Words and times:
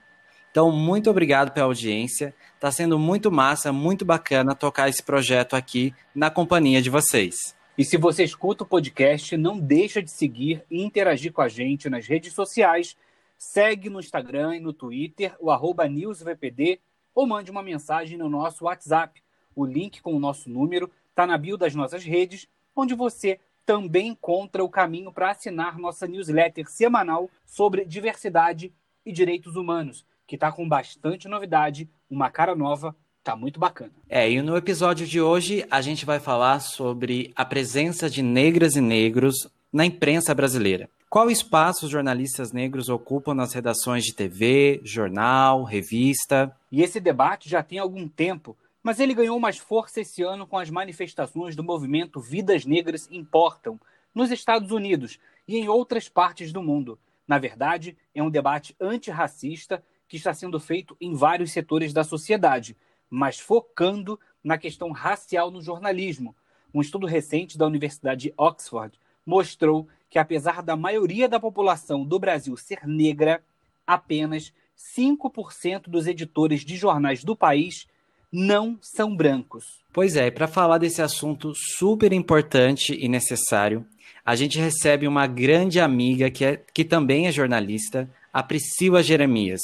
Então, 0.50 0.70
muito 0.70 1.10
obrigado 1.10 1.50
pela 1.50 1.66
audiência. 1.66 2.34
Está 2.54 2.70
sendo 2.70 2.98
muito 2.98 3.30
massa, 3.30 3.72
muito 3.72 4.04
bacana 4.04 4.54
tocar 4.54 4.88
esse 4.88 5.02
projeto 5.02 5.54
aqui 5.54 5.94
na 6.14 6.30
companhia 6.30 6.80
de 6.82 6.90
vocês. 6.90 7.54
E 7.76 7.84
se 7.84 7.96
você 7.96 8.22
escuta 8.22 8.64
o 8.64 8.66
podcast, 8.66 9.36
não 9.36 9.58
deixa 9.58 10.02
de 10.02 10.10
seguir 10.10 10.64
e 10.70 10.82
interagir 10.82 11.32
com 11.32 11.42
a 11.42 11.48
gente 11.48 11.90
nas 11.90 12.06
redes 12.06 12.32
sociais 12.32 12.96
Segue 13.36 13.90
no 13.90 14.00
Instagram 14.00 14.56
e 14.56 14.60
no 14.60 14.72
Twitter 14.72 15.36
o 15.38 15.50
arroba 15.50 15.88
newsvpd 15.88 16.80
ou 17.14 17.26
mande 17.26 17.50
uma 17.50 17.62
mensagem 17.62 18.16
no 18.16 18.28
nosso 18.28 18.64
WhatsApp. 18.64 19.22
O 19.54 19.64
link 19.64 20.00
com 20.00 20.14
o 20.14 20.18
nosso 20.18 20.48
número 20.48 20.90
está 21.10 21.26
na 21.26 21.36
bio 21.36 21.56
das 21.56 21.74
nossas 21.74 22.04
redes, 22.04 22.48
onde 22.74 22.94
você 22.94 23.38
também 23.66 24.08
encontra 24.08 24.64
o 24.64 24.68
caminho 24.68 25.12
para 25.12 25.30
assinar 25.30 25.78
nossa 25.78 26.06
newsletter 26.06 26.68
semanal 26.68 27.30
sobre 27.44 27.84
diversidade 27.84 28.72
e 29.06 29.12
direitos 29.12 29.56
humanos, 29.56 30.04
que 30.26 30.36
está 30.36 30.50
com 30.50 30.68
bastante 30.68 31.28
novidade, 31.28 31.88
uma 32.10 32.30
cara 32.30 32.54
nova, 32.54 32.96
tá 33.24 33.34
muito 33.34 33.58
bacana. 33.58 33.90
É, 34.08 34.30
e 34.30 34.40
no 34.42 34.56
episódio 34.56 35.06
de 35.06 35.20
hoje 35.20 35.66
a 35.70 35.80
gente 35.80 36.04
vai 36.04 36.20
falar 36.20 36.60
sobre 36.60 37.32
a 37.34 37.44
presença 37.44 38.08
de 38.10 38.22
negras 38.22 38.76
e 38.76 38.80
negros 38.80 39.48
na 39.72 39.86
imprensa 39.86 40.34
brasileira. 40.34 40.88
Qual 41.08 41.30
espaço 41.30 41.86
os 41.86 41.92
jornalistas 41.92 42.52
negros 42.52 42.88
ocupam 42.88 43.34
nas 43.34 43.52
redações 43.52 44.04
de 44.04 44.12
TV, 44.12 44.80
jornal, 44.84 45.64
revista? 45.64 46.54
E 46.70 46.82
esse 46.82 47.00
debate 47.00 47.48
já 47.48 47.62
tem 47.62 47.78
algum 47.78 48.06
tempo, 48.06 48.56
mas 48.82 49.00
ele 49.00 49.14
ganhou 49.14 49.40
mais 49.40 49.56
força 49.56 50.00
esse 50.00 50.22
ano 50.22 50.46
com 50.46 50.58
as 50.58 50.68
manifestações 50.68 51.56
do 51.56 51.64
movimento 51.64 52.20
Vidas 52.20 52.66
Negras 52.66 53.08
Importam, 53.10 53.80
nos 54.14 54.30
Estados 54.30 54.70
Unidos 54.70 55.18
e 55.48 55.56
em 55.56 55.68
outras 55.68 56.08
partes 56.08 56.52
do 56.52 56.62
mundo. 56.62 56.98
Na 57.26 57.38
verdade, 57.38 57.96
é 58.14 58.22
um 58.22 58.30
debate 58.30 58.76
antirracista 58.80 59.82
que 60.06 60.16
está 60.16 60.34
sendo 60.34 60.60
feito 60.60 60.96
em 61.00 61.14
vários 61.14 61.52
setores 61.52 61.92
da 61.92 62.04
sociedade, 62.04 62.76
mas 63.14 63.38
focando 63.38 64.18
na 64.42 64.58
questão 64.58 64.90
racial 64.90 65.50
no 65.50 65.62
jornalismo. 65.62 66.34
Um 66.72 66.80
estudo 66.80 67.06
recente 67.06 67.56
da 67.56 67.66
Universidade 67.66 68.28
de 68.28 68.34
Oxford 68.36 68.98
mostrou 69.24 69.88
que, 70.10 70.18
apesar 70.18 70.62
da 70.62 70.76
maioria 70.76 71.28
da 71.28 71.40
população 71.40 72.04
do 72.04 72.18
Brasil 72.18 72.56
ser 72.56 72.86
negra, 72.86 73.42
apenas 73.86 74.52
5% 74.98 75.88
dos 75.88 76.06
editores 76.06 76.64
de 76.64 76.76
jornais 76.76 77.22
do 77.22 77.36
país 77.36 77.86
não 78.32 78.76
são 78.82 79.14
brancos. 79.14 79.64
Pois 79.92 80.16
é, 80.16 80.30
para 80.30 80.48
falar 80.48 80.78
desse 80.78 81.00
assunto 81.00 81.52
super 81.54 82.12
importante 82.12 82.92
e 82.92 83.08
necessário, 83.08 83.86
a 84.24 84.34
gente 84.34 84.58
recebe 84.58 85.06
uma 85.06 85.26
grande 85.26 85.78
amiga 85.78 86.28
que, 86.30 86.44
é, 86.44 86.56
que 86.56 86.84
também 86.84 87.28
é 87.28 87.32
jornalista, 87.32 88.10
a 88.32 88.42
Priscila 88.42 89.02
Jeremias, 89.04 89.60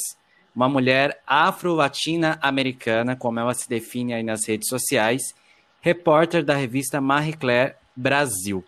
uma 0.55 0.67
mulher 0.67 1.21
afro-latina 1.25 2.37
americana, 2.41 3.15
como 3.15 3.39
ela 3.39 3.53
se 3.53 3.67
define 3.67 4.13
aí 4.13 4.23
nas 4.23 4.47
redes 4.47 4.67
sociais, 4.67 5.33
repórter 5.79 6.43
da 6.43 6.55
revista 6.55 7.01
Marie 7.01 7.33
Claire 7.33 7.75
Brasil. 7.95 8.63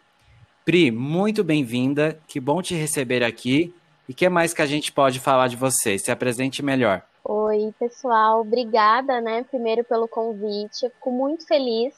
Pri, 0.66 0.92
muito 0.92 1.44
bem-vinda. 1.44 2.18
Que 2.28 2.40
bom 2.40 2.62
te 2.62 2.74
receber 2.74 3.24
aqui. 3.24 3.76
E 4.08 4.14
que 4.14 4.28
mais 4.30 4.54
que 4.54 4.62
a 4.62 4.66
gente 4.66 4.92
pode 4.92 5.20
falar 5.20 5.48
de 5.48 5.56
você? 5.56 5.98
Se 5.98 6.12
apresente 6.12 6.64
melhor. 6.64 7.02
Oi, 7.24 7.74
pessoal. 7.80 8.42
Obrigada, 8.42 9.22
né, 9.22 9.44
primeiro 9.50 9.84
pelo 9.84 10.08
convite. 10.08 10.90
Fico 10.90 11.12
muito 11.12 11.46
feliz. 11.48 11.94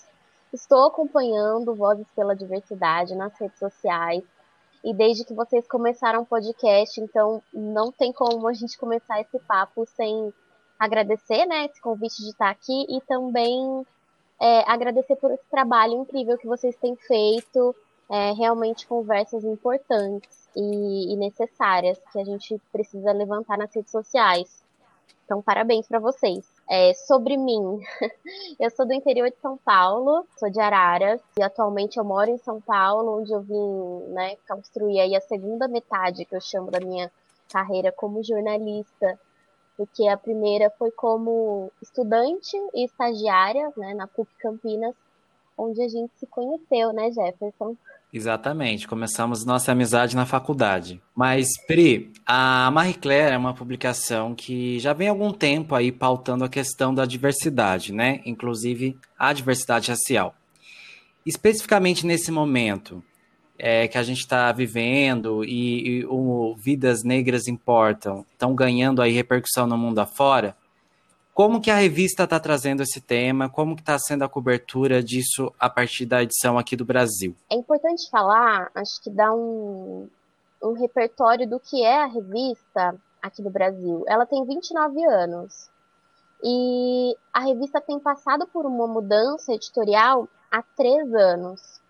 Estou 0.53 0.88
acompanhando 0.88 1.75
Vozes 1.75 2.07
pela 2.16 2.35
Diversidade 2.35 3.16
nas 3.16 3.38
redes 3.40 3.59
sociais. 3.59 4.23
E 4.85 4.94
desde 4.94 5.25
que 5.25 5.34
vocês 5.34 5.68
começaram 5.68 6.22
o 6.22 6.25
podcast, 6.25 7.01
então 7.01 7.41
não 7.51 7.91
tem 7.91 8.13
como 8.13 8.47
a 8.47 8.53
gente 8.53 8.78
começar 8.78 9.19
esse 9.19 9.40
papo 9.40 9.84
sem 9.96 10.31
agradecer, 10.79 11.47
né, 11.47 11.66
esse 11.66 11.81
convite 11.81 12.22
de 12.22 12.29
estar 12.29 12.51
aqui 12.51 12.85
e 12.88 13.01
também 13.01 13.84
é, 14.40 14.59
agradecer 14.69 15.16
por 15.16 15.31
esse 15.31 15.46
trabalho 15.50 15.94
incrível 15.94 16.38
que 16.38 16.46
vocês 16.46 16.75
têm 16.75 16.96
feito 16.96 17.75
é, 18.09 18.31
realmente 18.34 18.85
conversas 18.85 19.44
importantes 19.44 20.47
e, 20.56 21.13
e, 21.13 21.16
necessárias 21.16 22.00
que 22.12 22.19
a 22.19 22.23
gente 22.23 22.62
precisa 22.72 23.12
levantar 23.12 23.57
nas 23.57 23.73
redes 23.73 23.91
sociais. 23.91 24.63
Então, 25.25 25.41
parabéns 25.41 25.88
para 25.88 26.00
vocês. 26.00 26.46
É, 26.69 26.94
sobre 26.94 27.36
mim, 27.36 27.80
eu 28.59 28.69
sou 28.69 28.86
do 28.86 28.94
interior 28.94 29.30
de 29.30 29.38
São 29.38 29.58
Paulo, 29.58 30.25
sou 30.38 30.52
de 30.52 30.59
Araras 30.59 31.19
e 31.38 31.41
atualmente 31.41 31.97
eu 31.97 32.03
moro 32.03 32.30
em 32.30 32.38
São 32.38 32.62
Paulo, 32.62 33.19
onde 33.19 33.31
eu 33.31 33.41
vim 33.41 34.14
né, 34.14 34.35
construir 34.47 35.00
aí 35.00 35.16
a 35.16 35.22
segunda 35.22 35.68
metade 35.68 36.25
que 36.25 36.35
eu 36.35 36.41
chamo 36.41 36.69
da 36.69 36.80
minha 36.80 37.12
carreira 37.52 37.91
como 37.91 38.24
jornalista, 38.24 39.19
porque 39.75 40.08
a 40.08 40.16
primeira 40.16 40.69
foi 40.78 40.91
como 40.91 41.72
estudante 41.81 42.56
e 42.75 42.85
estagiária 42.85 43.74
né, 43.75 43.96
na 43.96 44.08
PUC 44.08 44.30
Campinas, 44.38 44.96
onde 45.58 45.81
a 45.81 45.88
gente 45.88 46.14
se 46.18 46.28
conheceu, 46.28 46.94
né, 46.94 47.12
Jefferson? 47.12 47.75
Exatamente, 48.13 48.88
começamos 48.88 49.45
nossa 49.45 49.71
amizade 49.71 50.16
na 50.16 50.25
faculdade. 50.25 51.01
Mas, 51.13 51.47
Pri, 51.67 52.13
a 52.25 52.71
Marie 52.71 52.93
Claire 52.93 53.33
é 53.33 53.38
uma 53.38 53.53
publicação 53.53 54.33
que 54.33 54.79
já 54.79 54.93
vem 54.93 55.07
há 55.07 55.11
algum 55.11 55.31
tempo 55.33 55.75
aí 55.75 55.91
pautando 55.91 56.43
a 56.45 56.49
questão 56.49 56.93
da 56.93 57.05
diversidade, 57.05 57.91
né? 57.91 58.21
Inclusive 58.25 58.97
a 59.19 59.33
diversidade 59.33 59.91
racial. 59.91 60.33
Especificamente 61.25 62.05
nesse 62.05 62.31
momento 62.31 63.03
é, 63.57 63.88
que 63.88 63.97
a 63.97 64.03
gente 64.03 64.19
está 64.19 64.51
vivendo 64.51 65.43
e, 65.43 65.99
e 65.99 66.05
o 66.05 66.55
Vidas 66.57 67.03
Negras 67.03 67.47
Importam, 67.47 68.25
estão 68.31 68.53
ganhando 68.53 69.01
aí 69.01 69.11
repercussão 69.11 69.66
no 69.66 69.77
mundo 69.77 69.99
afora, 69.99 70.55
como 71.35 71.59
que 71.59 71.69
a 71.69 71.75
revista 71.75 72.23
está 72.23 72.40
trazendo 72.40 72.81
esse 72.81 73.01
tema? 73.01 73.50
Como 73.50 73.75
que 73.75 73.81
está 73.81 74.00
sendo 74.00 74.23
a 74.23 74.29
cobertura 74.29 75.03
disso 75.03 75.53
a 75.59 75.69
partir 75.69 76.06
da 76.06 76.23
edição 76.23 76.57
aqui 76.57 76.78
do 76.78 76.85
Brasil? 76.85 77.35
É 77.51 77.56
importante 77.56 78.09
falar, 78.09 78.72
acho 78.73 79.03
que 79.03 79.09
dá 79.09 79.34
um, 79.34 80.07
um 80.63 80.72
repertório 80.72 81.46
do 81.46 81.59
que 81.59 81.84
é 81.84 82.03
a 82.03 82.06
revista 82.06 82.96
aqui 83.22 83.41
do 83.41 83.50
Brasil. 83.50 84.06
Ela 84.07 84.25
tem 84.25 84.46
29 84.46 85.03
anos. 85.03 85.69
E 86.41 87.18
a 87.34 87.41
revista 87.41 87.81
tem 87.81 88.00
passado 88.00 88.47
por 88.47 88.66
uma 88.66 88.88
mudança 88.88 89.52
editorial 89.52 90.29
há 90.50 90.63
três 90.63 91.13
anos. 91.13 91.81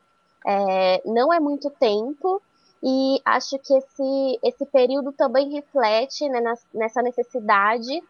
É, 0.44 1.03
não 1.06 1.31
é 1.31 1.39
muito 1.39 1.69
tempo, 1.69 2.41
e 2.81 3.22
acho 3.23 3.59
que 3.59 3.75
esse, 3.75 4.39
esse 4.41 4.65
período 4.65 5.12
também 5.12 5.51
reflete 5.51 6.27
né, 6.30 6.42
nessa 6.74 7.03
necessidade 7.03 8.01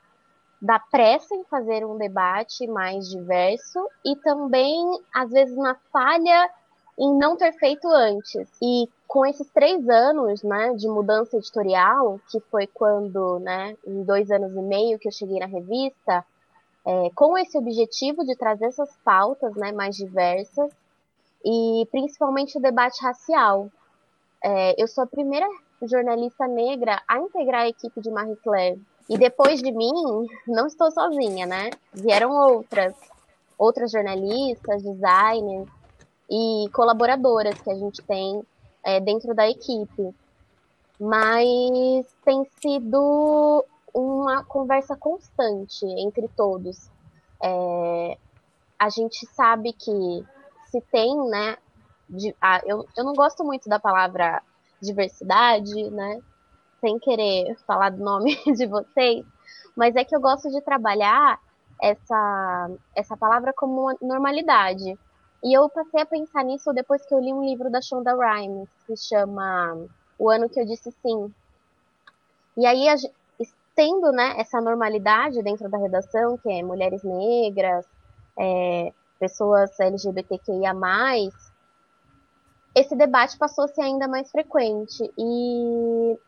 da 0.65 0.79
pressa 0.79 1.35
em 1.35 1.43
fazer 1.43 1.85
um 1.85 1.95
debate 1.95 2.65
mais 2.65 3.07
diverso 3.07 3.87
e 4.03 4.15
também, 4.15 4.99
às 5.13 5.29
vezes, 5.29 5.55
uma 5.55 5.75
falha 5.93 6.49
em 6.97 7.15
não 7.19 7.37
ter 7.37 7.53
feito 7.53 7.87
antes. 7.87 8.49
E 8.59 8.89
com 9.07 9.23
esses 9.27 9.47
três 9.51 9.87
anos 9.87 10.41
né, 10.41 10.73
de 10.73 10.87
mudança 10.87 11.37
editorial, 11.37 12.19
que 12.31 12.39
foi 12.39 12.65
quando, 12.65 13.37
né, 13.39 13.77
em 13.85 14.03
dois 14.03 14.31
anos 14.31 14.55
e 14.55 14.61
meio 14.61 14.97
que 14.97 15.07
eu 15.07 15.11
cheguei 15.11 15.39
na 15.39 15.45
revista, 15.45 16.25
é, 16.83 17.11
com 17.13 17.37
esse 17.37 17.55
objetivo 17.55 18.25
de 18.25 18.35
trazer 18.35 18.65
essas 18.65 18.89
pautas 19.03 19.53
né, 19.55 19.71
mais 19.71 19.95
diversas 19.95 20.71
e 21.45 21.87
principalmente 21.91 22.57
o 22.57 22.61
debate 22.61 22.99
racial. 23.03 23.69
É, 24.43 24.81
eu 24.81 24.87
sou 24.87 25.03
a 25.03 25.07
primeira 25.07 25.47
jornalista 25.83 26.47
negra 26.47 27.03
a 27.07 27.19
integrar 27.19 27.61
a 27.61 27.69
equipe 27.69 28.01
de 28.01 28.09
Marie 28.09 28.35
Claire 28.37 28.81
e 29.09 29.17
depois 29.17 29.61
de 29.61 29.71
mim, 29.71 30.27
não 30.47 30.65
estou 30.65 30.91
sozinha, 30.91 31.45
né? 31.45 31.69
Vieram 31.93 32.31
outras, 32.31 32.95
outras 33.57 33.91
jornalistas, 33.91 34.81
designers 34.81 35.69
e 36.29 36.67
colaboradoras 36.73 37.59
que 37.61 37.69
a 37.69 37.75
gente 37.75 38.01
tem 38.01 38.43
é, 38.83 38.99
dentro 38.99 39.33
da 39.33 39.47
equipe. 39.49 40.13
mas 40.99 42.05
tem 42.23 42.45
sido 42.61 43.65
uma 43.93 44.43
conversa 44.43 44.95
constante 44.95 45.85
entre 45.85 46.27
todos. 46.29 46.89
É, 47.43 48.17
a 48.79 48.89
gente 48.89 49.25
sabe 49.27 49.73
que 49.73 50.25
se 50.67 50.81
tem, 50.91 51.15
né? 51.29 51.57
De, 52.09 52.35
ah, 52.41 52.61
eu, 52.65 52.87
eu 52.95 53.03
não 53.03 53.13
gosto 53.13 53.43
muito 53.43 53.67
da 53.67 53.79
palavra 53.79 54.41
diversidade, 54.81 55.89
né? 55.89 56.21
Sem 56.81 56.99
querer 56.99 57.55
falar 57.65 57.89
do 57.89 58.03
nome 58.03 58.35
de 58.55 58.65
vocês, 58.65 59.25
mas 59.75 59.95
é 59.95 60.03
que 60.03 60.15
eu 60.15 60.21
gosto 60.21 60.49
de 60.49 60.61
trabalhar 60.61 61.39
essa, 61.81 62.69
essa 62.95 63.17
palavra 63.17 63.53
como 63.53 63.95
normalidade. 64.01 64.97
E 65.43 65.53
eu 65.53 65.69
passei 65.69 66.01
a 66.01 66.05
pensar 66.05 66.43
nisso 66.43 66.73
depois 66.73 67.05
que 67.05 67.13
eu 67.13 67.19
li 67.19 67.31
um 67.31 67.43
livro 67.43 67.69
da 67.69 67.81
Shonda 67.81 68.15
Rhimes, 68.15 68.69
que 68.87 68.95
chama 68.97 69.77
O 70.17 70.29
Ano 70.29 70.49
Que 70.49 70.59
Eu 70.59 70.65
Disse 70.65 70.91
Sim. 71.01 71.33
E 72.57 72.65
aí, 72.65 72.87
tendo 73.75 74.11
né, 74.11 74.33
essa 74.37 74.61
normalidade 74.61 75.43
dentro 75.43 75.69
da 75.69 75.77
redação, 75.77 76.37
que 76.37 76.49
é 76.51 76.63
mulheres 76.63 77.03
negras, 77.03 77.85
é, 78.39 78.91
pessoas 79.19 79.77
LGBTQIA+, 79.79 80.73
esse 82.73 82.95
debate 82.95 83.37
passou 83.37 83.65
a 83.65 83.67
ser 83.67 83.81
ainda 83.83 84.07
mais 84.07 84.31
frequente. 84.31 85.11
E 85.17 86.19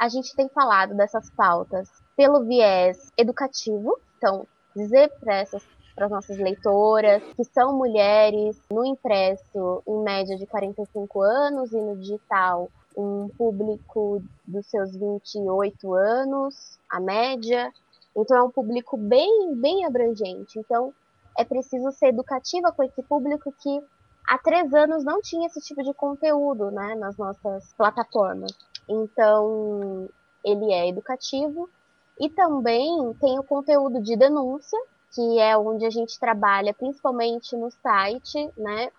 a 0.00 0.08
gente 0.08 0.34
tem 0.34 0.48
falado 0.48 0.94
dessas 0.94 1.28
pautas 1.28 1.90
pelo 2.16 2.46
viés 2.46 3.12
educativo, 3.18 4.00
então 4.16 4.46
dizer 4.74 5.12
para 5.20 5.34
essas 5.34 5.62
para 5.94 6.06
as 6.06 6.12
nossas 6.12 6.38
leitoras, 6.38 7.22
que 7.36 7.44
são 7.44 7.76
mulheres 7.76 8.58
no 8.70 8.86
impresso 8.86 9.82
em 9.86 10.02
média 10.02 10.34
de 10.34 10.46
45 10.46 11.20
anos 11.20 11.72
e 11.72 11.76
no 11.76 11.94
digital 11.96 12.70
um 12.96 13.28
público 13.36 14.22
dos 14.46 14.66
seus 14.66 14.96
28 14.96 15.92
anos, 15.92 16.78
a 16.88 16.98
média. 16.98 17.70
Então 18.16 18.34
é 18.38 18.42
um 18.42 18.50
público 18.50 18.96
bem, 18.96 19.54
bem 19.56 19.84
abrangente. 19.84 20.58
Então 20.58 20.94
é 21.36 21.44
preciso 21.44 21.92
ser 21.92 22.06
educativa 22.06 22.72
com 22.72 22.82
esse 22.82 23.02
público 23.02 23.52
que 23.60 23.82
há 24.26 24.38
três 24.38 24.72
anos 24.72 25.04
não 25.04 25.20
tinha 25.20 25.48
esse 25.48 25.60
tipo 25.60 25.82
de 25.82 25.92
conteúdo 25.92 26.70
né, 26.70 26.94
nas 26.94 27.18
nossas 27.18 27.74
plataformas. 27.74 28.52
Então 28.90 30.08
ele 30.44 30.72
é 30.72 30.88
educativo 30.88 31.70
e 32.18 32.28
também 32.28 33.14
tem 33.20 33.38
o 33.38 33.44
conteúdo 33.44 34.02
de 34.02 34.16
denúncia, 34.16 34.78
que 35.14 35.38
é 35.38 35.56
onde 35.56 35.86
a 35.86 35.90
gente 35.90 36.18
trabalha 36.18 36.74
principalmente 36.74 37.56
no 37.56 37.70
site, 37.70 38.50
né, 38.56 38.90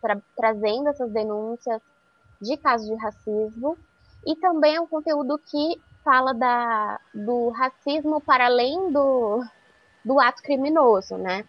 tra 0.00 0.18
trazendo 0.36 0.88
essas 0.88 1.10
denúncias 1.10 1.80
de 2.40 2.56
casos 2.56 2.86
de 2.88 2.94
racismo, 2.96 3.76
e 4.26 4.34
também 4.36 4.76
é 4.76 4.80
um 4.80 4.86
conteúdo 4.86 5.38
que 5.38 5.80
fala 6.02 6.32
da, 6.32 7.00
do 7.14 7.50
racismo 7.50 8.20
para 8.20 8.46
além 8.46 8.90
do, 8.90 9.44
do 10.04 10.20
ato 10.20 10.42
criminoso, 10.42 11.16
né? 11.16 11.44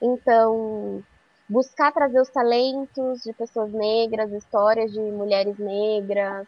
Então, 0.00 1.02
buscar 1.48 1.92
trazer 1.92 2.20
os 2.20 2.28
talentos 2.28 3.22
de 3.22 3.32
pessoas 3.32 3.72
negras, 3.72 4.32
histórias 4.32 4.92
de 4.92 5.00
mulheres 5.00 5.58
negras, 5.58 6.46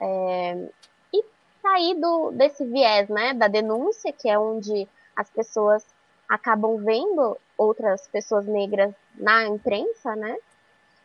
é, 0.00 0.68
e 1.12 1.24
sair 1.62 1.94
do, 1.94 2.30
desse 2.32 2.64
viés, 2.64 3.08
né, 3.08 3.34
da 3.34 3.48
denúncia, 3.48 4.12
que 4.12 4.28
é 4.28 4.38
onde 4.38 4.88
as 5.16 5.28
pessoas 5.30 5.84
acabam 6.28 6.76
vendo 6.84 7.36
outras 7.56 8.06
pessoas 8.08 8.46
negras 8.46 8.94
na 9.16 9.46
imprensa, 9.46 10.14
né? 10.14 10.36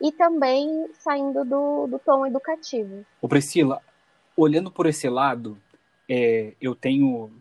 E 0.02 0.12
também 0.12 0.88
saindo 1.00 1.46
do, 1.46 1.88
do 1.88 2.00
tom 2.00 2.26
educativo. 2.26 3.06
Ô 3.22 3.28
Priscila, 3.28 3.82
olhando 4.36 4.70
por 4.70 4.86
esse 4.86 5.10
lado, 5.10 5.58
é, 6.10 6.54
eu 6.60 6.76
tenho 6.76 7.32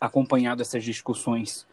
acompanhado 0.00 0.60
essas 0.60 0.84
discussões 0.84 1.66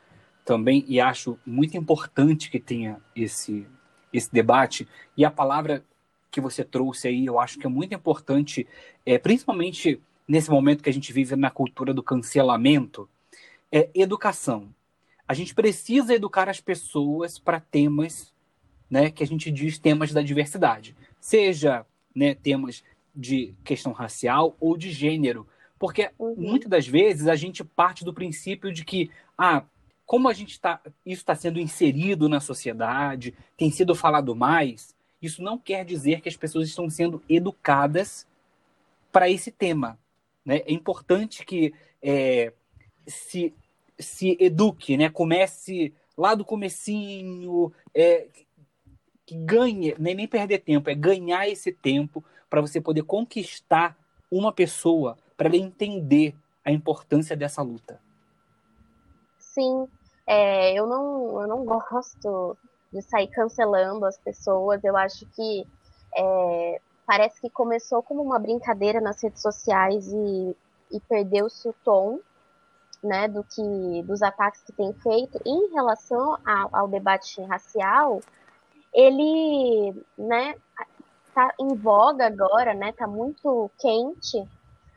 também 0.45 0.85
e 0.87 0.99
acho 0.99 1.37
muito 1.45 1.77
importante 1.77 2.49
que 2.49 2.59
tenha 2.59 3.01
esse, 3.15 3.67
esse 4.13 4.31
debate. 4.31 4.87
E 5.17 5.25
a 5.25 5.31
palavra 5.31 5.83
que 6.31 6.41
você 6.41 6.63
trouxe 6.63 7.09
aí, 7.09 7.25
eu 7.25 7.39
acho 7.39 7.59
que 7.59 7.67
é 7.67 7.69
muito 7.69 7.93
importante, 7.93 8.65
é, 9.05 9.17
principalmente 9.17 10.01
nesse 10.27 10.49
momento 10.49 10.81
que 10.81 10.89
a 10.89 10.93
gente 10.93 11.11
vive 11.11 11.35
na 11.35 11.51
cultura 11.51 11.93
do 11.93 12.01
cancelamento, 12.01 13.07
é 13.71 13.89
educação. 13.93 14.73
A 15.27 15.33
gente 15.33 15.53
precisa 15.53 16.13
educar 16.13 16.47
as 16.47 16.61
pessoas 16.61 17.37
para 17.37 17.59
temas, 17.59 18.33
né, 18.89 19.11
que 19.11 19.23
a 19.23 19.27
gente 19.27 19.51
diz 19.51 19.77
temas 19.77 20.13
da 20.13 20.21
diversidade, 20.21 20.95
seja 21.19 21.85
né, 22.15 22.33
temas 22.33 22.83
de 23.13 23.53
questão 23.63 23.91
racial 23.91 24.55
ou 24.59 24.77
de 24.77 24.89
gênero, 24.89 25.45
porque 25.77 26.11
uhum. 26.17 26.35
muitas 26.37 26.69
das 26.69 26.87
vezes 26.87 27.27
a 27.27 27.35
gente 27.35 27.63
parte 27.63 28.05
do 28.05 28.13
princípio 28.13 28.71
de 28.71 28.85
que, 28.85 29.09
ah, 29.37 29.63
como 30.05 30.29
a 30.29 30.33
gente 30.33 30.51
está, 30.51 30.79
isso 31.05 31.21
está 31.21 31.35
sendo 31.35 31.59
inserido 31.59 32.29
na 32.29 32.39
sociedade, 32.39 33.33
tem 33.57 33.71
sido 33.71 33.95
falado 33.95 34.35
mais, 34.35 34.95
isso 35.21 35.41
não 35.41 35.57
quer 35.57 35.85
dizer 35.85 36.21
que 36.21 36.29
as 36.29 36.35
pessoas 36.35 36.67
estão 36.67 36.89
sendo 36.89 37.21
educadas 37.29 38.27
para 39.11 39.29
esse 39.29 39.51
tema. 39.51 39.99
Né? 40.43 40.57
É 40.65 40.73
importante 40.73 41.45
que 41.45 41.73
é, 42.01 42.53
se 43.05 43.53
se 44.01 44.35
eduque, 44.39 44.97
né? 44.97 45.09
Comece 45.09 45.93
lá 46.17 46.35
do 46.35 46.43
comecinho, 46.43 47.71
é, 47.93 48.27
que 49.25 49.35
ganhe, 49.35 49.95
nem, 49.97 50.15
nem 50.15 50.27
perder 50.27 50.59
tempo, 50.59 50.89
é 50.89 50.95
ganhar 50.95 51.47
esse 51.47 51.71
tempo 51.71 52.23
para 52.49 52.61
você 52.61 52.81
poder 52.81 53.03
conquistar 53.03 53.97
uma 54.29 54.51
pessoa, 54.51 55.17
para 55.37 55.47
ela 55.47 55.57
entender 55.57 56.35
a 56.65 56.71
importância 56.71 57.35
dessa 57.35 57.61
luta. 57.61 57.99
Sim, 59.39 59.87
é, 60.27 60.73
eu, 60.73 60.87
não, 60.87 61.41
eu 61.41 61.47
não 61.47 61.65
gosto 61.65 62.57
de 62.91 63.01
sair 63.01 63.27
cancelando 63.27 64.05
as 64.05 64.17
pessoas. 64.17 64.83
Eu 64.83 64.97
acho 64.97 65.25
que 65.27 65.67
é, 66.15 66.81
parece 67.05 67.39
que 67.41 67.49
começou 67.49 68.03
como 68.03 68.21
uma 68.21 68.39
brincadeira 68.39 68.99
nas 68.99 69.21
redes 69.21 69.41
sociais 69.41 70.11
e, 70.11 70.55
e 70.91 70.99
perdeu-se 71.01 71.67
o 71.67 71.75
tom 71.83 72.19
né, 73.03 73.27
do 73.27 73.43
que 73.43 74.03
dos 74.03 74.21
ataques 74.21 74.61
que 74.61 74.71
tem 74.71 74.93
feito 74.93 75.39
em 75.45 75.73
relação 75.73 76.37
ao, 76.45 76.69
ao 76.75 76.87
debate 76.87 77.41
racial, 77.43 78.21
ele, 78.93 79.95
né, 80.17 80.55
tá 81.33 81.53
em 81.59 81.75
voga 81.75 82.27
agora, 82.27 82.73
né, 82.73 82.91
tá 82.91 83.07
muito 83.07 83.71
quente, 83.79 84.47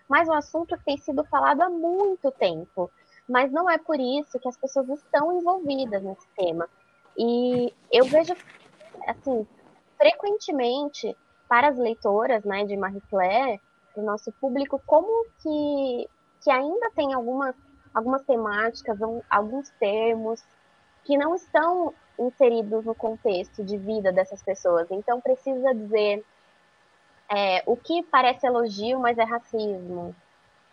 mas 0.08 0.29
um 0.29 0.35
assunto 0.35 0.77
que 0.77 0.84
tem 0.84 0.98
sido 0.98 1.24
falado 1.24 1.63
há 1.63 1.70
muito 1.70 2.31
tempo. 2.32 2.91
Mas 3.27 3.51
não 3.51 3.70
é 3.70 3.79
por 3.79 3.98
isso 3.98 4.39
que 4.39 4.48
as 4.48 4.56
pessoas 4.56 4.86
estão 4.91 5.39
envolvidas 5.39 6.03
nesse 6.03 6.27
tema. 6.36 6.69
E 7.17 7.73
eu 7.93 8.05
vejo, 8.06 8.35
assim, 9.06 9.47
frequentemente 9.97 11.17
para 11.49 11.69
as 11.69 11.79
leitoras, 11.79 12.44
né, 12.44 12.65
de 12.65 12.77
Marie 12.77 13.03
Claire, 13.09 13.61
o 13.97 14.03
nosso 14.03 14.33
público, 14.33 14.83
como 14.87 15.27
que, 15.41 16.09
que 16.43 16.51
ainda 16.51 16.91
tem 16.91 17.15
algumas 17.15 17.55
algumas 17.94 18.25
temáticas, 18.25 18.99
alguns 19.31 19.71
termos 19.79 20.43
que 21.05 21.17
não 21.17 21.37
estão 21.37 21.94
inseridos 22.19 22.85
no 22.85 22.94
contexto 22.94 23.63
de 23.63 23.79
vida 23.79 24.13
dessas 24.13 24.43
pessoas. 24.43 24.91
Então, 24.91 25.21
precisa 25.21 25.73
dizer 25.73 26.25
é, 27.31 27.63
o 27.67 27.77
que 27.77 28.03
parece 28.03 28.47
elogio, 28.47 28.99
mas 28.99 29.17
é 29.17 29.23
racismo. 29.25 30.15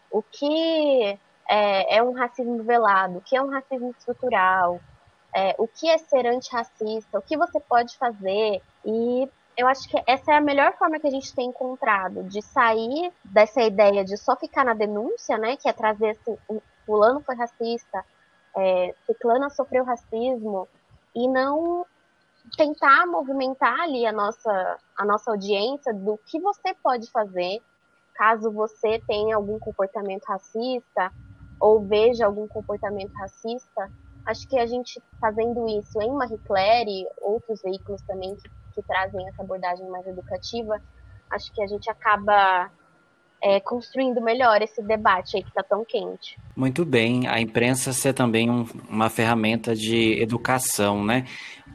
O 0.10 0.22
que 0.24 1.20
é, 1.48 1.98
é 1.98 2.04
um 2.04 2.12
racismo 2.12 2.64
velado, 2.64 3.20
o 3.20 3.22
que 3.22 3.36
é 3.36 3.42
um 3.42 3.50
racismo 3.50 3.92
estrutural, 3.92 4.80
é, 5.36 5.56
o 5.58 5.68
que 5.68 5.90
é 5.90 5.98
ser 5.98 6.26
antirracista, 6.26 7.18
o 7.18 7.22
que 7.22 7.38
você 7.38 7.60
pode 7.60 7.98
fazer. 7.98 8.62
E 8.86 9.30
eu 9.58 9.68
acho 9.68 9.88
que 9.88 10.02
essa 10.08 10.34
é 10.34 10.38
a 10.38 10.42
melhor 10.42 10.74
forma 10.78 11.00
que 11.00 11.08
a 11.08 11.12
gente 11.12 11.34
tem 11.34 11.50
encontrado 11.50 12.24
de 12.24 12.42
sair 12.42 13.12
dessa 13.24 13.62
ideia 13.62 14.04
de 14.04 14.18
só 14.18 14.36
ficar 14.36 14.66
na 14.66 14.74
denúncia, 14.74 15.38
né? 15.38 15.56
Que 15.58 15.70
é 15.70 15.74
trazer 15.74 16.12
assim, 16.12 16.38
fulano 16.86 17.22
foi 17.22 17.36
racista, 17.36 18.04
é, 18.56 18.94
ciclana 19.06 19.50
sofreu 19.50 19.84
racismo, 19.84 20.68
e 21.16 21.28
não 21.28 21.86
tentar 22.58 23.06
movimentar 23.06 23.82
ali 23.82 24.06
a 24.06 24.12
nossa, 24.12 24.78
a 24.98 25.06
nossa 25.06 25.32
audiência 25.32 25.94
do 25.94 26.18
que 26.26 26.40
você 26.40 26.74
pode 26.82 27.10
fazer 27.12 27.62
caso 28.16 28.52
você 28.52 29.02
tenha 29.08 29.36
algum 29.36 29.60
comportamento 29.60 30.26
racista 30.26 31.12
ou 31.60 31.82
veja 31.82 32.26
algum 32.26 32.48
comportamento 32.48 33.14
racista. 33.14 33.92
Acho 34.32 34.48
que 34.48 34.58
a 34.58 34.66
gente 34.66 35.02
fazendo 35.20 35.68
isso 35.68 36.02
em 36.02 36.14
Marie 36.14 36.38
Claire 36.48 36.90
e 36.90 37.06
outros 37.22 37.62
veículos 37.62 38.02
também 38.04 38.34
que, 38.36 38.50
que 38.74 38.82
trazem 38.88 39.28
essa 39.28 39.42
abordagem 39.42 39.86
mais 39.90 40.08
educativa, 40.08 40.82
acho 41.30 41.52
que 41.52 41.62
a 41.62 41.68
gente 41.68 41.90
acaba 41.90 42.72
é, 43.42 43.60
construindo 43.60 44.22
melhor 44.22 44.62
esse 44.62 44.82
debate 44.82 45.36
aí 45.36 45.44
que 45.44 45.50
está 45.50 45.62
tão 45.62 45.84
quente. 45.84 46.40
Muito 46.56 46.86
bem, 46.86 47.28
a 47.28 47.42
imprensa 47.42 47.92
ser 47.92 48.14
também 48.14 48.50
um, 48.50 48.66
uma 48.88 49.10
ferramenta 49.10 49.76
de 49.76 50.22
educação, 50.22 51.04
né? 51.04 51.26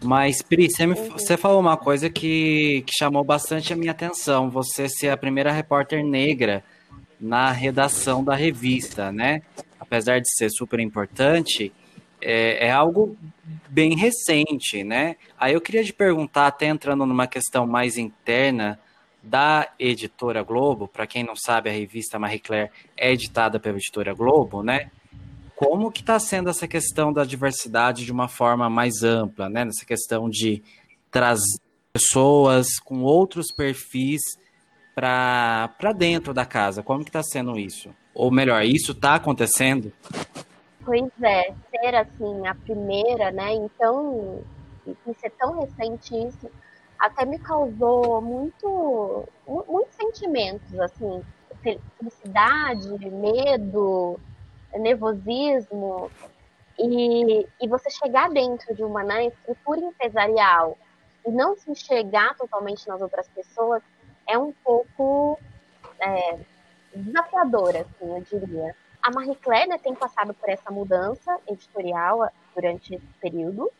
Mas, 0.02 0.40
Pri, 0.40 0.70
você, 0.70 0.86
me, 0.86 0.94
uhum. 0.94 1.10
você 1.10 1.36
falou 1.36 1.60
uma 1.60 1.76
coisa 1.76 2.08
que, 2.08 2.84
que 2.86 2.92
chamou 2.96 3.22
bastante 3.22 3.70
a 3.70 3.76
minha 3.76 3.92
atenção, 3.92 4.48
você 4.48 4.88
ser 4.88 5.10
a 5.10 5.16
primeira 5.16 5.52
repórter 5.52 6.02
negra 6.02 6.64
na 7.20 7.50
redação 7.50 8.24
da 8.24 8.34
revista, 8.34 9.12
né? 9.12 9.42
Apesar 9.78 10.20
de 10.20 10.30
ser 10.34 10.48
super 10.48 10.80
importante, 10.80 11.70
é, 12.20 12.66
é, 12.66 12.70
algo 12.70 13.16
bem 13.68 13.96
recente, 13.96 14.82
né? 14.82 15.16
Aí 15.38 15.54
eu 15.54 15.60
queria 15.60 15.84
te 15.84 15.92
perguntar, 15.92 16.46
até 16.46 16.66
entrando 16.66 17.04
numa 17.06 17.26
questão 17.26 17.66
mais 17.66 17.96
interna 17.96 18.78
da 19.22 19.68
editora 19.78 20.42
Globo, 20.42 20.86
para 20.86 21.06
quem 21.06 21.24
não 21.24 21.34
sabe, 21.34 21.68
a 21.68 21.72
revista 21.72 22.18
Marie 22.18 22.38
Claire 22.38 22.70
é 22.96 23.12
editada 23.12 23.58
pela 23.58 23.76
editora 23.76 24.14
Globo, 24.14 24.62
né? 24.62 24.90
Como 25.54 25.90
que 25.90 26.00
está 26.00 26.18
sendo 26.18 26.50
essa 26.50 26.68
questão 26.68 27.12
da 27.12 27.24
diversidade 27.24 28.04
de 28.04 28.12
uma 28.12 28.28
forma 28.28 28.68
mais 28.70 29.02
ampla, 29.02 29.48
né? 29.48 29.64
Nessa 29.64 29.84
questão 29.84 30.28
de 30.28 30.62
trazer 31.10 31.58
pessoas 31.92 32.78
com 32.78 33.02
outros 33.02 33.46
perfis 33.56 34.20
para 34.94 35.92
dentro 35.96 36.32
da 36.32 36.44
casa. 36.44 36.82
Como 36.82 37.02
que 37.02 37.10
está 37.10 37.22
sendo 37.22 37.58
isso? 37.58 37.90
Ou 38.14 38.30
melhor, 38.30 38.64
isso 38.64 38.92
está 38.92 39.14
acontecendo? 39.14 39.92
Pois 40.86 41.10
é, 41.20 41.52
ser 41.68 41.96
assim 41.96 42.46
a 42.46 42.54
primeira, 42.54 43.32
né? 43.32 43.54
Então, 43.54 44.40
e 44.86 45.14
ser 45.14 45.30
tão 45.30 45.58
recente 45.58 46.14
isso, 46.16 46.48
até 46.96 47.24
me 47.24 47.40
causou 47.40 48.22
muito, 48.22 49.28
muitos 49.66 49.96
sentimentos, 49.96 50.78
assim, 50.78 51.24
felicidade, 51.60 52.88
medo, 53.10 54.20
nervosismo. 54.74 56.08
E, 56.78 57.48
e 57.60 57.68
você 57.68 57.90
chegar 57.90 58.30
dentro 58.30 58.72
de 58.72 58.84
uma 58.84 59.02
né, 59.02 59.26
estrutura 59.26 59.80
empresarial 59.80 60.78
e 61.26 61.32
não 61.32 61.56
se 61.56 61.68
enxergar 61.68 62.36
totalmente 62.36 62.86
nas 62.86 63.00
outras 63.00 63.26
pessoas 63.30 63.82
é 64.28 64.38
um 64.38 64.52
pouco 64.62 65.36
é, 65.98 66.38
desafiador, 66.94 67.74
assim, 67.74 68.16
eu 68.16 68.20
diria. 68.20 68.85
A 69.06 69.10
Marie 69.12 69.36
Claire 69.36 69.68
né, 69.68 69.78
tem 69.78 69.94
passado 69.94 70.34
por 70.34 70.48
essa 70.48 70.68
mudança 70.68 71.38
editorial 71.46 72.28
durante 72.52 72.96
esse 72.96 73.06
período, 73.20 73.70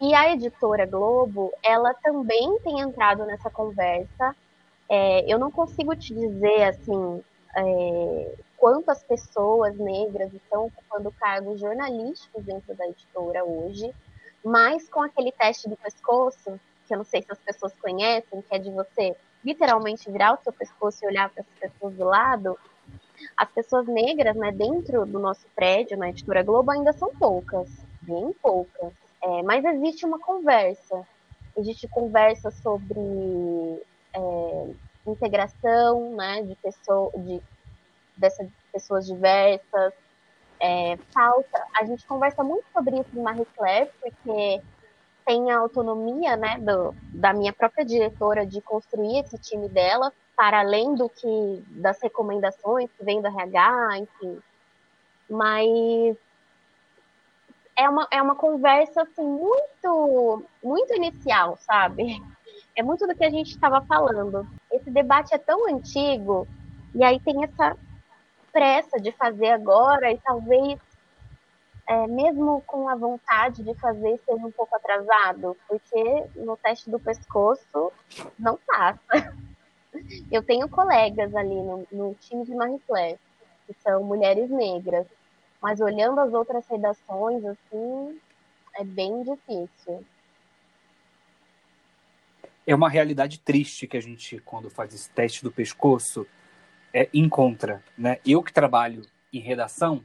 e 0.00 0.14
a 0.14 0.32
editora 0.32 0.86
Globo, 0.86 1.52
ela 1.60 1.92
também 1.94 2.56
tem 2.60 2.78
entrado 2.78 3.24
nessa 3.24 3.50
conversa. 3.50 4.36
É, 4.88 5.24
eu 5.26 5.40
não 5.40 5.50
consigo 5.50 5.96
te 5.96 6.14
dizer, 6.14 6.62
assim, 6.64 7.20
é, 7.56 8.34
quantas 8.56 9.02
pessoas 9.02 9.76
negras 9.76 10.32
estão 10.32 10.66
ocupando 10.66 11.10
cargos 11.10 11.58
jornalísticos 11.58 12.44
dentro 12.44 12.76
da 12.76 12.86
editora 12.86 13.44
hoje, 13.44 13.92
mas 14.44 14.88
com 14.88 15.02
aquele 15.02 15.32
teste 15.32 15.68
do 15.68 15.76
pescoço, 15.76 16.60
que 16.86 16.94
eu 16.94 16.98
não 16.98 17.04
sei 17.04 17.22
se 17.22 17.32
as 17.32 17.40
pessoas 17.40 17.72
conhecem, 17.82 18.40
que 18.40 18.54
é 18.54 18.58
de 18.60 18.70
você 18.70 19.16
literalmente 19.44 20.08
virar 20.08 20.34
o 20.34 20.42
seu 20.44 20.52
pescoço 20.52 21.04
e 21.04 21.08
olhar 21.08 21.28
para 21.28 21.42
as 21.42 21.58
pessoas 21.58 21.94
do 21.94 22.04
lado, 22.04 22.56
as 23.36 23.48
pessoas 23.50 23.86
negras, 23.86 24.36
né, 24.36 24.52
dentro 24.52 25.06
do 25.06 25.18
nosso 25.18 25.46
prédio, 25.54 25.96
na 25.96 26.10
editora 26.10 26.42
Globo, 26.42 26.70
ainda 26.70 26.92
são 26.92 27.14
poucas, 27.14 27.68
bem 28.02 28.32
poucas. 28.42 28.92
É, 29.22 29.42
mas 29.42 29.64
existe 29.64 30.04
uma 30.04 30.18
conversa. 30.18 31.06
Existe 31.56 31.88
conversa 31.88 32.50
sobre 32.50 33.00
é, 34.12 34.66
integração 35.06 36.12
né, 36.14 36.42
de, 36.42 36.54
pessoa, 36.56 37.10
de 37.16 37.40
dessas 38.16 38.48
pessoas 38.72 39.06
diversas. 39.06 39.92
É, 40.60 40.96
falta. 41.12 41.66
A 41.78 41.84
gente 41.84 42.06
conversa 42.06 42.42
muito 42.42 42.64
sobre 42.72 42.98
isso 42.98 43.10
em 43.14 43.22
Marie 43.22 43.46
Claire, 43.56 43.90
porque 44.00 44.62
tem 45.26 45.50
a 45.50 45.58
autonomia 45.58 46.36
né, 46.36 46.58
do, 46.58 46.94
da 47.12 47.34
minha 47.34 47.52
própria 47.52 47.84
diretora 47.84 48.46
de 48.46 48.60
construir 48.60 49.18
esse 49.18 49.36
time 49.38 49.68
dela, 49.68 50.12
para 50.36 50.60
além 50.60 50.94
do 50.94 51.08
que 51.08 51.64
das 51.68 52.00
recomendações 52.00 52.90
que 52.92 53.04
vem 53.04 53.22
do 53.22 53.26
RH, 53.26 53.98
enfim. 53.98 54.38
Mas 55.28 56.16
é 57.74 57.88
uma, 57.88 58.06
é 58.10 58.22
uma 58.22 58.36
conversa 58.36 59.02
assim 59.02 59.24
muito 59.24 60.44
muito 60.62 60.94
inicial, 60.94 61.56
sabe? 61.56 62.22
É 62.76 62.82
muito 62.82 63.06
do 63.06 63.14
que 63.14 63.24
a 63.24 63.30
gente 63.30 63.52
estava 63.52 63.80
falando. 63.80 64.46
Esse 64.70 64.90
debate 64.90 65.34
é 65.34 65.38
tão 65.38 65.66
antigo 65.68 66.46
e 66.94 67.02
aí 67.02 67.18
tem 67.20 67.42
essa 67.42 67.76
pressa 68.52 69.00
de 69.00 69.12
fazer 69.12 69.48
agora 69.48 70.12
e 70.12 70.18
talvez 70.18 70.78
é, 71.86 72.06
mesmo 72.06 72.62
com 72.66 72.88
a 72.88 72.94
vontade 72.94 73.62
de 73.62 73.74
fazer 73.74 74.18
seja 74.26 74.44
um 74.44 74.50
pouco 74.50 74.74
atrasado, 74.74 75.56
porque 75.68 76.26
no 76.34 76.56
teste 76.56 76.90
do 76.90 76.98
pescoço 76.98 77.92
não 78.38 78.58
passa. 78.66 79.34
Eu 80.30 80.42
tenho 80.42 80.68
colegas 80.68 81.34
ali 81.34 81.54
no, 81.54 81.86
no 81.90 82.14
time 82.20 82.44
de 82.44 82.52
Claire, 82.86 83.18
que 83.66 83.74
são 83.82 84.02
mulheres 84.02 84.50
negras. 84.50 85.06
Mas 85.60 85.80
olhando 85.80 86.20
as 86.20 86.32
outras 86.32 86.66
redações, 86.68 87.44
assim, 87.44 88.20
é 88.76 88.84
bem 88.84 89.22
difícil. 89.22 90.04
É 92.66 92.74
uma 92.74 92.88
realidade 92.88 93.38
triste 93.38 93.86
que 93.86 93.96
a 93.96 94.00
gente, 94.00 94.38
quando 94.40 94.68
faz 94.68 94.92
esse 94.92 95.08
teste 95.10 95.42
do 95.42 95.52
pescoço, 95.52 96.26
é, 96.92 97.08
encontra. 97.12 97.82
Né? 97.96 98.18
Eu 98.26 98.42
que 98.42 98.52
trabalho 98.52 99.02
em 99.32 99.38
redação, 99.38 100.04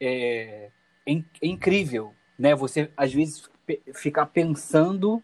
é, 0.00 0.70
é, 1.06 1.12
é 1.12 1.46
incrível. 1.46 2.14
Né? 2.38 2.54
Você, 2.54 2.90
às 2.96 3.12
vezes, 3.12 3.48
ficar 3.94 4.26
pensando 4.26 5.22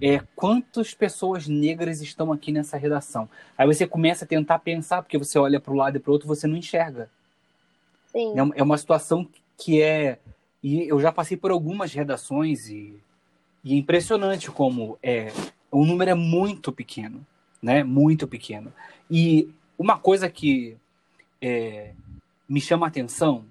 é, 0.00 0.20
quantas 0.34 0.94
pessoas 0.94 1.46
negras 1.46 2.00
estão 2.00 2.32
aqui 2.32 2.50
nessa 2.50 2.76
redação. 2.76 3.28
Aí 3.56 3.66
você 3.66 3.86
começa 3.86 4.24
a 4.24 4.28
tentar 4.28 4.58
pensar, 4.58 5.02
porque 5.02 5.18
você 5.18 5.38
olha 5.38 5.60
para 5.60 5.72
um 5.72 5.76
lado 5.76 5.96
e 5.96 6.00
para 6.00 6.10
o 6.10 6.12
outro, 6.12 6.28
você 6.28 6.46
não 6.46 6.56
enxerga. 6.56 7.10
Sim. 8.06 8.34
É, 8.38 8.60
é 8.60 8.62
uma 8.62 8.78
situação 8.78 9.28
que 9.56 9.80
é. 9.80 10.18
E 10.62 10.88
eu 10.88 11.00
já 11.00 11.10
passei 11.10 11.36
por 11.36 11.50
algumas 11.50 11.92
redações 11.92 12.68
e, 12.68 12.98
e 13.64 13.74
é 13.74 13.76
impressionante 13.76 14.50
como 14.50 14.98
é, 15.02 15.32
o 15.70 15.84
número 15.84 16.10
é 16.10 16.14
muito 16.14 16.70
pequeno, 16.70 17.26
né? 17.60 17.82
Muito 17.82 18.28
pequeno. 18.28 18.72
E 19.10 19.50
uma 19.78 19.98
coisa 19.98 20.28
que 20.28 20.76
é, 21.40 21.92
me 22.48 22.60
chama 22.60 22.86
a 22.86 22.88
atenção, 22.88 23.44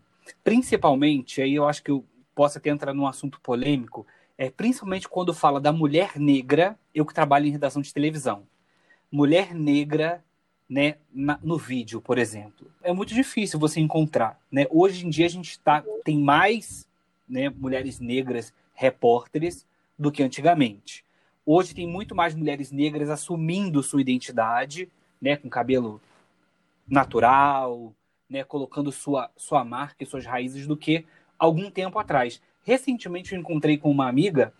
principalmente, 0.43 1.41
aí 1.41 1.55
eu 1.55 1.67
acho 1.67 1.83
que 1.83 1.91
eu 1.91 2.03
posso 2.33 2.57
até 2.57 2.69
entrar 2.69 2.93
num 2.93 3.07
assunto 3.07 3.39
polêmico, 3.41 4.05
é 4.37 4.49
principalmente 4.49 5.07
quando 5.07 5.33
fala 5.33 5.59
da 5.59 5.71
mulher 5.71 6.17
negra, 6.17 6.77
eu 6.93 7.05
que 7.05 7.13
trabalho 7.13 7.47
em 7.47 7.51
redação 7.51 7.81
de 7.81 7.93
televisão. 7.93 8.43
Mulher 9.11 9.53
negra 9.53 10.23
né, 10.69 10.95
na, 11.13 11.37
no 11.43 11.57
vídeo, 11.57 11.99
por 11.99 12.17
exemplo. 12.17 12.71
É 12.81 12.93
muito 12.93 13.13
difícil 13.13 13.59
você 13.59 13.79
encontrar. 13.79 14.39
Né? 14.51 14.65
Hoje 14.69 15.05
em 15.05 15.09
dia 15.09 15.25
a 15.25 15.29
gente 15.29 15.59
tá, 15.59 15.83
tem 16.05 16.17
mais 16.17 16.87
né, 17.27 17.49
mulheres 17.49 17.99
negras 17.99 18.53
repórteres 18.73 19.65
do 19.99 20.11
que 20.11 20.23
antigamente. 20.23 21.03
Hoje 21.45 21.75
tem 21.75 21.87
muito 21.87 22.15
mais 22.15 22.33
mulheres 22.33 22.71
negras 22.71 23.09
assumindo 23.09 23.83
sua 23.83 24.01
identidade, 24.01 24.89
né, 25.21 25.35
com 25.35 25.49
cabelo 25.49 26.01
natural, 26.87 27.93
né, 28.29 28.43
colocando 28.43 28.91
sua, 28.91 29.29
sua 29.35 29.65
marca 29.65 30.03
e 30.03 30.05
suas 30.05 30.25
raízes 30.25 30.65
do 30.65 30.77
que 30.77 31.05
algum 31.37 31.69
tempo 31.69 31.99
atrás. 31.99 32.41
Recentemente 32.63 33.33
eu 33.33 33.39
encontrei 33.39 33.77
com 33.77 33.89
uma 33.89 34.07
amiga 34.07 34.53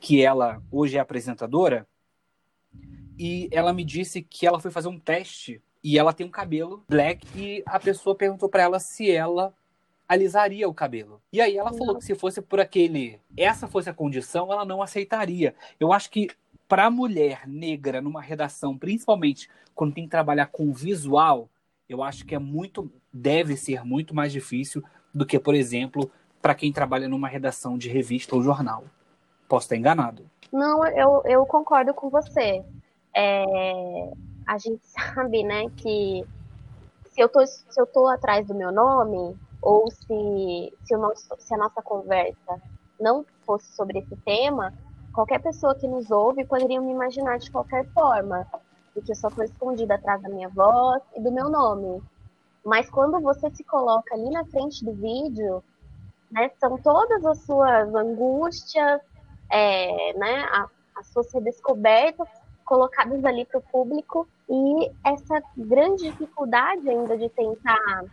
que 0.00 0.22
ela 0.22 0.62
hoje 0.70 0.96
é 0.96 1.00
apresentadora 1.00 1.86
e 3.18 3.48
ela 3.52 3.72
me 3.72 3.84
disse 3.84 4.22
que 4.22 4.46
ela 4.46 4.60
foi 4.60 4.70
fazer 4.70 4.88
um 4.88 4.98
teste 4.98 5.62
e 5.82 5.98
ela 5.98 6.12
tem 6.12 6.26
um 6.26 6.30
cabelo 6.30 6.82
black 6.88 7.26
e 7.36 7.62
a 7.66 7.78
pessoa 7.78 8.14
perguntou 8.14 8.48
para 8.48 8.62
ela 8.62 8.80
se 8.80 9.10
ela 9.10 9.54
alisaria 10.08 10.68
o 10.68 10.74
cabelo. 10.74 11.20
E 11.32 11.40
aí 11.40 11.56
ela 11.56 11.72
falou 11.72 11.96
que 11.96 12.04
se 12.04 12.14
fosse 12.14 12.42
por 12.42 12.60
aquele, 12.60 13.20
essa 13.36 13.68
fosse 13.68 13.88
a 13.88 13.94
condição, 13.94 14.52
ela 14.52 14.64
não 14.64 14.82
aceitaria. 14.82 15.54
Eu 15.78 15.92
acho 15.92 16.10
que 16.10 16.28
para 16.68 16.90
mulher 16.90 17.46
negra 17.46 18.00
numa 18.00 18.20
redação, 18.20 18.76
principalmente 18.76 19.48
quando 19.74 19.94
tem 19.94 20.04
que 20.04 20.10
trabalhar 20.10 20.46
com 20.46 20.72
visual, 20.72 21.48
eu 21.88 22.02
acho 22.02 22.24
que 22.24 22.34
é 22.34 22.38
muito 22.38 22.90
deve 23.12 23.56
ser 23.56 23.84
muito 23.84 24.14
mais 24.14 24.32
difícil 24.32 24.82
do 25.14 25.24
que, 25.24 25.38
por 25.38 25.54
exemplo, 25.54 26.10
para 26.44 26.54
quem 26.54 26.70
trabalha 26.70 27.08
numa 27.08 27.26
redação 27.26 27.78
de 27.78 27.88
revista 27.88 28.36
ou 28.36 28.42
jornal. 28.42 28.84
Posso 29.48 29.64
estar 29.64 29.76
enganado. 29.76 30.26
Não, 30.52 30.86
eu, 30.86 31.22
eu 31.24 31.46
concordo 31.46 31.94
com 31.94 32.10
você 32.10 32.62
é, 33.14 34.12
a 34.46 34.58
gente 34.58 34.82
sabe, 34.88 35.42
né, 35.42 35.70
que 35.76 36.22
se 37.06 37.20
eu 37.20 37.28
tô, 37.30 37.46
se 37.46 37.80
eu 37.80 37.86
tô 37.86 38.08
atrás 38.08 38.46
do 38.46 38.54
meu 38.54 38.72
nome, 38.72 39.34
ou 39.62 39.90
se, 39.90 40.74
se, 40.84 40.96
nosso, 40.96 41.34
se 41.38 41.54
a 41.54 41.56
nossa 41.56 41.80
conversa 41.80 42.60
não 43.00 43.24
fosse 43.46 43.72
sobre 43.72 44.00
esse 44.00 44.16
tema, 44.16 44.74
qualquer 45.14 45.40
pessoa 45.40 45.74
que 45.74 45.88
nos 45.88 46.10
ouve 46.10 46.44
poderia 46.44 46.80
me 46.80 46.92
imaginar 46.92 47.38
de 47.38 47.50
qualquer 47.50 47.86
forma. 47.92 48.46
porque 48.92 49.12
eu 49.12 49.16
só 49.16 49.28
estou 49.28 49.44
escondida 49.44 49.94
atrás 49.94 50.20
da 50.20 50.28
minha 50.28 50.50
voz 50.50 51.02
e 51.16 51.20
do 51.20 51.32
meu 51.32 51.48
nome. 51.48 52.02
Mas 52.62 52.90
quando 52.90 53.20
você 53.20 53.50
se 53.50 53.64
coloca 53.64 54.14
ali 54.14 54.28
na 54.30 54.44
frente 54.44 54.84
do 54.84 54.92
vídeo, 54.92 55.62
né, 56.34 56.50
são 56.58 56.76
todas 56.78 57.24
as 57.24 57.38
suas 57.38 57.94
angústias, 57.94 59.00
é, 59.50 60.12
né, 60.14 60.48
as 60.96 61.06
suas 61.06 61.32
redescobertas 61.32 62.28
colocadas 62.64 63.24
ali 63.24 63.44
para 63.44 63.58
o 63.58 63.62
público 63.62 64.26
e 64.48 64.90
essa 65.04 65.40
grande 65.56 66.10
dificuldade 66.10 66.88
ainda 66.88 67.16
de 67.16 67.28
tentar, 67.28 68.04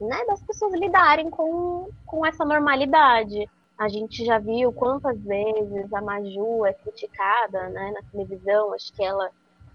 né, 0.00 0.24
das 0.26 0.42
pessoas 0.42 0.74
lidarem 0.74 1.30
com, 1.30 1.88
com 2.04 2.26
essa 2.26 2.44
normalidade. 2.44 3.48
A 3.78 3.88
gente 3.88 4.24
já 4.24 4.38
viu 4.38 4.72
quantas 4.72 5.18
vezes 5.22 5.92
a 5.92 6.02
Maju 6.02 6.66
é 6.66 6.72
criticada 6.72 7.68
né, 7.68 7.92
na 7.92 8.02
televisão, 8.10 8.74
acho 8.74 8.92
que 8.92 9.02
ela 9.02 9.30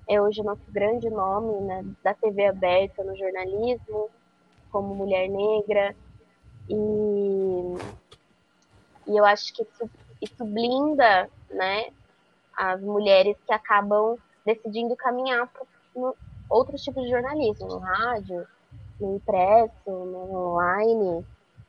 é 0.07 0.21
hoje 0.21 0.41
o 0.41 0.43
nosso 0.43 0.69
grande 0.69 1.09
nome 1.09 1.61
né, 1.61 1.85
da 2.03 2.13
TV 2.13 2.45
aberta 2.45 3.03
no 3.03 3.15
jornalismo, 3.15 4.09
como 4.71 4.93
mulher 4.93 5.27
negra. 5.29 5.95
E, 6.69 6.75
e 9.07 9.17
eu 9.17 9.25
acho 9.25 9.53
que 9.53 9.63
isso, 9.63 9.89
isso 10.21 10.45
blinda 10.45 11.29
né, 11.49 11.91
as 12.57 12.81
mulheres 12.81 13.37
que 13.45 13.53
acabam 13.53 14.17
decidindo 14.45 14.95
caminhar 14.95 15.47
para 15.47 16.13
outros 16.49 16.81
tipos 16.81 17.03
de 17.03 17.09
jornalismo, 17.09 17.67
no 17.67 17.77
rádio, 17.79 18.47
no 18.99 19.15
impresso, 19.15 19.89
no 19.89 20.53
online, 20.53 21.25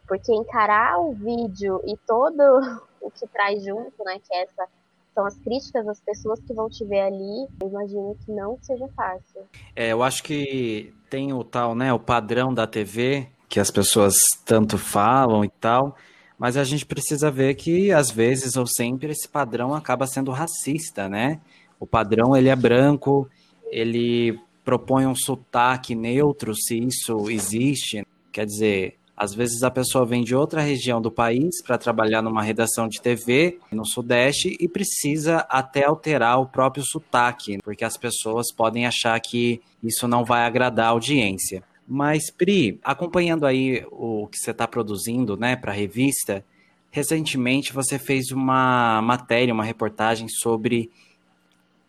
porque 0.06 0.32
encarar 0.32 0.98
o 0.98 1.12
vídeo 1.12 1.80
e 1.86 1.96
todo 2.06 2.40
o 3.00 3.10
que 3.10 3.26
traz 3.28 3.64
junto, 3.64 4.04
né, 4.04 4.18
que 4.18 4.34
é 4.34 4.42
essa 4.42 4.68
são 5.16 5.24
as 5.24 5.34
críticas 5.38 5.86
das 5.86 5.98
pessoas 5.98 6.38
que 6.40 6.52
vão 6.52 6.68
te 6.68 6.84
ver 6.84 7.00
ali, 7.00 7.48
eu 7.62 7.68
imagino 7.70 8.14
que 8.22 8.30
não 8.30 8.58
seja 8.60 8.86
fácil. 8.88 9.44
É, 9.74 9.90
eu 9.90 10.02
acho 10.02 10.22
que 10.22 10.92
tem 11.08 11.32
o 11.32 11.42
tal, 11.42 11.74
né, 11.74 11.90
o 11.90 11.98
padrão 11.98 12.52
da 12.52 12.66
TV, 12.66 13.26
que 13.48 13.60
as 13.60 13.70
pessoas 13.70 14.14
tanto 14.44 14.76
falam 14.76 15.44
e 15.44 15.48
tal, 15.48 15.96
mas 16.38 16.56
a 16.56 16.64
gente 16.64 16.84
precisa 16.84 17.30
ver 17.30 17.54
que 17.54 17.90
às 17.92 18.10
vezes 18.10 18.56
ou 18.56 18.66
sempre 18.66 19.12
esse 19.12 19.28
padrão 19.28 19.74
acaba 19.74 20.06
sendo 20.06 20.30
racista, 20.30 21.08
né? 21.08 21.40
O 21.78 21.86
padrão 21.86 22.36
ele 22.36 22.48
é 22.48 22.56
branco, 22.56 23.28
ele 23.70 24.38
propõe 24.64 25.06
um 25.06 25.14
sotaque 25.14 25.94
neutro, 25.94 26.54
se 26.54 26.78
isso 26.78 27.30
existe. 27.30 28.04
Quer 28.32 28.44
dizer, 28.44 28.96
às 29.16 29.32
vezes 29.32 29.62
a 29.62 29.70
pessoa 29.70 30.04
vem 30.04 30.22
de 30.22 30.34
outra 30.34 30.60
região 30.60 31.00
do 31.00 31.10
país 31.10 31.62
para 31.62 31.78
trabalhar 31.78 32.20
numa 32.20 32.42
redação 32.42 32.86
de 32.86 33.00
TV 33.00 33.58
no 33.72 33.86
Sudeste 33.86 34.54
e 34.60 34.68
precisa 34.68 35.38
até 35.48 35.84
alterar 35.84 36.38
o 36.38 36.46
próprio 36.46 36.84
sotaque, 36.84 37.58
porque 37.64 37.84
as 37.84 37.96
pessoas 37.96 38.52
podem 38.52 38.86
achar 38.86 39.18
que 39.20 39.62
isso 39.82 40.06
não 40.06 40.22
vai 40.22 40.44
agradar 40.44 40.86
a 40.86 40.90
audiência. 40.90 41.62
Mas, 41.86 42.30
Pri, 42.30 42.80
acompanhando 42.82 43.46
aí 43.46 43.86
o 43.90 44.26
que 44.26 44.38
você 44.38 44.50
está 44.50 44.66
produzindo 44.66 45.36
né, 45.36 45.54
para 45.54 45.70
a 45.70 45.74
revista, 45.74 46.44
recentemente 46.90 47.72
você 47.72 47.98
fez 47.98 48.32
uma 48.32 49.00
matéria, 49.02 49.54
uma 49.54 49.64
reportagem 49.64 50.28
sobre 50.28 50.90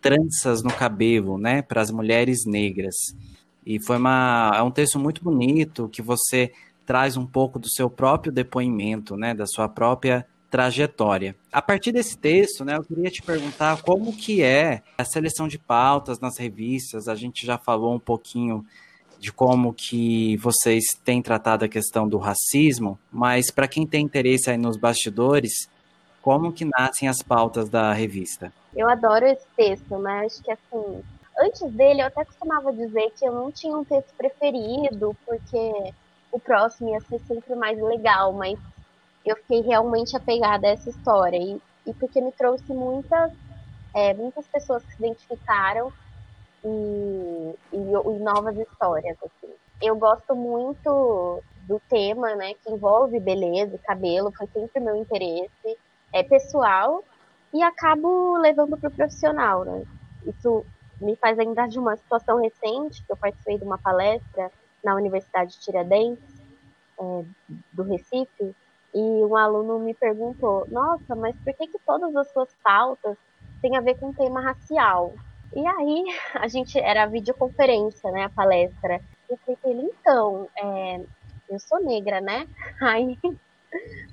tranças 0.01 0.61
no 0.61 0.71
cabelo, 0.71 1.37
né, 1.37 1.61
para 1.61 1.81
as 1.81 1.89
mulheres 1.89 2.45
negras. 2.45 2.95
E 3.65 3.79
foi 3.79 3.97
uma, 3.97 4.53
é 4.55 4.61
um 4.61 4.71
texto 4.71 4.99
muito 4.99 5.23
bonito 5.23 5.89
que 5.89 6.01
você 6.01 6.51
traz 6.85 7.17
um 7.17 7.25
pouco 7.25 7.59
do 7.59 7.69
seu 7.69 7.89
próprio 7.89 8.31
depoimento, 8.31 9.17
né, 9.17 9.33
da 9.33 9.45
sua 9.45 9.67
própria 9.67 10.25
trajetória. 10.49 11.35
A 11.51 11.61
partir 11.61 11.91
desse 11.91 12.17
texto, 12.17 12.63
né, 12.63 12.77
eu 12.77 12.83
queria 12.83 13.09
te 13.09 13.21
perguntar 13.21 13.81
como 13.81 14.15
que 14.15 14.41
é 14.41 14.81
a 14.97 15.03
seleção 15.03 15.47
de 15.47 15.57
pautas 15.57 16.19
nas 16.19 16.37
revistas. 16.37 17.07
A 17.07 17.15
gente 17.15 17.45
já 17.45 17.57
falou 17.57 17.93
um 17.93 17.99
pouquinho 17.99 18.65
de 19.19 19.31
como 19.31 19.73
que 19.73 20.37
vocês 20.37 20.83
têm 21.03 21.21
tratado 21.21 21.65
a 21.65 21.69
questão 21.69 22.07
do 22.07 22.17
racismo, 22.17 22.99
mas 23.11 23.49
para 23.51 23.67
quem 23.67 23.85
tem 23.85 24.05
interesse 24.05 24.49
aí 24.49 24.57
nos 24.57 24.77
bastidores, 24.77 25.67
como 26.21 26.51
que 26.51 26.65
nascem 26.65 27.07
as 27.07 27.21
pautas 27.21 27.69
da 27.69 27.93
revista? 27.93 28.51
Eu 28.75 28.89
adoro 28.89 29.25
esse 29.25 29.45
texto, 29.55 29.97
né? 29.97 30.25
Acho 30.25 30.43
que 30.43 30.51
assim, 30.51 31.03
antes 31.39 31.71
dele 31.71 32.01
eu 32.01 32.07
até 32.07 32.25
costumava 32.25 32.71
dizer 32.73 33.11
que 33.17 33.25
eu 33.25 33.33
não 33.33 33.51
tinha 33.51 33.75
um 33.75 33.83
texto 33.83 34.13
preferido, 34.17 35.15
porque 35.25 35.93
o 36.31 36.39
próximo 36.39 36.89
ia 36.89 37.01
ser 37.01 37.19
sempre 37.27 37.55
mais 37.55 37.79
legal, 37.81 38.33
mas 38.33 38.59
eu 39.25 39.35
fiquei 39.37 39.61
realmente 39.61 40.15
apegada 40.15 40.67
a 40.67 40.71
essa 40.71 40.89
história. 40.89 41.37
E, 41.37 41.59
e 41.85 41.93
porque 41.93 42.21
me 42.21 42.31
trouxe 42.31 42.71
muitas, 42.73 43.31
é, 43.93 44.13
muitas 44.13 44.45
pessoas 44.47 44.83
que 44.83 44.95
se 44.95 45.03
identificaram 45.03 45.91
e, 46.67 47.55
e, 47.73 47.77
e, 47.77 48.19
novas 48.19 48.57
histórias. 48.57 49.17
Assim. 49.23 49.53
Eu 49.81 49.95
gosto 49.95 50.35
muito 50.35 51.41
do 51.63 51.81
tema, 51.89 52.35
né, 52.35 52.53
que 52.53 52.71
envolve 52.71 53.19
beleza 53.19 53.75
e 53.75 53.79
cabelo, 53.79 54.31
foi 54.31 54.47
sempre 54.47 54.79
meu 54.79 54.95
interesse 54.95 55.77
é, 56.13 56.23
pessoal 56.23 57.03
e 57.53 57.61
acabo 57.61 58.37
levando 58.37 58.77
para 58.77 58.87
o 58.87 58.91
profissional. 58.91 59.65
Né? 59.65 59.83
Isso 60.25 60.65
me 61.01 61.15
faz 61.15 61.37
lembrar 61.37 61.67
de 61.67 61.77
uma 61.77 61.95
situação 61.95 62.41
recente, 62.41 63.03
que 63.05 63.11
eu 63.11 63.17
participei 63.17 63.57
de 63.57 63.63
uma 63.63 63.77
palestra 63.77 64.51
na 64.83 64.95
Universidade 64.95 65.51
de 65.51 65.59
Tiradentes, 65.59 66.41
é, 66.99 67.25
do 67.73 67.83
Recife, 67.83 68.55
e 68.93 68.99
um 68.99 69.35
aluno 69.35 69.79
me 69.79 69.93
perguntou: 69.93 70.65
Nossa, 70.69 71.15
mas 71.15 71.35
por 71.43 71.53
que, 71.53 71.67
que 71.67 71.79
todas 71.85 72.15
as 72.15 72.31
suas 72.31 72.49
pautas 72.63 73.17
têm 73.61 73.75
a 73.77 73.81
ver 73.81 73.99
com 73.99 74.13
tema 74.13 74.41
racial? 74.41 75.13
E 75.55 75.65
aí, 75.65 76.05
a 76.35 76.47
gente 76.47 76.79
era 76.79 77.05
videoconferência, 77.05 78.11
né, 78.11 78.25
a 78.25 78.29
palestra. 78.29 79.01
Eu 79.29 79.37
falei 79.37 79.57
ele: 79.65 79.81
Então, 79.99 80.47
é, 80.57 81.01
eu 81.49 81.59
sou 81.59 81.83
negra, 81.83 82.21
né? 82.21 82.47
Aí 82.81 83.17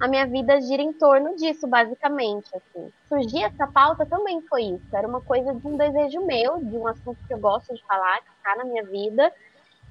a 0.01 0.09
minha 0.09 0.27
vida 0.27 0.61
gira 0.61 0.83
em 0.83 0.92
torno 0.92 1.37
disso, 1.37 1.66
basicamente. 1.66 2.51
Assim. 2.55 2.92
Surgir 3.09 3.44
essa 3.44 3.66
pauta 3.66 4.05
também 4.05 4.40
foi 4.42 4.62
isso. 4.62 4.97
Era 4.97 5.07
uma 5.07 5.20
coisa 5.20 5.55
de 5.55 5.66
um 5.66 5.77
desejo 5.77 6.25
meu, 6.27 6.64
de 6.64 6.77
um 6.77 6.87
assunto 6.87 7.18
que 7.27 7.33
eu 7.33 7.38
gosto 7.38 7.73
de 7.75 7.83
falar, 7.85 8.20
que 8.20 8.31
está 8.37 8.57
na 8.57 8.64
minha 8.64 8.85
vida. 8.85 9.33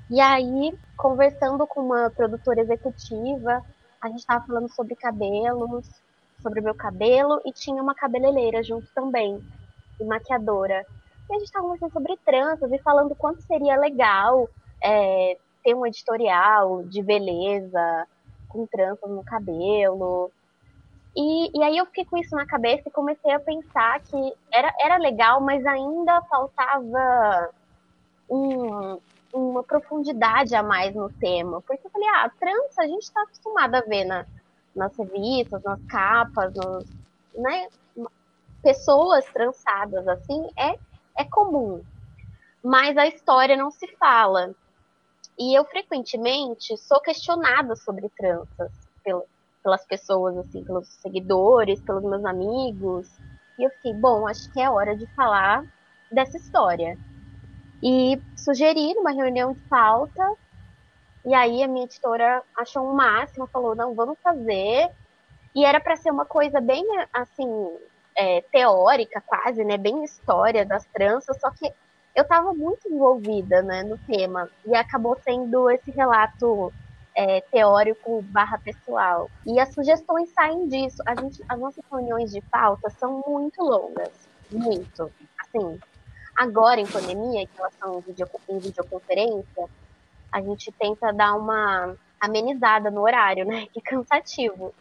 E 0.09 0.19
aí, 0.19 0.77
conversando 0.97 1.65
com 1.65 1.81
uma 1.81 2.09
produtora 2.09 2.61
executiva, 2.61 3.63
a 4.01 4.07
gente 4.09 4.19
estava 4.19 4.45
falando 4.45 4.69
sobre 4.69 4.95
cabelos, 4.95 5.89
sobre 6.41 6.59
o 6.59 6.63
meu 6.63 6.75
cabelo, 6.75 7.41
e 7.45 7.53
tinha 7.53 7.81
uma 7.81 7.95
cabeleireira 7.95 8.61
junto 8.61 8.87
também, 8.93 9.41
e 9.99 10.03
maquiadora. 10.03 10.85
E 11.29 11.33
a 11.33 11.39
gente 11.39 11.45
estava 11.45 11.65
conversando 11.65 11.93
sobre 11.93 12.17
tranças 12.17 12.71
e 12.71 12.77
falando 12.79 13.15
quanto 13.15 13.41
seria 13.43 13.75
legal 13.77 14.49
é, 14.81 15.37
ter 15.63 15.73
um 15.73 15.85
editorial 15.85 16.83
de 16.83 17.01
beleza, 17.01 18.07
com 18.49 18.67
tranças 18.67 19.09
no 19.09 19.23
cabelo. 19.23 20.31
E, 21.15 21.57
e 21.57 21.63
aí 21.63 21.77
eu 21.77 21.85
fiquei 21.87 22.05
com 22.05 22.17
isso 22.17 22.35
na 22.35 22.45
cabeça 22.45 22.87
e 22.87 22.91
comecei 22.91 23.31
a 23.31 23.39
pensar 23.39 23.99
que 24.01 24.33
era, 24.51 24.73
era 24.79 24.97
legal, 24.97 25.39
mas 25.39 25.65
ainda 25.65 26.21
faltava 26.23 27.51
um, 28.29 28.99
uma 29.33 29.63
profundidade 29.63 30.55
a 30.55 30.63
mais 30.63 30.93
no 30.95 31.11
tema. 31.13 31.61
Porque 31.61 31.85
eu 31.85 31.91
falei, 31.91 32.07
ah, 32.09 32.31
trança 32.39 32.81
a 32.81 32.87
gente 32.87 33.03
está 33.03 33.21
acostumado 33.21 33.75
a 33.75 33.81
ver 33.81 34.05
na, 34.05 34.25
nas 34.75 34.95
revistas, 34.97 35.61
nas 35.63 35.81
capas, 35.85 36.53
nos, 36.53 36.85
né? 37.35 37.67
Pessoas 38.61 39.25
trançadas 39.25 40.07
assim 40.07 40.49
é, 40.57 40.77
é 41.17 41.23
comum. 41.23 41.83
Mas 42.63 42.97
a 42.97 43.07
história 43.07 43.57
não 43.57 43.71
se 43.71 43.87
fala. 43.97 44.53
E 45.37 45.57
eu 45.57 45.65
frequentemente 45.65 46.77
sou 46.77 47.01
questionada 47.01 47.75
sobre 47.75 48.09
tranças 48.09 48.71
pelas 49.63 49.85
pessoas, 49.85 50.37
assim, 50.37 50.63
pelos 50.63 50.87
seguidores, 50.87 51.81
pelos 51.81 52.03
meus 52.03 52.23
amigos. 52.23 53.09
E 53.57 53.63
eu 53.63 53.69
fiquei, 53.71 53.93
bom, 53.93 54.27
acho 54.27 54.51
que 54.51 54.61
é 54.61 54.69
hora 54.69 54.95
de 54.95 55.07
falar 55.15 55.65
dessa 56.11 56.37
história. 56.37 56.97
E 57.81 58.21
sugeri 58.35 58.93
numa 58.93 59.11
reunião 59.11 59.53
de 59.53 59.59
pauta, 59.61 60.35
e 61.25 61.33
aí 61.33 61.63
a 61.63 61.67
minha 61.67 61.85
editora 61.85 62.43
achou 62.55 62.89
um 62.89 62.93
máximo, 62.93 63.47
falou, 63.47 63.75
não, 63.75 63.95
vamos 63.95 64.17
fazer. 64.21 64.89
E 65.55 65.65
era 65.65 65.79
para 65.79 65.95
ser 65.95 66.11
uma 66.11 66.25
coisa 66.25 66.59
bem, 66.59 66.85
assim, 67.13 67.47
é, 68.15 68.41
teórica 68.51 69.21
quase, 69.25 69.63
né, 69.63 69.77
bem 69.77 70.03
história 70.03 70.65
das 70.65 70.85
tranças, 70.85 71.39
só 71.39 71.49
que 71.51 71.71
eu 72.15 72.23
estava 72.23 72.53
muito 72.53 72.87
envolvida, 72.87 73.61
né, 73.61 73.83
no 73.83 73.97
tema, 73.97 74.49
e 74.65 74.75
acabou 74.75 75.17
sendo 75.23 75.69
esse 75.69 75.89
relato 75.91 76.71
é, 77.15 77.41
teórico 77.41 78.21
barra 78.23 78.57
pessoal. 78.59 79.29
E 79.45 79.59
as 79.59 79.73
sugestões 79.73 80.29
saem 80.29 80.67
disso. 80.67 81.01
A 81.07 81.19
gente, 81.19 81.43
as 81.47 81.59
nossas 81.59 81.83
reuniões 81.91 82.31
de 82.31 82.41
pauta 82.41 82.89
são 82.91 83.23
muito 83.27 83.63
longas, 83.63 84.11
muito. 84.51 85.11
Assim, 85.39 85.79
Agora, 86.35 86.81
em 86.81 86.87
pandemia, 86.87 87.45
que 87.45 87.59
elas 87.59 87.73
são 87.79 87.99
em, 87.99 88.01
video, 88.01 88.27
em 88.49 88.57
videoconferência, 88.57 89.69
a 90.31 90.41
gente 90.41 90.71
tenta 90.71 91.13
dar 91.13 91.35
uma 91.35 91.95
amenizada 92.19 92.89
no 92.89 93.01
horário, 93.01 93.45
né? 93.45 93.67
Que 93.71 93.79
é 93.79 93.81
cansativo. 93.83 94.73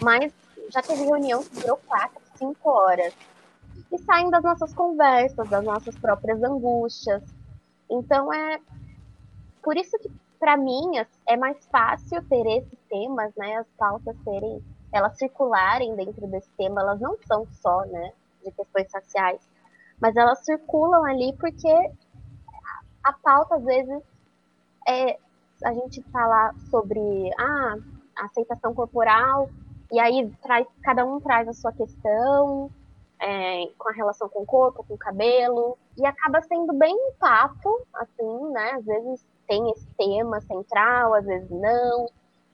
Mas 0.00 0.32
já 0.70 0.80
teve 0.80 1.02
reunião 1.02 1.42
que 1.42 1.60
durou 1.60 1.76
quatro, 1.76 2.21
cinco 2.42 2.70
horas. 2.70 3.14
E 3.90 3.98
saem 3.98 4.30
das 4.30 4.42
nossas 4.42 4.74
conversas, 4.74 5.48
das 5.48 5.64
nossas 5.64 5.96
próprias 5.96 6.42
angústias. 6.42 7.22
Então 7.88 8.32
é 8.32 8.58
por 9.62 9.76
isso 9.76 9.96
que 9.98 10.10
para 10.40 10.56
mim 10.56 10.98
é 11.28 11.36
mais 11.36 11.64
fácil 11.66 12.20
ter 12.28 12.44
esses 12.58 12.78
temas, 12.90 13.32
né, 13.36 13.58
as 13.58 13.66
pautas 13.78 14.16
serem 14.24 14.60
elas 14.92 15.16
circularem 15.16 15.94
dentro 15.94 16.26
desse 16.26 16.50
tema, 16.58 16.82
elas 16.82 17.00
não 17.00 17.16
são 17.26 17.46
só, 17.62 17.84
né, 17.86 18.12
de 18.44 18.50
questões 18.50 18.92
raciais, 18.92 19.40
mas 20.00 20.16
elas 20.16 20.44
circulam 20.44 21.04
ali 21.04 21.32
porque 21.38 21.72
a 23.04 23.12
pauta 23.12 23.54
às 23.54 23.64
vezes 23.64 24.02
é 24.86 25.16
a 25.64 25.72
gente 25.72 26.02
falar 26.10 26.54
sobre 26.70 27.30
ah, 27.38 27.76
aceitação 28.16 28.74
corporal 28.74 29.48
e 29.92 30.00
aí 30.00 30.32
traz, 30.42 30.66
cada 30.82 31.04
um 31.04 31.20
traz 31.20 31.46
a 31.46 31.52
sua 31.52 31.72
questão 31.72 32.70
é, 33.20 33.68
com 33.78 33.88
a 33.88 33.92
relação 33.92 34.28
com 34.28 34.42
o 34.42 34.46
corpo, 34.46 34.84
com 34.88 34.94
o 34.94 34.98
cabelo, 34.98 35.78
e 35.96 36.04
acaba 36.04 36.40
sendo 36.42 36.72
bem 36.72 36.94
um 36.94 37.12
papo, 37.18 37.86
assim, 37.94 38.50
né? 38.52 38.72
Às 38.72 38.84
vezes 38.84 39.24
tem 39.46 39.70
esse 39.70 39.86
tema 39.96 40.40
central, 40.40 41.14
às 41.14 41.24
vezes 41.24 41.48
não, 41.50 42.08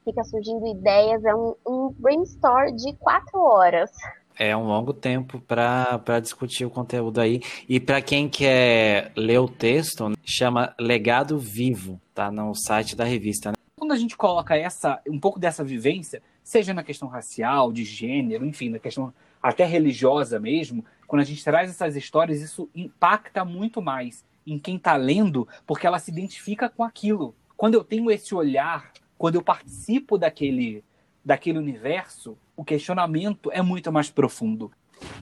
fica 0.04 0.22
surgindo 0.24 0.66
ideias, 0.66 1.24
é 1.24 1.34
um, 1.34 1.54
um 1.66 1.94
brainstorm 1.98 2.74
de 2.74 2.92
quatro 2.94 3.40
horas. 3.40 3.90
É 4.36 4.56
um 4.56 4.66
longo 4.66 4.92
tempo 4.92 5.40
para 5.40 6.20
discutir 6.20 6.64
o 6.64 6.70
conteúdo 6.70 7.20
aí. 7.20 7.40
E 7.68 7.80
para 7.80 8.00
quem 8.00 8.28
quer 8.28 9.10
ler 9.16 9.38
o 9.38 9.48
texto, 9.48 10.12
chama 10.24 10.74
Legado 10.78 11.38
Vivo, 11.38 12.00
tá 12.14 12.30
no 12.30 12.54
site 12.54 12.94
da 12.94 13.04
revista. 13.04 13.50
Né? 13.50 13.54
Quando 13.76 13.92
a 13.92 13.96
gente 13.96 14.16
coloca 14.16 14.56
essa 14.56 15.00
um 15.08 15.18
pouco 15.18 15.40
dessa 15.40 15.64
vivência, 15.64 16.22
seja 16.48 16.72
na 16.72 16.82
questão 16.82 17.08
racial, 17.08 17.70
de 17.70 17.84
gênero, 17.84 18.42
enfim, 18.46 18.70
na 18.70 18.78
questão 18.78 19.12
até 19.42 19.66
religiosa 19.66 20.40
mesmo, 20.40 20.82
quando 21.06 21.20
a 21.20 21.24
gente 21.24 21.44
traz 21.44 21.68
essas 21.68 21.94
histórias, 21.94 22.40
isso 22.40 22.70
impacta 22.74 23.44
muito 23.44 23.82
mais 23.82 24.24
em 24.46 24.58
quem 24.58 24.76
está 24.76 24.96
lendo, 24.96 25.46
porque 25.66 25.86
ela 25.86 25.98
se 25.98 26.10
identifica 26.10 26.70
com 26.70 26.82
aquilo. 26.82 27.34
Quando 27.54 27.74
eu 27.74 27.84
tenho 27.84 28.10
esse 28.10 28.34
olhar, 28.34 28.90
quando 29.18 29.34
eu 29.34 29.42
participo 29.42 30.16
daquele, 30.16 30.82
daquele 31.22 31.58
universo, 31.58 32.38
o 32.56 32.64
questionamento 32.64 33.52
é 33.52 33.60
muito 33.60 33.92
mais 33.92 34.08
profundo. 34.08 34.72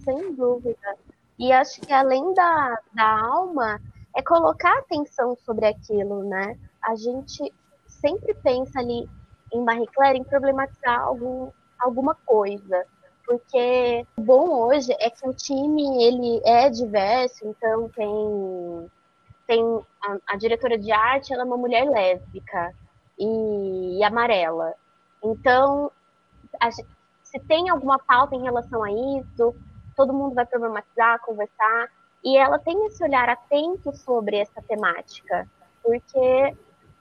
Sem 0.05 0.33
dúvida. 0.33 0.97
E 1.37 1.51
acho 1.51 1.81
que 1.81 1.93
além 1.93 2.35
da, 2.35 2.79
da 2.95 3.21
alma, 3.21 3.81
é 4.15 4.23
colocar 4.23 4.79
atenção 4.79 5.37
sobre 5.45 5.67
aquilo, 5.67 6.23
né? 6.23 6.57
A 6.81 6.95
gente 6.95 7.53
sempre 7.89 8.33
pensa 8.33 8.79
ali 8.79 9.09
em 9.53 9.63
Marie 9.63 9.87
Claire 9.89 10.19
em 10.19 10.25
problematizar 10.25 11.01
algum, 11.01 11.51
alguma 11.79 12.15
coisa 12.27 12.85
porque 13.27 14.07
o 14.17 14.23
bom 14.23 14.69
hoje 14.69 14.95
é 15.01 15.11
que 15.11 15.29
o 15.29 15.35
time 15.35 16.05
ele 16.05 16.41
é 16.45 16.71
diverso, 16.71 17.45
então 17.45 17.89
tem 17.91 18.91
tem 19.47 19.81
a, 20.03 20.35
a 20.35 20.37
diretora 20.37 20.79
de 20.79 20.91
arte, 20.91 21.33
ela 21.33 21.43
é 21.43 21.45
uma 21.45 21.57
mulher 21.57 21.89
lésbica 21.89 22.75
e, 23.19 23.99
e 23.99 24.05
amarela. 24.05 24.75
Então, 25.23 25.91
a, 26.61 26.71
se 26.71 27.39
tem 27.47 27.69
alguma 27.69 27.97
pauta 27.99 28.35
em 28.35 28.43
relação 28.43 28.83
a 28.83 28.91
isso, 28.91 29.55
todo 29.95 30.13
mundo 30.13 30.35
vai 30.35 30.47
problematizar, 30.47 31.21
conversar, 31.21 31.89
e 32.25 32.37
ela 32.37 32.59
tem 32.59 32.87
esse 32.87 33.03
olhar 33.05 33.29
atento 33.29 33.93
sobre 33.97 34.39
essa 34.39 34.61
temática, 34.63 35.49
porque 35.81 36.57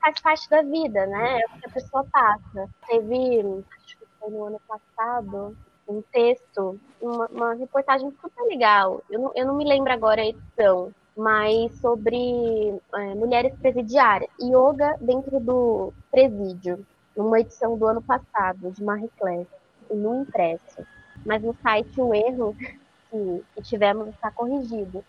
faz 0.06 0.20
parte 0.22 0.50
da 0.50 0.62
vida, 0.62 1.08
né? 1.08 1.42
É 1.42 1.46
o 1.46 1.60
que 1.60 1.66
a 1.66 1.70
pessoa 1.70 2.06
passa. 2.12 2.70
Teve, 2.88 3.64
acho 3.76 3.98
que 3.98 4.06
foi 4.20 4.30
no 4.30 4.44
ano 4.44 4.62
passado, 4.68 5.58
um 5.88 6.02
texto, 6.12 6.80
uma, 7.02 7.26
uma 7.28 7.54
reportagem 7.56 8.12
super 8.22 8.44
legal. 8.44 9.02
Eu 9.10 9.20
não, 9.20 9.32
eu 9.36 9.48
não 9.48 9.56
me 9.56 9.66
lembro 9.66 9.92
agora 9.92 10.22
a 10.22 10.28
edição, 10.28 10.94
mas 11.18 11.74
sobre 11.80 12.80
é, 12.94 13.16
mulheres 13.16 13.54
presidiárias, 13.60 14.30
yoga 14.40 14.96
dentro 15.02 15.40
do 15.40 15.92
presídio, 16.12 16.86
numa 17.18 17.40
edição 17.40 17.76
do 17.78 17.88
ano 17.88 18.02
passado, 18.02 18.72
de 18.72 18.84
Marie 18.84 19.10
Claire, 19.18 19.48
no 19.90 20.22
impresso. 20.22 20.86
Mas 21.26 21.42
no 21.42 21.56
site 21.64 22.00
o 22.00 22.14
erro 22.14 22.56
que, 23.10 23.44
que 23.56 23.62
tivemos 23.64 24.10
está 24.10 24.30
corrigido. 24.30 25.04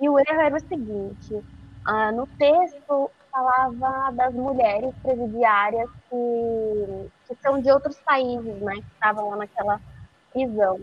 E 0.00 0.08
o 0.08 0.18
erro 0.18 0.40
era 0.40 0.56
o 0.56 0.60
seguinte: 0.60 1.42
ah, 1.84 2.12
no 2.12 2.26
texto 2.38 3.10
falava 3.36 4.12
das 4.12 4.34
mulheres 4.34 4.94
presidiárias 5.02 5.90
que, 6.08 7.10
que 7.28 7.42
são 7.42 7.60
de 7.60 7.70
outros 7.70 7.98
países, 8.00 8.60
né, 8.62 8.74
que 8.76 8.92
estavam 8.94 9.28
lá 9.30 9.36
naquela 9.36 9.80
prisão. 10.32 10.80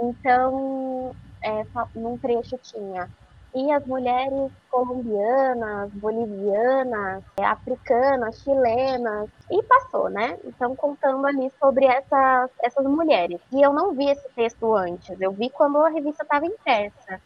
Então, 0.00 1.14
é, 1.42 1.64
num 1.94 2.18
trecho 2.18 2.58
tinha 2.58 3.08
e 3.54 3.72
as 3.72 3.84
mulheres 3.86 4.52
colombianas, 4.70 5.90
bolivianas, 5.94 7.24
africanas, 7.40 8.38
chilenas, 8.42 9.30
e 9.50 9.62
passou, 9.62 10.10
né? 10.10 10.38
Então, 10.44 10.76
contando 10.76 11.26
ali 11.26 11.50
sobre 11.58 11.86
essas, 11.86 12.50
essas 12.62 12.84
mulheres. 12.84 13.40
E 13.50 13.62
eu 13.62 13.72
não 13.72 13.94
vi 13.94 14.10
esse 14.10 14.28
texto 14.36 14.74
antes, 14.74 15.18
eu 15.18 15.32
vi 15.32 15.48
quando 15.48 15.78
a 15.78 15.88
revista 15.88 16.22
estava 16.22 16.44
impressa. 16.44 17.20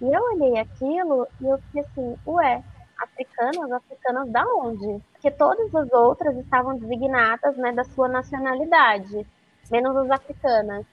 E 0.00 0.04
eu 0.04 0.22
olhei 0.32 0.58
aquilo 0.58 1.26
e 1.40 1.48
eu 1.48 1.58
fiquei 1.58 1.82
assim, 1.82 2.16
ué, 2.24 2.62
africanas, 2.98 3.70
africanas 3.72 4.28
da 4.30 4.44
onde? 4.44 5.00
Porque 5.12 5.30
todas 5.30 5.74
as 5.74 5.92
outras 5.92 6.36
estavam 6.36 6.76
designadas, 6.78 7.56
né, 7.56 7.72
da 7.72 7.84
sua 7.84 8.08
nacionalidade, 8.08 9.26
menos 9.70 9.96
as 9.96 10.10
africanas. 10.10 10.84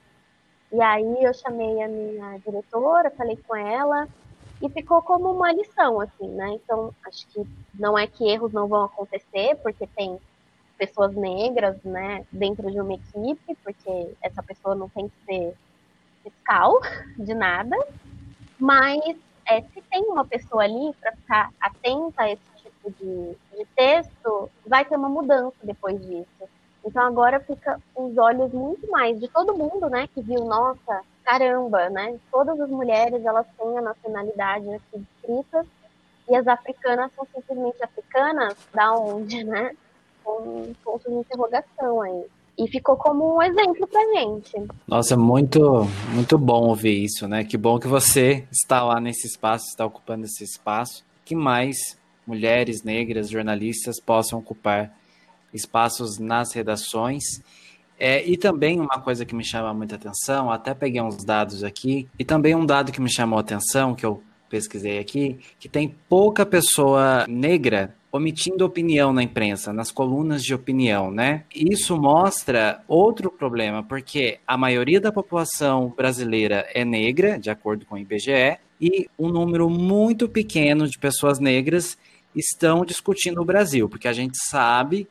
E 0.71 0.81
aí 0.81 1.23
eu 1.23 1.33
chamei 1.33 1.81
a 1.81 1.87
minha 1.87 2.37
diretora, 2.39 3.11
falei 3.11 3.37
com 3.47 3.55
ela, 3.55 4.07
e 4.61 4.69
ficou 4.69 5.01
como 5.01 5.31
uma 5.31 5.51
lição, 5.51 5.99
assim, 5.99 6.27
né? 6.29 6.53
Então, 6.53 6.93
acho 7.05 7.27
que 7.27 7.45
não 7.73 7.97
é 7.97 8.07
que 8.07 8.27
erros 8.27 8.53
não 8.53 8.67
vão 8.67 8.85
acontecer, 8.85 9.55
porque 9.61 9.85
tem 9.87 10.19
pessoas 10.77 11.13
negras, 11.13 11.81
né, 11.83 12.25
dentro 12.31 12.69
de 12.69 12.79
uma 12.79 12.93
equipe, 12.93 13.57
porque 13.63 14.15
essa 14.21 14.43
pessoa 14.43 14.75
não 14.75 14.89
tem 14.89 15.07
que 15.07 15.25
ser 15.25 15.55
fiscal 16.23 16.79
de 17.17 17.33
nada, 17.33 17.77
mas 18.59 19.15
é, 19.47 19.61
se 19.61 19.81
tem 19.89 20.03
uma 20.03 20.25
pessoa 20.25 20.63
ali 20.63 20.93
para 20.99 21.11
ficar 21.13 21.49
atenta 21.59 22.23
a 22.23 22.31
esse 22.31 22.43
tipo 22.57 22.91
de, 22.91 23.35
de 23.57 23.65
texto, 23.75 24.49
vai 24.65 24.85
ter 24.85 24.95
uma 24.95 25.09
mudança 25.09 25.55
depois 25.63 25.99
disso. 26.05 26.49
Então 26.85 27.03
agora 27.03 27.39
fica 27.39 27.81
os 27.95 28.17
olhos 28.17 28.51
muito 28.51 28.89
mais 28.89 29.19
de 29.19 29.27
todo 29.27 29.57
mundo, 29.57 29.89
né, 29.89 30.07
que 30.13 30.21
viu, 30.21 30.45
nossa, 30.45 31.01
caramba, 31.23 31.89
né? 31.89 32.19
Todas 32.31 32.59
as 32.59 32.69
mulheres 32.69 33.25
elas 33.25 33.47
têm 33.57 33.77
a 33.77 33.81
nacionalidade 33.81 34.71
aqui 34.71 34.99
descrita 34.99 35.65
e 36.29 36.35
as 36.35 36.47
africanas 36.47 37.11
são 37.15 37.27
simplesmente 37.33 37.83
africanas 37.83 38.55
da 38.73 38.93
onde, 38.93 39.43
né? 39.43 39.75
Com 40.23 40.37
um 40.69 40.73
ponto 40.83 41.09
de 41.09 41.15
interrogação 41.15 42.01
aí. 42.01 42.25
E 42.57 42.67
ficou 42.69 42.95
como 42.95 43.35
um 43.35 43.41
exemplo 43.41 43.87
pra 43.87 44.01
gente. 44.13 44.53
Nossa, 44.87 45.17
muito, 45.17 45.87
muito 46.13 46.37
bom 46.37 46.69
ouvir 46.69 47.03
isso, 47.03 47.27
né? 47.27 47.43
Que 47.43 47.57
bom 47.57 47.79
que 47.79 47.87
você 47.87 48.47
está 48.51 48.83
lá 48.83 48.99
nesse 48.99 49.27
espaço, 49.27 49.65
está 49.67 49.85
ocupando 49.85 50.25
esse 50.25 50.43
espaço. 50.43 51.03
Que 51.25 51.35
mais 51.35 51.97
mulheres 52.25 52.83
negras, 52.83 53.29
jornalistas 53.29 53.99
possam 53.99 54.39
ocupar 54.39 54.95
espaços 55.53 56.17
nas 56.17 56.53
redações 56.53 57.41
é, 57.97 58.25
e 58.25 58.35
também 58.35 58.79
uma 58.79 58.99
coisa 58.99 59.25
que 59.25 59.35
me 59.35 59.43
chama 59.43 59.73
muita 59.73 59.95
atenção, 59.95 60.51
até 60.51 60.73
peguei 60.73 61.01
uns 61.01 61.23
dados 61.23 61.63
aqui, 61.63 62.07
e 62.19 62.25
também 62.25 62.53
um 62.53 62.65
dado 62.65 62.91
que 62.91 63.01
me 63.01 63.11
chamou 63.11 63.37
a 63.37 63.41
atenção, 63.41 63.95
que 63.95 64.05
eu 64.05 64.21
pesquisei 64.49 64.99
aqui, 64.99 65.39
que 65.59 65.69
tem 65.69 65.95
pouca 66.09 66.45
pessoa 66.45 67.25
negra 67.27 67.95
omitindo 68.15 68.65
opinião 68.65 69.11
na 69.11 69.21
imprensa, 69.21 69.73
nas 69.73 69.91
colunas 69.91 70.41
de 70.41 70.53
opinião, 70.53 71.11
né? 71.11 71.43
Isso 71.53 71.97
mostra 71.97 72.81
outro 72.87 73.29
problema, 73.29 73.83
porque 73.83 74.39
a 74.47 74.57
maioria 74.57 75.01
da 75.01 75.11
população 75.11 75.93
brasileira 75.95 76.65
é 76.73 76.85
negra, 76.85 77.37
de 77.37 77.49
acordo 77.49 77.85
com 77.85 77.95
o 77.95 77.97
IBGE, 77.97 78.57
e 78.79 79.09
um 79.19 79.27
número 79.27 79.69
muito 79.69 80.29
pequeno 80.29 80.87
de 80.87 80.97
pessoas 80.97 81.39
negras 81.39 81.97
estão 82.33 82.85
discutindo 82.85 83.41
o 83.41 83.45
Brasil, 83.45 83.89
porque 83.89 84.07
a 84.07 84.13
gente 84.13 84.37
sabe 84.47 85.07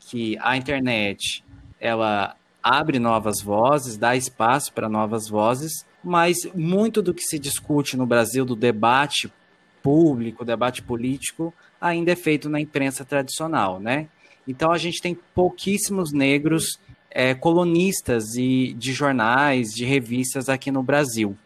que 0.00 0.36
a 0.40 0.56
internet 0.56 1.44
ela 1.78 2.34
abre 2.60 2.98
novas 2.98 3.40
vozes, 3.40 3.96
dá 3.96 4.16
espaço 4.16 4.72
para 4.72 4.88
novas 4.88 5.28
vozes, 5.28 5.86
mas 6.02 6.36
muito 6.54 7.00
do 7.00 7.14
que 7.14 7.22
se 7.22 7.38
discute 7.38 7.96
no 7.96 8.06
Brasil 8.06 8.44
do 8.44 8.56
debate 8.56 9.32
público, 9.80 10.44
debate 10.44 10.82
político, 10.82 11.54
ainda 11.80 12.12
é 12.12 12.16
feito 12.16 12.48
na 12.48 12.60
imprensa 12.60 13.04
tradicional, 13.04 13.78
né? 13.78 14.08
Então 14.46 14.72
a 14.72 14.78
gente 14.78 15.00
tem 15.00 15.14
pouquíssimos 15.34 16.12
negros 16.12 16.78
é, 17.10 17.34
colonistas 17.34 18.34
e 18.36 18.72
de 18.74 18.92
jornais, 18.92 19.68
de 19.68 19.84
revistas 19.84 20.48
aqui 20.48 20.70
no 20.70 20.82
Brasil. 20.82 21.36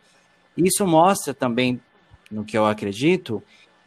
Isso 0.56 0.86
mostra 0.86 1.32
também, 1.32 1.80
no 2.30 2.44
que 2.44 2.56
eu 2.56 2.66
acredito, 2.66 3.42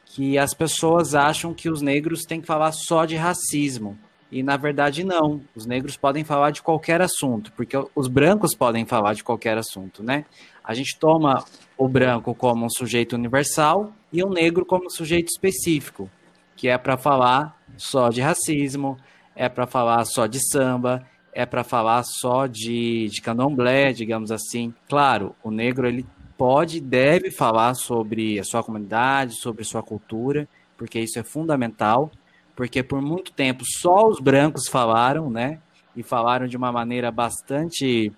que 0.05 0.37
as 0.37 0.53
pessoas 0.53 1.15
acham 1.15 1.53
que 1.53 1.69
os 1.69 1.81
negros 1.81 2.23
têm 2.23 2.41
que 2.41 2.47
falar 2.47 2.71
só 2.71 3.05
de 3.05 3.15
racismo. 3.15 3.97
E 4.31 4.41
na 4.43 4.57
verdade 4.57 5.03
não. 5.03 5.41
Os 5.55 5.65
negros 5.65 5.95
podem 5.95 6.23
falar 6.23 6.51
de 6.51 6.61
qualquer 6.61 7.01
assunto, 7.01 7.51
porque 7.53 7.77
os 7.95 8.07
brancos 8.07 8.55
podem 8.55 8.85
falar 8.85 9.13
de 9.13 9.23
qualquer 9.23 9.57
assunto, 9.57 10.03
né? 10.03 10.25
A 10.63 10.73
gente 10.73 10.97
toma 10.97 11.43
o 11.77 11.87
branco 11.87 12.33
como 12.33 12.65
um 12.65 12.69
sujeito 12.69 13.13
universal 13.13 13.93
e 14.11 14.23
o 14.23 14.29
negro 14.29 14.65
como 14.65 14.85
um 14.85 14.89
sujeito 14.89 15.27
específico. 15.29 16.09
Que 16.55 16.67
é 16.67 16.77
para 16.77 16.97
falar 16.97 17.59
só 17.77 18.09
de 18.09 18.21
racismo, 18.21 18.97
é 19.35 19.49
para 19.49 19.67
falar 19.67 20.05
só 20.05 20.25
de 20.25 20.39
samba, 20.49 21.05
é 21.33 21.45
para 21.45 21.63
falar 21.63 22.03
só 22.03 22.47
de, 22.47 23.09
de 23.09 23.21
candomblé, 23.21 23.91
digamos 23.91 24.31
assim. 24.31 24.73
Claro, 24.87 25.35
o 25.43 25.51
negro 25.51 25.87
ele 25.87 26.05
pode, 26.37 26.79
deve 26.79 27.29
falar 27.29 27.73
sobre 27.73 28.39
a 28.39 28.43
sua 28.43 28.63
comunidade, 28.63 29.35
sobre 29.35 29.63
sua 29.63 29.83
cultura, 29.83 30.47
porque 30.77 30.99
isso 30.99 31.19
é 31.19 31.23
fundamental, 31.23 32.09
porque 32.55 32.81
por 32.81 33.01
muito 33.01 33.33
tempo 33.33 33.63
só 33.65 34.07
os 34.07 34.19
brancos 34.19 34.67
falaram, 34.67 35.29
né? 35.29 35.59
E 35.95 36.03
falaram 36.03 36.47
de 36.47 36.57
uma 36.57 36.71
maneira 36.71 37.11
bastante 37.11 38.11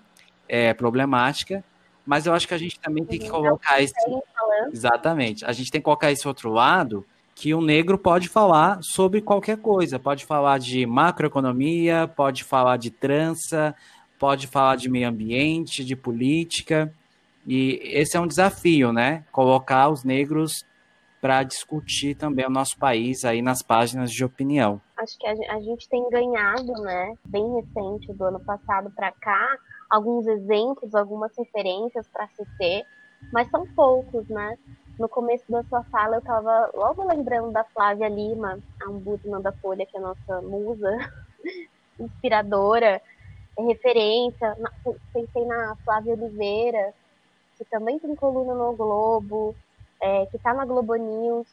é, 0.48 0.72
problemática, 0.74 1.64
mas 2.06 2.26
eu 2.26 2.32
acho 2.32 2.46
que 2.46 2.54
a 2.54 2.58
gente 2.58 2.78
também 2.80 3.04
tem 3.04 3.18
que 3.18 3.28
colocar 3.28 3.82
esse. 3.82 3.92
Exatamente. 4.72 5.44
A 5.44 5.52
gente 5.52 5.70
tem 5.70 5.80
que 5.80 5.84
colocar 5.84 6.10
esse 6.10 6.26
outro 6.26 6.50
lado 6.50 7.04
que 7.38 7.54
o 7.54 7.60
negro 7.60 7.96
pode 7.96 8.28
falar 8.28 8.80
sobre 8.82 9.22
qualquer 9.22 9.58
coisa. 9.58 9.96
Pode 9.96 10.26
falar 10.26 10.58
de 10.58 10.84
macroeconomia, 10.84 12.08
pode 12.08 12.42
falar 12.42 12.76
de 12.76 12.90
trança, 12.90 13.76
pode 14.18 14.48
falar 14.48 14.74
de 14.74 14.90
meio 14.90 15.08
ambiente, 15.08 15.84
de 15.84 15.94
política. 15.94 16.92
E 17.46 17.78
esse 17.84 18.16
é 18.16 18.20
um 18.20 18.26
desafio, 18.26 18.92
né? 18.92 19.24
Colocar 19.30 19.88
os 19.88 20.02
negros 20.02 20.64
para 21.20 21.44
discutir 21.44 22.16
também 22.16 22.44
o 22.44 22.50
nosso 22.50 22.76
país 22.76 23.24
aí 23.24 23.40
nas 23.40 23.62
páginas 23.62 24.10
de 24.10 24.24
opinião. 24.24 24.80
Acho 24.96 25.16
que 25.16 25.26
a 25.28 25.60
gente 25.60 25.88
tem 25.88 26.10
ganhado, 26.10 26.72
né, 26.82 27.14
bem 27.24 27.54
recente 27.54 28.12
do 28.14 28.24
ano 28.24 28.40
passado 28.40 28.90
para 28.90 29.12
cá, 29.12 29.58
alguns 29.88 30.26
exemplos, 30.26 30.92
algumas 30.92 31.30
referências 31.38 32.08
para 32.08 32.26
se 32.28 32.44
ter, 32.58 32.84
mas 33.32 33.48
são 33.48 33.64
poucos, 33.76 34.28
né? 34.28 34.56
No 34.98 35.08
começo 35.08 35.44
da 35.48 35.62
sua 35.64 35.84
fala, 35.84 36.16
eu 36.16 36.20
estava 36.20 36.70
logo 36.74 37.06
lembrando 37.06 37.52
da 37.52 37.62
Flávia 37.62 38.08
Lima, 38.08 38.58
a 38.82 38.90
ombudsman 38.90 39.40
da 39.40 39.52
Folha, 39.52 39.86
que 39.86 39.96
é 39.96 40.00
a 40.00 40.02
nossa 40.02 40.42
musa 40.42 40.90
inspiradora, 42.00 43.00
é 43.56 43.62
referência. 43.62 44.56
Pensei 45.12 45.44
na 45.44 45.76
Flávia 45.84 46.14
Oliveira, 46.14 46.92
que 47.56 47.64
também 47.66 48.00
tem 48.00 48.14
coluna 48.16 48.54
no 48.54 48.74
Globo, 48.74 49.54
é, 50.02 50.26
que 50.26 50.36
está 50.36 50.52
na 50.52 50.64
Globo 50.64 50.96
News, 50.96 51.46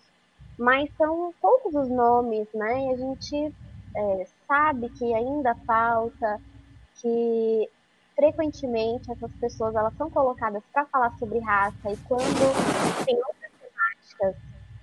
mas 0.58 0.90
são 0.98 1.32
poucos 1.40 1.76
os 1.76 1.90
nomes, 1.90 2.48
né? 2.52 2.86
E 2.86 2.90
a 2.94 2.98
gente 2.98 3.56
é, 3.96 4.28
sabe 4.48 4.90
que 4.90 5.14
ainda 5.14 5.54
falta, 5.68 6.42
que 6.96 7.70
frequentemente 8.16 9.12
essas 9.12 9.32
pessoas 9.34 9.76
elas 9.76 9.94
são 9.96 10.10
colocadas 10.10 10.64
para 10.72 10.86
falar 10.86 11.16
sobre 11.18 11.40
raça 11.40 11.92
e 11.92 11.98
quando 11.98 13.06
tem 13.06 13.16
outras 13.18 13.52
temáticas 13.60 14.36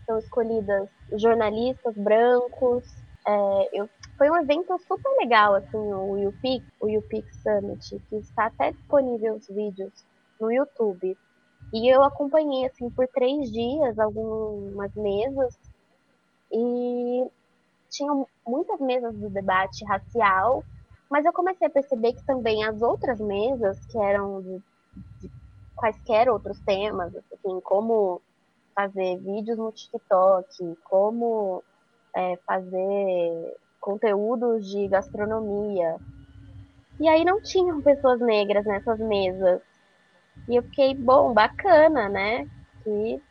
são 0.06 0.18
escolhidas 0.18 0.88
jornalistas 1.12 1.94
brancos. 1.96 2.84
É, 3.26 3.68
eu, 3.72 3.88
foi 4.18 4.30
um 4.30 4.36
evento 4.36 4.76
super 4.86 5.10
legal, 5.18 5.54
assim, 5.54 5.76
o 5.76 6.18
YouPix, 6.18 6.64
o 6.80 6.88
YouPix 6.88 7.36
Summit, 7.42 8.02
que 8.08 8.16
está 8.16 8.46
até 8.46 8.72
disponível 8.72 9.34
os 9.34 9.46
vídeos 9.48 9.92
no 10.40 10.52
YouTube. 10.52 11.16
E 11.72 11.88
eu 11.88 12.02
acompanhei, 12.02 12.66
assim, 12.66 12.90
por 12.90 13.06
três 13.08 13.50
dias 13.50 13.98
algumas 13.98 14.92
mesas 14.94 15.58
e 16.50 17.26
tinham 17.88 18.26
muitas 18.46 18.80
mesas 18.80 19.14
do 19.14 19.30
debate 19.30 19.84
racial 19.84 20.64
mas 21.12 21.26
eu 21.26 21.32
comecei 21.34 21.66
a 21.66 21.70
perceber 21.70 22.14
que 22.14 22.24
também 22.24 22.64
as 22.64 22.80
outras 22.80 23.20
mesas, 23.20 23.78
que 23.84 23.98
eram 23.98 24.40
de, 24.40 24.62
de 25.20 25.30
quaisquer 25.76 26.30
outros 26.30 26.58
temas, 26.60 27.14
assim, 27.14 27.60
como 27.60 28.22
fazer 28.74 29.18
vídeos 29.18 29.58
no 29.58 29.70
TikTok, 29.70 30.74
como 30.82 31.62
é, 32.16 32.38
fazer 32.46 33.58
conteúdos 33.78 34.66
de 34.66 34.88
gastronomia. 34.88 35.96
E 36.98 37.06
aí 37.06 37.26
não 37.26 37.42
tinham 37.42 37.82
pessoas 37.82 38.18
negras 38.18 38.64
nessas 38.64 38.98
mesas. 38.98 39.60
E 40.48 40.56
eu 40.56 40.62
fiquei, 40.62 40.94
bom, 40.94 41.34
bacana, 41.34 42.08
né? 42.08 42.48
Que, 42.82 43.22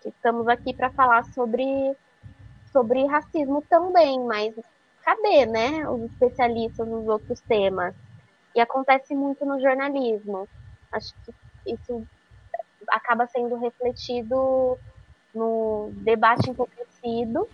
que 0.00 0.08
estamos 0.08 0.48
aqui 0.48 0.72
para 0.72 0.88
falar 0.88 1.22
sobre, 1.34 1.94
sobre 2.72 3.04
racismo 3.04 3.62
também, 3.68 4.18
mas 4.24 4.54
cadê, 5.06 5.46
né, 5.46 5.88
os 5.88 6.02
especialistas 6.10 6.86
nos 6.88 7.06
outros 7.06 7.40
temas? 7.42 7.94
E 8.54 8.60
acontece 8.60 9.14
muito 9.14 9.46
no 9.46 9.60
jornalismo. 9.60 10.48
Acho 10.90 11.14
que 11.24 11.32
isso 11.72 12.04
acaba 12.88 13.26
sendo 13.28 13.56
refletido 13.56 14.76
no 15.32 15.90
debate 15.92 16.50
empobrecido 16.50 17.48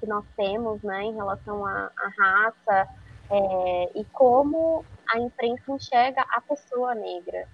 que 0.00 0.06
nós 0.06 0.24
temos, 0.36 0.82
né, 0.82 1.04
em 1.04 1.14
relação 1.14 1.64
à, 1.64 1.90
à 1.96 2.08
raça 2.18 2.88
é, 3.30 3.90
e 3.94 4.04
como 4.06 4.84
a 5.08 5.18
imprensa 5.18 5.70
enxerga 5.70 6.22
a 6.28 6.40
pessoa 6.40 6.94
negra. 6.94 7.46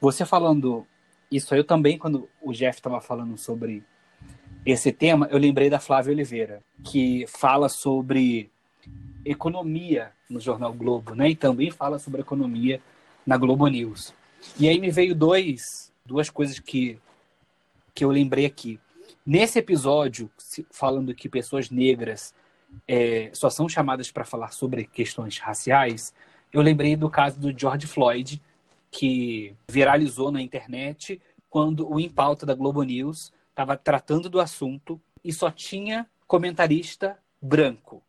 Você 0.00 0.24
falando 0.24 0.86
isso 1.30 1.54
eu 1.54 1.64
também, 1.64 1.98
quando 1.98 2.28
o 2.40 2.52
Jeff 2.52 2.78
estava 2.78 3.00
falando 3.00 3.36
sobre 3.36 3.84
esse 4.66 4.92
tema, 4.92 5.28
eu 5.30 5.38
lembrei 5.38 5.70
da 5.70 5.78
Flávia 5.78 6.12
Oliveira, 6.12 6.60
que 6.84 7.24
fala 7.28 7.68
sobre 7.68 8.50
economia 9.24 10.12
no 10.28 10.40
jornal 10.40 10.72
Globo, 10.72 11.14
né? 11.14 11.30
E 11.30 11.36
também 11.36 11.70
fala 11.70 11.98
sobre 11.98 12.20
economia 12.20 12.80
na 13.26 13.36
Globo 13.36 13.66
News. 13.66 14.14
E 14.58 14.68
aí 14.68 14.78
me 14.80 14.90
veio 14.90 15.14
dois, 15.14 15.92
duas 16.04 16.30
coisas 16.30 16.58
que, 16.58 16.98
que 17.94 18.04
eu 18.04 18.10
lembrei 18.10 18.46
aqui. 18.46 18.80
Nesse 19.24 19.58
episódio, 19.58 20.30
falando 20.70 21.14
que 21.14 21.28
pessoas 21.28 21.70
negras 21.70 22.34
é, 22.86 23.30
só 23.32 23.50
são 23.50 23.68
chamadas 23.68 24.10
para 24.10 24.24
falar 24.24 24.52
sobre 24.52 24.84
questões 24.84 25.38
raciais, 25.38 26.14
eu 26.52 26.62
lembrei 26.62 26.96
do 26.96 27.10
caso 27.10 27.38
do 27.38 27.56
George 27.56 27.86
Floyd, 27.86 28.40
que 28.90 29.54
viralizou 29.68 30.32
na 30.32 30.40
internet 30.40 31.20
quando 31.48 31.88
o 31.88 32.00
Em 32.00 32.12
da 32.44 32.54
Globo 32.54 32.82
News 32.82 33.32
estava 33.50 33.76
tratando 33.76 34.28
do 34.28 34.40
assunto 34.40 35.00
e 35.22 35.32
só 35.32 35.50
tinha 35.50 36.08
comentarista 36.26 37.18
branco 37.40 38.02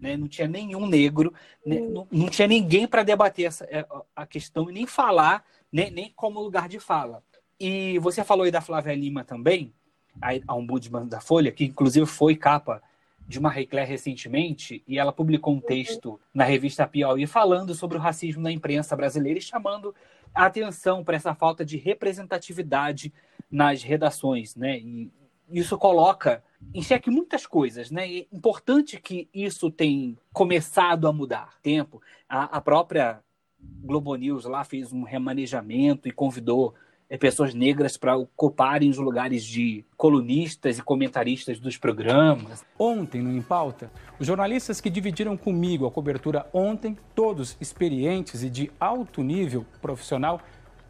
né? 0.00 0.16
não 0.16 0.26
tinha 0.26 0.48
nenhum 0.48 0.86
negro, 0.86 1.32
né? 1.64 1.78
não, 1.78 2.06
não, 2.10 2.28
tinha 2.28 2.48
ninguém 2.48 2.86
para 2.86 3.02
debater 3.02 3.46
essa, 3.46 3.64
é, 3.66 3.86
a 4.14 4.26
questão 4.26 4.68
e 4.68 4.72
nem 4.72 4.86
falar, 4.86 5.44
né? 5.72 5.90
nem 5.90 6.12
como 6.14 6.40
lugar 6.40 6.68
de 6.68 6.80
fala. 6.80 7.22
E 7.58 7.98
você 8.00 8.24
falou 8.24 8.44
aí 8.44 8.50
da 8.50 8.60
Flávia 8.60 8.94
Lima 8.94 9.24
também, 9.24 9.72
a, 10.20 10.30
a 10.48 10.54
ombudsman 10.54 11.06
da 11.06 11.20
Folha, 11.20 11.52
que 11.52 11.64
inclusive 11.64 12.04
foi 12.06 12.34
capa 12.34 12.82
de 13.26 13.38
uma 13.38 13.48
Reclé 13.48 13.84
recentemente, 13.84 14.82
e 14.86 14.98
ela 14.98 15.12
publicou 15.12 15.54
um 15.54 15.56
uhum. 15.56 15.62
texto 15.62 16.20
na 16.34 16.44
revista 16.44 16.86
Piauí 16.86 17.26
falando 17.26 17.74
sobre 17.74 17.96
o 17.96 18.00
racismo 18.00 18.42
na 18.42 18.50
imprensa 18.50 18.96
brasileira 18.96 19.38
e 19.38 19.42
chamando 19.42 19.94
a 20.34 20.46
atenção 20.46 21.04
para 21.04 21.16
essa 21.16 21.34
falta 21.34 21.64
de 21.64 21.76
representatividade 21.76 23.12
nas 23.50 23.82
redações, 23.82 24.56
né? 24.56 24.78
E 24.78 25.10
isso 25.52 25.76
coloca 25.76 26.42
em 26.74 26.82
xeque 26.82 27.10
muitas 27.10 27.46
coisas, 27.46 27.90
né? 27.90 28.08
É 28.08 28.26
importante 28.32 29.00
que 29.00 29.28
isso 29.34 29.70
tenha 29.70 30.16
começado 30.32 31.06
a 31.06 31.12
mudar. 31.12 31.58
Tempo, 31.62 32.00
a, 32.28 32.56
a 32.56 32.60
própria 32.60 33.20
Globo 33.60 34.14
News 34.16 34.44
lá 34.44 34.64
fez 34.64 34.92
um 34.92 35.02
remanejamento 35.02 36.08
e 36.08 36.12
convidou 36.12 36.74
é, 37.08 37.18
pessoas 37.18 37.52
negras 37.52 37.96
para 37.96 38.16
ocuparem 38.16 38.88
os 38.88 38.96
lugares 38.96 39.44
de 39.44 39.84
colunistas 39.96 40.78
e 40.78 40.82
comentaristas 40.82 41.60
dos 41.60 41.76
programas. 41.76 42.64
Ontem, 42.78 43.20
no 43.20 43.30
Em 43.30 43.42
Pauta, 43.42 43.92
os 44.18 44.26
jornalistas 44.26 44.80
que 44.80 44.88
dividiram 44.88 45.36
comigo 45.36 45.86
a 45.86 45.90
cobertura 45.90 46.48
ontem, 46.54 46.96
todos 47.14 47.56
experientes 47.60 48.42
e 48.42 48.48
de 48.48 48.72
alto 48.80 49.22
nível 49.22 49.66
profissional, 49.80 50.40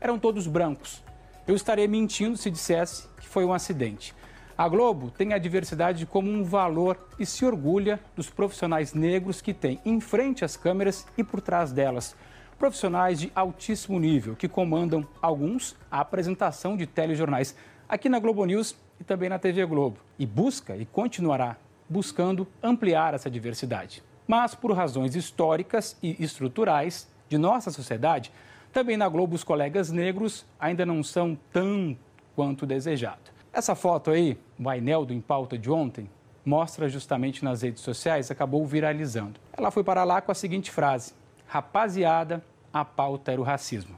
eram 0.00 0.18
todos 0.18 0.46
brancos. 0.46 1.02
Eu 1.46 1.56
estaria 1.56 1.88
mentindo 1.88 2.36
se 2.36 2.50
dissesse 2.50 3.08
que 3.20 3.26
foi 3.26 3.44
um 3.44 3.52
acidente. 3.52 4.14
A 4.62 4.68
Globo 4.68 5.10
tem 5.10 5.32
a 5.32 5.38
diversidade 5.38 6.06
como 6.06 6.30
um 6.30 6.44
valor 6.44 6.96
e 7.18 7.26
se 7.26 7.44
orgulha 7.44 7.98
dos 8.14 8.30
profissionais 8.30 8.94
negros 8.94 9.42
que 9.42 9.52
tem 9.52 9.80
em 9.84 10.00
frente 10.00 10.44
às 10.44 10.56
câmeras 10.56 11.04
e 11.18 11.24
por 11.24 11.40
trás 11.40 11.72
delas. 11.72 12.14
Profissionais 12.60 13.18
de 13.18 13.32
altíssimo 13.34 13.98
nível 13.98 14.36
que 14.36 14.46
comandam 14.46 15.04
alguns 15.20 15.74
a 15.90 15.98
apresentação 15.98 16.76
de 16.76 16.86
telejornais 16.86 17.56
aqui 17.88 18.08
na 18.08 18.20
Globo 18.20 18.44
News 18.44 18.76
e 19.00 19.02
também 19.02 19.28
na 19.28 19.36
TV 19.36 19.66
Globo. 19.66 19.98
E 20.16 20.24
busca 20.24 20.76
e 20.76 20.86
continuará 20.86 21.56
buscando 21.88 22.46
ampliar 22.62 23.14
essa 23.14 23.28
diversidade. 23.28 24.00
Mas 24.28 24.54
por 24.54 24.70
razões 24.76 25.16
históricas 25.16 25.96
e 26.00 26.22
estruturais 26.22 27.08
de 27.28 27.36
nossa 27.36 27.72
sociedade, 27.72 28.30
também 28.72 28.96
na 28.96 29.08
Globo 29.08 29.34
os 29.34 29.42
colegas 29.42 29.90
negros 29.90 30.46
ainda 30.56 30.86
não 30.86 31.02
são 31.02 31.36
tão 31.52 31.98
quanto 32.36 32.64
desejado. 32.64 33.31
Essa 33.52 33.74
foto 33.74 34.10
aí, 34.10 34.38
o 34.58 34.64
painel 34.64 35.04
do 35.04 35.12
Em 35.12 35.20
Pauta 35.20 35.58
de 35.58 35.70
ontem, 35.70 36.08
mostra 36.42 36.88
justamente 36.88 37.44
nas 37.44 37.60
redes 37.60 37.82
sociais, 37.82 38.30
acabou 38.30 38.66
viralizando. 38.66 39.38
Ela 39.52 39.70
foi 39.70 39.84
para 39.84 40.04
lá 40.04 40.22
com 40.22 40.32
a 40.32 40.34
seguinte 40.34 40.70
frase: 40.70 41.12
Rapaziada, 41.46 42.42
a 42.72 42.82
pauta 42.82 43.30
era 43.30 43.40
o 43.40 43.44
racismo. 43.44 43.94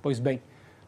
Pois 0.00 0.20
bem, 0.20 0.40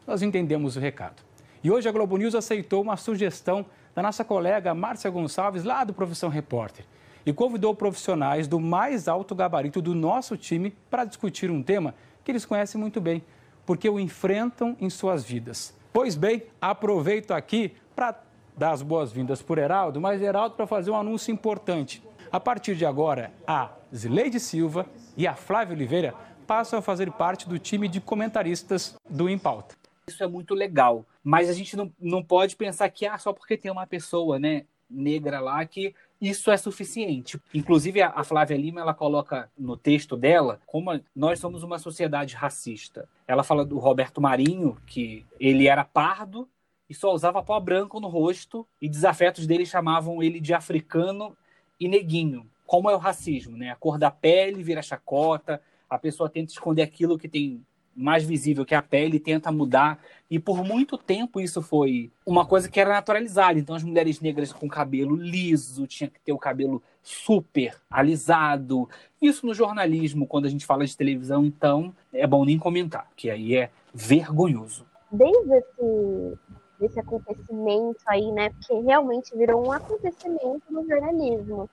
nós 0.07 0.21
entendemos 0.21 0.77
o 0.77 0.79
recado. 0.79 1.21
E 1.61 1.69
hoje 1.69 1.89
a 1.89 1.91
Globo 1.91 2.15
News 2.15 2.35
aceitou 2.35 2.81
uma 2.81 2.95
sugestão 2.95 3.65
da 3.93 4.01
nossa 4.01 4.23
colega 4.23 4.73
Márcia 4.73 5.09
Gonçalves, 5.09 5.65
lá 5.65 5.83
do 5.83 5.93
Profissão 5.93 6.29
Repórter, 6.29 6.85
e 7.25 7.33
convidou 7.33 7.75
profissionais 7.75 8.47
do 8.47 8.61
mais 8.61 9.09
alto 9.09 9.35
gabarito 9.35 9.81
do 9.81 9.93
nosso 9.93 10.37
time 10.37 10.73
para 10.89 11.03
discutir 11.03 11.51
um 11.51 11.61
tema 11.61 11.93
que 12.23 12.31
eles 12.31 12.45
conhecem 12.45 12.79
muito 12.79 13.01
bem, 13.01 13.21
porque 13.65 13.89
o 13.89 13.99
enfrentam 13.99 14.73
em 14.79 14.89
suas 14.89 15.25
vidas. 15.25 15.75
Pois 15.91 16.15
bem, 16.15 16.43
aproveito 16.61 17.31
aqui 17.31 17.73
para 17.95 18.21
dar 18.57 18.71
as 18.71 18.81
boas-vindas 18.81 19.41
por 19.41 19.57
Heraldo, 19.57 19.99
mas 20.01 20.21
Heraldo 20.21 20.55
para 20.55 20.67
fazer 20.67 20.91
um 20.91 20.95
anúncio 20.95 21.31
importante. 21.31 22.03
A 22.31 22.39
partir 22.39 22.75
de 22.75 22.85
agora, 22.85 23.31
a 23.47 23.71
Zileide 23.93 24.39
Silva 24.39 24.85
e 25.15 25.25
a 25.25 25.35
Flávia 25.35 25.75
Oliveira 25.75 26.13
passam 26.45 26.79
a 26.79 26.81
fazer 26.81 27.11
parte 27.11 27.47
do 27.47 27.57
time 27.57 27.87
de 27.87 28.01
comentaristas 28.01 28.95
do 29.09 29.29
Impauta. 29.29 29.75
Isso 30.07 30.23
é 30.23 30.27
muito 30.27 30.53
legal, 30.53 31.05
mas 31.23 31.49
a 31.49 31.53
gente 31.53 31.75
não, 31.75 31.91
não 31.99 32.23
pode 32.23 32.55
pensar 32.55 32.89
que 32.89 33.05
ah, 33.05 33.17
só 33.17 33.33
porque 33.33 33.57
tem 33.57 33.71
uma 33.71 33.87
pessoa 33.87 34.37
né, 34.37 34.65
negra 34.89 35.39
lá 35.39 35.65
que 35.65 35.95
isso 36.21 36.51
é 36.51 36.57
suficiente. 36.57 37.39
Inclusive, 37.53 38.01
a 38.01 38.23
Flávia 38.23 38.57
Lima 38.57 38.81
ela 38.81 38.93
coloca 38.93 39.49
no 39.57 39.75
texto 39.75 40.15
dela 40.15 40.59
como 40.65 40.99
nós 41.15 41.39
somos 41.39 41.63
uma 41.63 41.79
sociedade 41.79 42.35
racista. 42.35 43.09
Ela 43.27 43.43
fala 43.43 43.65
do 43.65 43.79
Roberto 43.79 44.21
Marinho, 44.21 44.77
que 44.85 45.25
ele 45.39 45.67
era 45.67 45.83
pardo 45.83 46.47
e 46.89 46.93
só 46.93 47.13
usava 47.13 47.43
pó 47.43 47.59
branco 47.59 47.99
no 47.99 48.07
rosto, 48.07 48.67
e 48.81 48.87
desafetos 48.87 49.47
dele 49.47 49.65
chamavam 49.65 50.21
ele 50.21 50.39
de 50.39 50.53
africano 50.53 51.35
e 51.79 51.87
neguinho. 51.87 52.45
Como 52.65 52.89
é 52.89 52.95
o 52.95 52.99
racismo, 52.99 53.57
né? 53.57 53.69
A 53.69 53.75
cor 53.75 53.97
da 53.97 54.09
pele 54.09 54.63
vira 54.63 54.81
chacota, 54.81 55.61
a 55.89 55.97
pessoa 55.97 56.29
tenta 56.29 56.51
esconder 56.51 56.81
aquilo 56.81 57.17
que 57.17 57.27
tem 57.27 57.63
mais 57.95 58.25
visível 58.25 58.65
que 58.65 58.75
a 58.75 58.81
pele 58.81 59.19
tenta 59.19 59.51
mudar 59.51 59.99
e 60.29 60.37
por 60.37 60.63
muito 60.65 60.97
tempo 60.97 61.39
isso 61.39 61.61
foi 61.61 62.11
uma 62.25 62.45
coisa 62.45 62.69
que 62.69 62.79
era 62.79 62.89
naturalizada 62.89 63.57
então 63.57 63.73
as 63.73 63.83
mulheres 63.83 64.19
negras 64.19 64.51
com 64.51 64.67
cabelo 64.67 65.15
liso 65.15 65.87
tinha 65.87 66.09
que 66.09 66.19
ter 66.19 66.33
o 66.33 66.37
cabelo 66.37 66.83
super 67.01 67.77
alisado 67.89 68.89
isso 69.21 69.45
no 69.45 69.53
jornalismo 69.53 70.27
quando 70.27 70.45
a 70.45 70.49
gente 70.49 70.65
fala 70.65 70.85
de 70.85 70.97
televisão 70.97 71.45
então 71.45 71.95
é 72.11 72.27
bom 72.27 72.43
nem 72.43 72.59
comentar 72.59 73.09
que 73.15 73.29
aí 73.29 73.55
é 73.55 73.69
vergonhoso 73.93 74.85
desde 75.09 75.55
esse 75.55 76.37
desse 76.79 76.99
acontecimento 76.99 78.01
aí 78.07 78.31
né 78.31 78.49
porque 78.49 78.73
realmente 78.81 79.35
virou 79.35 79.65
um 79.65 79.71
acontecimento 79.71 80.63
no 80.69 80.87
jornalismo 80.87 81.69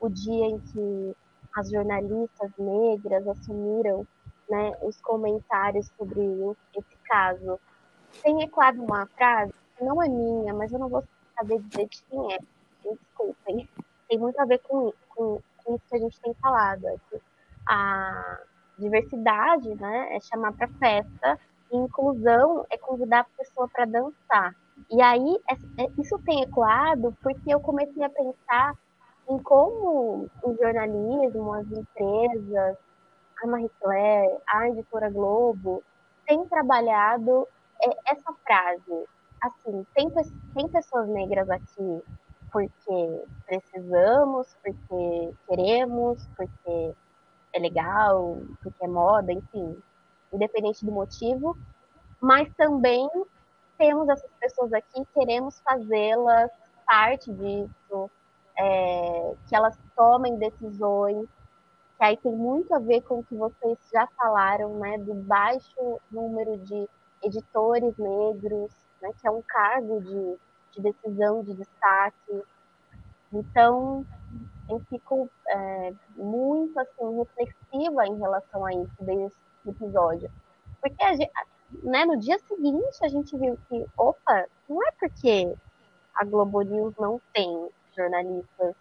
o 0.00 0.08
dia 0.08 0.46
em 0.46 0.58
que 0.58 1.16
as 1.54 1.70
jornalistas 1.70 2.50
negras 2.58 3.26
assumiram 3.28 4.06
né, 4.48 4.72
os 4.82 5.00
comentários 5.00 5.90
sobre 5.96 6.20
esse 6.76 6.96
caso. 7.04 7.58
Tem 8.22 8.42
ecoado 8.42 8.82
uma 8.82 9.06
frase, 9.06 9.52
que 9.76 9.84
não 9.84 10.02
é 10.02 10.08
minha, 10.08 10.52
mas 10.52 10.72
eu 10.72 10.78
não 10.78 10.88
vou 10.88 11.04
saber 11.38 11.60
dizer 11.60 11.88
de 11.88 12.02
quem 12.04 12.34
é, 12.34 12.38
desculpem. 12.84 13.68
Tem 14.08 14.18
muito 14.18 14.38
a 14.38 14.44
ver 14.44 14.58
com, 14.58 14.92
com, 15.08 15.40
com 15.64 15.74
isso 15.74 15.84
que 15.88 15.96
a 15.96 15.98
gente 15.98 16.20
tem 16.20 16.34
falado. 16.34 16.86
É 16.86 16.96
a 17.66 18.40
diversidade 18.78 19.74
né, 19.76 20.16
é 20.16 20.20
chamar 20.20 20.52
para 20.52 20.68
festa, 20.68 21.38
inclusão 21.76 22.66
é 22.70 22.78
convidar 22.78 23.20
a 23.20 23.36
pessoa 23.36 23.68
para 23.68 23.84
dançar. 23.84 24.54
E 24.90 25.00
aí, 25.00 25.40
é, 25.48 25.84
é, 25.84 25.90
isso 25.98 26.18
tem 26.24 26.42
ecoado 26.42 27.16
porque 27.22 27.52
eu 27.52 27.60
comecei 27.60 28.02
a 28.02 28.10
pensar 28.10 28.74
em 29.28 29.38
como 29.38 30.28
o 30.42 30.54
jornalismo, 30.60 31.52
as 31.54 31.66
empresas, 31.70 32.76
a 33.42 33.46
Marie 33.46 33.70
Claire, 33.80 34.38
a 34.46 34.68
editora 34.68 35.10
Globo, 35.10 35.82
têm 36.26 36.46
trabalhado 36.46 37.46
é, 37.82 38.12
essa 38.12 38.32
frase. 38.44 39.06
Assim, 39.40 39.86
tem, 39.94 40.10
tem 40.54 40.68
pessoas 40.68 41.08
negras 41.08 41.48
aqui 41.50 42.02
porque 42.52 43.24
precisamos, 43.46 44.54
porque 44.62 45.34
queremos, 45.48 46.28
porque 46.36 46.94
é 47.54 47.58
legal, 47.58 48.38
porque 48.62 48.84
é 48.84 48.88
moda, 48.88 49.32
enfim, 49.32 49.76
independente 50.32 50.84
do 50.84 50.92
motivo, 50.92 51.56
mas 52.20 52.52
também 52.54 53.08
temos 53.76 54.08
essas 54.08 54.30
pessoas 54.40 54.72
aqui, 54.72 55.04
queremos 55.14 55.60
fazê-las 55.60 56.50
parte 56.86 57.32
disso, 57.32 58.10
é, 58.56 59.34
que 59.48 59.56
elas 59.56 59.76
tomem 59.96 60.36
decisões, 60.36 61.26
que 61.98 62.04
aí 62.04 62.16
tem 62.16 62.32
muito 62.32 62.74
a 62.74 62.78
ver 62.78 63.02
com 63.02 63.20
o 63.20 63.24
que 63.24 63.34
vocês 63.34 63.78
já 63.92 64.06
falaram, 64.16 64.78
né, 64.78 64.98
do 64.98 65.14
baixo 65.14 66.00
número 66.10 66.58
de 66.58 66.88
editores 67.22 67.96
negros, 67.96 68.70
né, 69.00 69.10
que 69.20 69.26
é 69.26 69.30
um 69.30 69.42
cargo 69.42 70.00
de, 70.00 70.38
de 70.72 70.80
decisão, 70.80 71.42
de 71.42 71.54
destaque. 71.54 72.42
Então, 73.32 74.04
eu 74.68 74.80
fico 74.88 75.28
é, 75.48 75.94
muito 76.16 76.78
assim, 76.78 77.18
reflexiva 77.18 78.06
em 78.06 78.18
relação 78.18 78.64
a 78.64 78.72
isso 78.72 78.96
desde 79.00 79.34
episódio. 79.70 80.30
Porque 80.80 81.16
gente, 81.16 81.30
né, 81.82 82.04
no 82.04 82.18
dia 82.18 82.38
seguinte 82.40 82.98
a 83.02 83.08
gente 83.08 83.36
viu 83.36 83.58
que, 83.68 83.86
opa, 83.96 84.46
não 84.68 84.86
é 84.86 84.92
porque 84.92 85.54
a 86.14 86.24
Globo 86.24 86.62
News 86.62 86.94
não 86.98 87.20
tem 87.32 87.68
jornalistas 87.96 88.74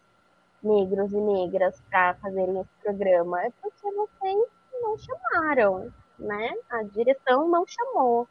negros 0.63 1.11
e 1.11 1.17
negras 1.17 1.81
para 1.89 2.13
fazerem 2.15 2.59
esse 2.59 2.69
programa? 2.83 3.43
É 3.43 3.51
porque 3.61 3.91
vocês 3.91 4.47
não 4.81 4.97
chamaram, 4.97 5.91
né? 6.19 6.53
A 6.69 6.83
direção 6.83 7.47
não 7.47 7.65
chamou. 7.65 8.27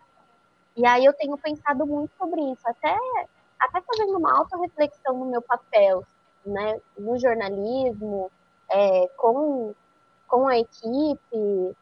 E 0.76 0.86
aí 0.86 1.04
eu 1.04 1.12
tenho 1.12 1.36
pensado 1.36 1.86
muito 1.86 2.12
sobre 2.16 2.40
isso, 2.52 2.62
até, 2.64 2.96
até 3.58 3.80
fazendo 3.80 4.16
uma 4.16 4.38
auto-reflexão 4.38 5.18
no 5.18 5.26
meu 5.26 5.42
papel, 5.42 6.04
né? 6.44 6.80
No 6.96 7.18
jornalismo, 7.18 8.30
é, 8.70 9.08
com, 9.16 9.74
com 10.28 10.46
a 10.46 10.58
equipe, 10.58 11.76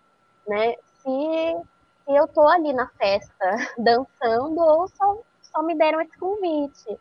né? 0.48 0.74
Se, 1.02 1.56
se 2.04 2.16
eu 2.16 2.26
tô 2.28 2.46
ali 2.48 2.72
na 2.72 2.88
festa 2.88 3.56
dançando 3.78 4.58
ou 4.58 4.88
só, 4.88 5.18
só 5.42 5.62
me 5.62 5.76
deram 5.76 6.00
esse 6.00 6.16
convite. 6.18 6.98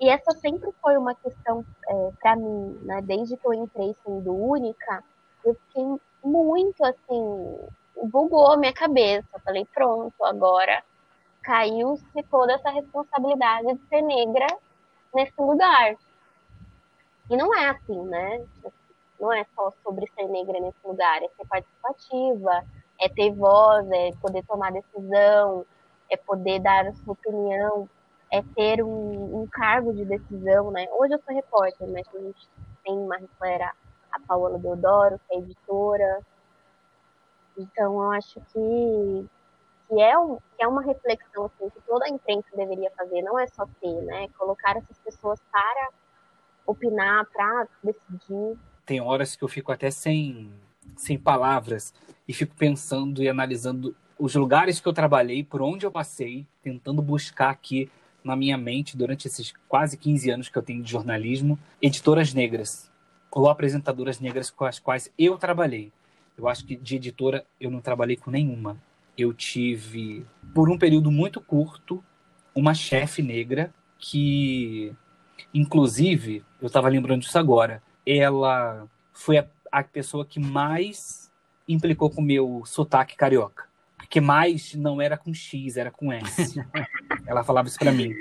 E 0.00 0.08
essa 0.08 0.32
sempre 0.32 0.70
foi 0.80 0.96
uma 0.96 1.14
questão 1.14 1.64
é, 1.86 2.10
para 2.20 2.34
mim, 2.34 2.78
né? 2.82 3.02
Desde 3.02 3.36
que 3.36 3.46
eu 3.46 3.52
entrei 3.52 3.94
sendo 4.02 4.34
única, 4.34 5.04
eu 5.44 5.54
fiquei 5.54 6.00
muito 6.24 6.82
assim, 6.84 7.58
bugou 8.04 8.50
a 8.52 8.56
minha 8.56 8.72
cabeça. 8.72 9.28
Eu 9.34 9.40
falei, 9.40 9.66
pronto, 9.74 10.24
agora 10.24 10.82
caiu-se 11.42 12.22
toda 12.30 12.54
essa 12.54 12.70
responsabilidade 12.70 13.74
de 13.74 13.88
ser 13.88 14.02
negra 14.02 14.46
nesse 15.14 15.38
lugar. 15.38 15.96
E 17.28 17.36
não 17.36 17.54
é 17.54 17.68
assim, 17.68 18.00
né? 18.06 18.44
Não 19.20 19.32
é 19.32 19.44
só 19.54 19.72
sobre 19.84 20.10
ser 20.14 20.26
negra 20.28 20.58
nesse 20.60 20.78
lugar, 20.84 21.22
é 21.22 21.28
ser 21.28 21.46
participativa, 21.46 22.64
é 23.00 23.08
ter 23.08 23.32
voz, 23.32 23.88
é 23.90 24.10
poder 24.20 24.44
tomar 24.46 24.72
decisão, 24.72 25.66
é 26.10 26.16
poder 26.16 26.60
dar 26.60 26.86
a 26.86 26.92
sua 26.94 27.12
opinião 27.12 27.88
é 28.30 28.42
ter 28.54 28.82
um, 28.82 29.42
um, 29.42 29.46
cargo 29.46 29.92
de 29.92 30.04
decisão, 30.04 30.70
né? 30.70 30.86
Hoje 30.92 31.14
eu 31.14 31.20
sou 31.20 31.34
repórter, 31.34 31.88
mas 31.88 32.06
a 32.14 32.18
gente 32.18 32.48
tem 32.84 32.96
uma 32.96 33.16
repórter, 33.16 33.72
a 34.12 34.20
Paola 34.20 34.58
Deodoro, 34.58 35.20
que 35.28 35.34
é 35.34 35.38
editora. 35.38 36.20
Então 37.58 37.94
eu 37.94 38.12
acho 38.12 38.40
que, 38.52 39.28
que, 39.88 40.00
é, 40.00 40.16
um, 40.16 40.36
que 40.36 40.62
é 40.62 40.68
uma 40.68 40.82
reflexão 40.82 41.46
assim, 41.46 41.68
que 41.70 41.80
toda 41.82 42.06
a 42.06 42.08
imprensa 42.08 42.48
deveria 42.54 42.90
fazer, 42.92 43.20
não 43.22 43.38
é 43.38 43.48
só 43.48 43.66
ter, 43.80 44.00
né? 44.02 44.28
Colocar 44.38 44.76
essas 44.76 44.98
pessoas 44.98 45.40
para 45.50 45.88
opinar, 46.66 47.26
para 47.32 47.66
decidir. 47.82 48.56
Tem 48.90 49.00
horas 49.00 49.36
que 49.36 49.44
eu 49.44 49.46
fico 49.46 49.70
até 49.70 49.88
sem, 49.88 50.50
sem 50.96 51.16
palavras 51.16 51.94
e 52.26 52.32
fico 52.32 52.56
pensando 52.56 53.22
e 53.22 53.28
analisando 53.28 53.94
os 54.18 54.34
lugares 54.34 54.80
que 54.80 54.88
eu 54.88 54.92
trabalhei, 54.92 55.44
por 55.44 55.62
onde 55.62 55.86
eu 55.86 55.92
passei, 55.92 56.44
tentando 56.60 57.00
buscar 57.00 57.50
aqui 57.50 57.88
na 58.24 58.34
minha 58.34 58.58
mente 58.58 58.96
durante 58.96 59.28
esses 59.28 59.54
quase 59.68 59.96
15 59.96 60.30
anos 60.30 60.48
que 60.48 60.58
eu 60.58 60.62
tenho 60.62 60.82
de 60.82 60.90
jornalismo, 60.90 61.56
editoras 61.80 62.34
negras 62.34 62.90
ou 63.30 63.48
apresentadoras 63.48 64.18
negras 64.18 64.50
com 64.50 64.64
as 64.64 64.80
quais 64.80 65.08
eu 65.16 65.38
trabalhei. 65.38 65.92
Eu 66.36 66.48
acho 66.48 66.66
que 66.66 66.74
de 66.74 66.96
editora 66.96 67.46
eu 67.60 67.70
não 67.70 67.80
trabalhei 67.80 68.16
com 68.16 68.28
nenhuma. 68.28 68.76
Eu 69.16 69.32
tive, 69.32 70.26
por 70.52 70.68
um 70.68 70.76
período 70.76 71.12
muito 71.12 71.40
curto, 71.40 72.02
uma 72.52 72.74
chefe 72.74 73.22
negra 73.22 73.72
que, 74.00 74.92
inclusive, 75.54 76.42
eu 76.60 76.66
estava 76.66 76.88
lembrando 76.88 77.20
disso 77.20 77.38
agora, 77.38 77.80
ela 78.18 78.86
foi 79.12 79.38
a, 79.38 79.46
a 79.70 79.82
pessoa 79.82 80.24
que 80.24 80.40
mais 80.40 81.30
implicou 81.68 82.10
com 82.10 82.20
o 82.20 82.24
meu 82.24 82.62
sotaque 82.64 83.16
carioca 83.16 83.70
que 84.10 84.20
mais 84.20 84.74
não 84.74 85.00
era 85.00 85.16
com 85.16 85.32
X, 85.32 85.76
era 85.76 85.90
com 85.90 86.12
S. 86.12 86.60
Ela 87.24 87.44
falava 87.44 87.68
isso 87.68 87.78
para 87.78 87.92
mim. 87.92 88.12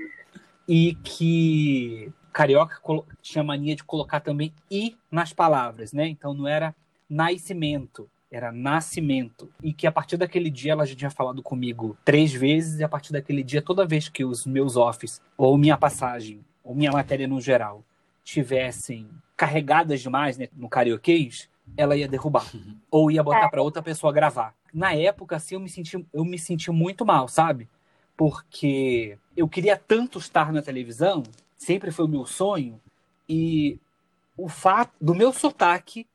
E 0.67 0.93
que 1.03 2.13
carioca 2.31 2.79
tinha 3.23 3.43
mania 3.43 3.75
de 3.75 3.83
colocar 3.83 4.19
também 4.19 4.53
i 4.69 4.95
nas 5.11 5.33
palavras, 5.33 5.91
né? 5.91 6.07
Então 6.07 6.31
não 6.31 6.47
era 6.47 6.75
nascimento, 7.09 8.07
era 8.31 8.51
nascimento. 8.51 9.51
E 9.63 9.73
que 9.73 9.87
a 9.87 9.91
partir 9.91 10.15
daquele 10.15 10.51
dia 10.51 10.73
ela 10.73 10.85
já 10.85 10.95
tinha 10.95 11.09
falado 11.09 11.41
comigo 11.41 11.97
três 12.05 12.31
vezes, 12.31 12.79
e 12.79 12.83
a 12.83 12.87
partir 12.87 13.11
daquele 13.11 13.41
dia, 13.41 13.63
toda 13.63 13.83
vez 13.83 14.07
que 14.07 14.23
os 14.23 14.45
meus 14.45 14.75
offs, 14.75 15.19
ou 15.35 15.57
minha 15.57 15.75
passagem, 15.75 16.45
ou 16.63 16.75
minha 16.75 16.91
matéria 16.91 17.27
no 17.27 17.41
geral, 17.41 17.83
tivessem 18.23 19.09
carregadas 19.39 20.01
demais 20.01 20.37
né, 20.37 20.49
no 20.53 20.67
carioquês, 20.67 21.47
ela 21.77 21.95
ia 21.95 22.09
derrubar. 22.09 22.45
Ou 22.91 23.09
ia 23.09 23.23
botar 23.23 23.45
é. 23.45 23.49
para 23.49 23.61
outra 23.61 23.81
pessoa 23.81 24.11
gravar. 24.11 24.53
Na 24.73 24.93
época, 24.93 25.37
assim, 25.37 25.55
eu 25.55 25.61
me 25.61 25.69
senti, 25.69 26.05
eu 26.13 26.25
me 26.25 26.37
senti 26.37 26.69
muito 26.69 27.05
mal, 27.05 27.29
sabe? 27.29 27.69
Porque 28.17 29.17
eu 29.37 29.47
queria 29.47 29.77
tanto 29.77 30.19
estar 30.19 30.51
na 30.51 30.61
televisão, 30.61 31.23
sempre 31.57 31.89
foi 31.89 32.03
o 32.03 32.09
meu 32.09 32.25
sonho, 32.25 32.81
e 33.29 33.79
o 34.35 34.49
fato 34.49 34.91
do 34.99 35.15
meu 35.15 35.31
sotaque 35.31 36.05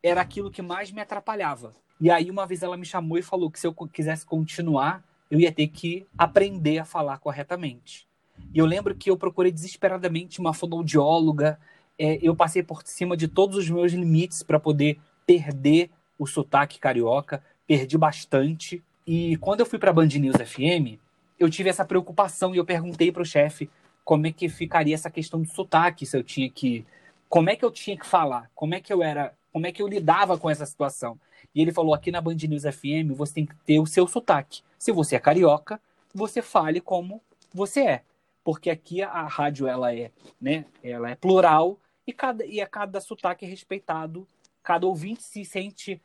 era 0.00 0.20
aquilo 0.20 0.48
que 0.48 0.62
mais 0.62 0.92
me 0.92 1.00
atrapalhava. 1.00 1.74
E 2.00 2.08
aí, 2.08 2.30
uma 2.30 2.46
vez 2.46 2.62
ela 2.62 2.76
me 2.76 2.86
chamou 2.86 3.18
e 3.18 3.22
falou 3.22 3.50
que 3.50 3.58
se 3.58 3.66
eu 3.66 3.74
quisesse 3.92 4.24
continuar, 4.24 5.02
eu 5.28 5.40
ia 5.40 5.50
ter 5.50 5.66
que 5.66 6.06
aprender 6.16 6.78
a 6.78 6.84
falar 6.84 7.18
corretamente. 7.18 8.06
E 8.54 8.58
eu 8.58 8.66
lembro 8.66 8.94
que 8.94 9.10
eu 9.10 9.16
procurei 9.16 9.50
desesperadamente 9.50 10.38
uma 10.38 10.54
fonoaudióloga, 10.54 11.58
é, 11.98 12.18
eu 12.22 12.34
passei 12.34 12.62
por 12.62 12.82
cima 12.84 13.16
de 13.16 13.26
todos 13.26 13.56
os 13.56 13.68
meus 13.68 13.92
limites 13.92 14.42
para 14.42 14.60
poder 14.60 14.98
perder 15.26 15.90
o 16.18 16.26
sotaque 16.26 16.78
carioca, 16.78 17.42
perdi 17.66 17.98
bastante. 17.98 18.82
E 19.06 19.36
quando 19.38 19.60
eu 19.60 19.66
fui 19.66 19.78
para 19.78 19.90
a 19.90 19.92
Band 19.92 20.06
News 20.06 20.36
FM, 20.36 20.98
eu 21.38 21.50
tive 21.50 21.68
essa 21.68 21.84
preocupação 21.84 22.54
e 22.54 22.58
eu 22.58 22.64
perguntei 22.64 23.10
para 23.10 23.22
o 23.22 23.26
chefe 23.26 23.68
como 24.04 24.26
é 24.26 24.32
que 24.32 24.48
ficaria 24.48 24.94
essa 24.94 25.10
questão 25.10 25.42
do 25.42 25.48
sotaque, 25.48 26.06
se 26.06 26.16
eu 26.16 26.22
tinha 26.22 26.48
que, 26.48 26.86
como 27.28 27.50
é 27.50 27.56
que 27.56 27.64
eu 27.64 27.70
tinha 27.70 27.96
que 27.96 28.06
falar, 28.06 28.50
como 28.54 28.74
é 28.74 28.80
que 28.80 28.92
eu 28.92 29.02
era, 29.02 29.34
como 29.52 29.66
é 29.66 29.72
que 29.72 29.82
eu 29.82 29.86
lidava 29.86 30.38
com 30.38 30.48
essa 30.48 30.64
situação. 30.64 31.18
E 31.54 31.60
ele 31.60 31.72
falou 31.72 31.92
aqui 31.92 32.10
na 32.10 32.20
Band 32.20 32.36
News 32.48 32.62
FM 32.62 33.12
você 33.14 33.34
tem 33.34 33.46
que 33.46 33.54
ter 33.66 33.78
o 33.78 33.86
seu 33.86 34.06
sotaque. 34.06 34.62
Se 34.78 34.92
você 34.92 35.16
é 35.16 35.20
carioca, 35.20 35.80
você 36.14 36.40
fale 36.40 36.80
como 36.80 37.20
você 37.52 37.80
é, 37.80 38.02
porque 38.42 38.70
aqui 38.70 39.02
a 39.02 39.26
rádio 39.26 39.66
ela 39.66 39.94
é, 39.94 40.10
né, 40.40 40.64
ela 40.82 41.10
é 41.10 41.14
plural 41.14 41.78
e 42.08 42.12
cada 42.14 42.46
e 42.46 42.58
a 42.58 42.66
cada 42.66 43.02
sotaque 43.02 43.44
é 43.44 43.48
respeitado, 43.48 44.26
cada 44.62 44.86
ouvinte 44.86 45.22
se 45.22 45.44
sente 45.44 46.00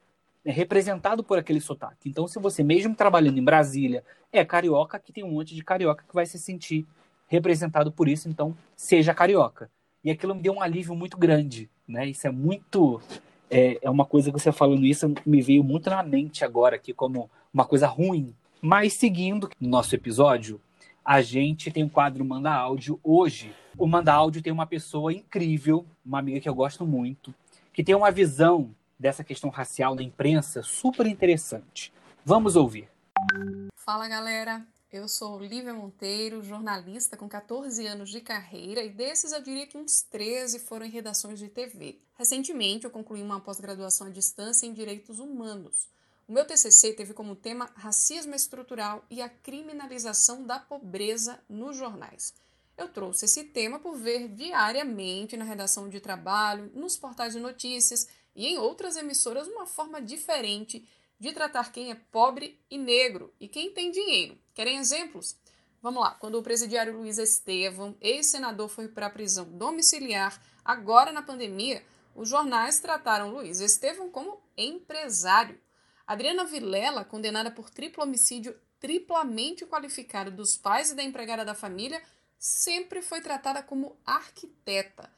representado 0.45 1.23
por 1.23 1.39
aquele 1.39 1.61
sotaque. 1.61 2.09
Então, 2.09 2.27
se 2.27 2.37
você 2.39 2.61
mesmo 2.61 2.93
trabalhando 2.93 3.37
em 3.37 3.43
Brasília 3.43 4.03
é 4.29 4.43
carioca, 4.43 4.97
aqui 4.97 5.13
tem 5.13 5.23
um 5.23 5.31
monte 5.31 5.55
de 5.55 5.63
carioca 5.63 6.03
que 6.05 6.13
vai 6.13 6.25
se 6.25 6.37
sentir 6.37 6.85
representado 7.25 7.89
por 7.89 8.09
isso, 8.09 8.27
então 8.27 8.53
seja 8.75 9.13
carioca. 9.13 9.71
E 10.03 10.11
aquilo 10.11 10.35
me 10.35 10.41
deu 10.41 10.51
um 10.51 10.61
alívio 10.61 10.93
muito 10.93 11.17
grande, 11.17 11.69
né? 11.87 12.05
Isso 12.05 12.27
é 12.27 12.29
muito 12.29 13.01
é, 13.49 13.79
é 13.81 13.89
uma 13.89 14.05
coisa 14.05 14.29
que 14.29 14.37
você 14.37 14.51
falando 14.51 14.85
isso 14.85 15.13
me 15.25 15.41
veio 15.41 15.63
muito 15.63 15.89
na 15.89 16.03
mente 16.03 16.43
agora 16.43 16.75
aqui 16.75 16.93
como 16.93 17.29
uma 17.53 17.63
coisa 17.63 17.87
ruim. 17.87 18.35
Mas 18.61 18.91
seguindo 18.91 19.49
no 19.57 19.69
nosso 19.69 19.95
episódio, 19.95 20.59
a 21.03 21.21
gente 21.21 21.69
tem 21.69 21.83
um 21.83 21.89
quadro 21.89 22.23
Manda 22.23 22.51
Áudio 22.51 22.99
hoje. 23.03 23.53
O 23.77 23.85
Manda 23.85 24.13
Áudio 24.13 24.41
tem 24.41 24.53
uma 24.53 24.65
pessoa 24.65 25.11
incrível, 25.11 25.85
uma 26.05 26.19
amiga 26.19 26.39
que 26.39 26.47
eu 26.47 26.55
gosto 26.55 26.85
muito, 26.85 27.33
que 27.73 27.83
tem 27.83 27.95
uma 27.95 28.11
visão 28.11 28.73
dessa 28.97 29.23
questão 29.23 29.49
racial 29.49 29.95
na 29.95 30.03
imprensa 30.03 30.61
super 30.63 31.05
interessante. 31.05 31.91
Vamos 32.23 32.55
ouvir. 32.55 32.87
Fala 33.75 34.07
galera, 34.07 34.65
eu 34.91 35.09
sou 35.09 35.39
Lívia 35.39 35.73
Monteiro, 35.73 36.41
jornalista 36.41 37.17
com 37.17 37.27
14 37.27 37.85
anos 37.85 38.09
de 38.09 38.21
carreira 38.21 38.81
e 38.81 38.89
desses 38.89 39.33
eu 39.33 39.41
diria 39.41 39.67
que 39.67 39.77
uns 39.77 40.03
13 40.03 40.59
foram 40.59 40.85
em 40.85 40.89
redações 40.89 41.37
de 41.37 41.49
TV. 41.49 41.99
Recentemente 42.15 42.85
eu 42.85 42.91
concluí 42.91 43.21
uma 43.21 43.41
pós-graduação 43.41 44.07
à 44.07 44.09
distância 44.09 44.65
em 44.65 44.73
Direitos 44.73 45.19
Humanos. 45.19 45.89
O 46.27 46.31
meu 46.31 46.45
TCC 46.45 46.93
teve 46.93 47.13
como 47.13 47.35
tema 47.35 47.69
racismo 47.75 48.33
estrutural 48.33 49.03
e 49.09 49.21
a 49.21 49.27
criminalização 49.27 50.45
da 50.45 50.57
pobreza 50.57 51.43
nos 51.49 51.75
jornais. 51.75 52.33
Eu 52.77 52.87
trouxe 52.87 53.25
esse 53.25 53.43
tema 53.43 53.77
por 53.77 53.97
ver 53.97 54.29
diariamente 54.29 55.37
na 55.37 55.45
redação 55.45 55.89
de 55.89 55.99
trabalho, 55.99 56.71
nos 56.73 56.97
portais 56.97 57.33
de 57.33 57.39
notícias 57.39 58.07
e 58.35 58.47
em 58.47 58.57
outras 58.57 58.95
emissoras 58.95 59.47
uma 59.47 59.67
forma 59.67 60.01
diferente 60.01 60.87
de 61.19 61.31
tratar 61.31 61.71
quem 61.71 61.91
é 61.91 61.95
pobre 61.95 62.59
e 62.69 62.77
negro 62.77 63.33
e 63.39 63.47
quem 63.47 63.71
tem 63.71 63.91
dinheiro. 63.91 64.37
Querem 64.53 64.77
exemplos? 64.77 65.37
Vamos 65.81 66.01
lá. 66.01 66.11
Quando 66.11 66.35
o 66.35 66.43
presidiário 66.43 66.97
Luiz 66.97 67.17
Estevam, 67.17 67.95
ex-senador, 67.99 68.69
foi 68.69 68.87
para 68.87 69.07
a 69.07 69.09
prisão 69.09 69.45
domiciliar, 69.45 70.41
agora 70.63 71.11
na 71.11 71.21
pandemia, 71.21 71.83
os 72.15 72.29
jornais 72.29 72.79
trataram 72.79 73.31
Luiz 73.31 73.59
Estevam 73.59 74.09
como 74.09 74.41
empresário. 74.57 75.59
Adriana 76.13 76.45
Vilela, 76.45 77.03
condenada 77.03 77.49
por 77.49 77.71
triplo 77.71 78.03
homicídio 78.03 78.55
triplamente 78.79 79.65
qualificado 79.65 80.29
dos 80.29 80.55
pais 80.55 80.91
e 80.91 80.95
da 80.95 81.01
empregada 81.01 81.43
da 81.43 81.55
família, 81.55 82.03
sempre 82.37 83.01
foi 83.01 83.19
tratada 83.19 83.63
como 83.63 83.97
arquiteta. 84.05 85.11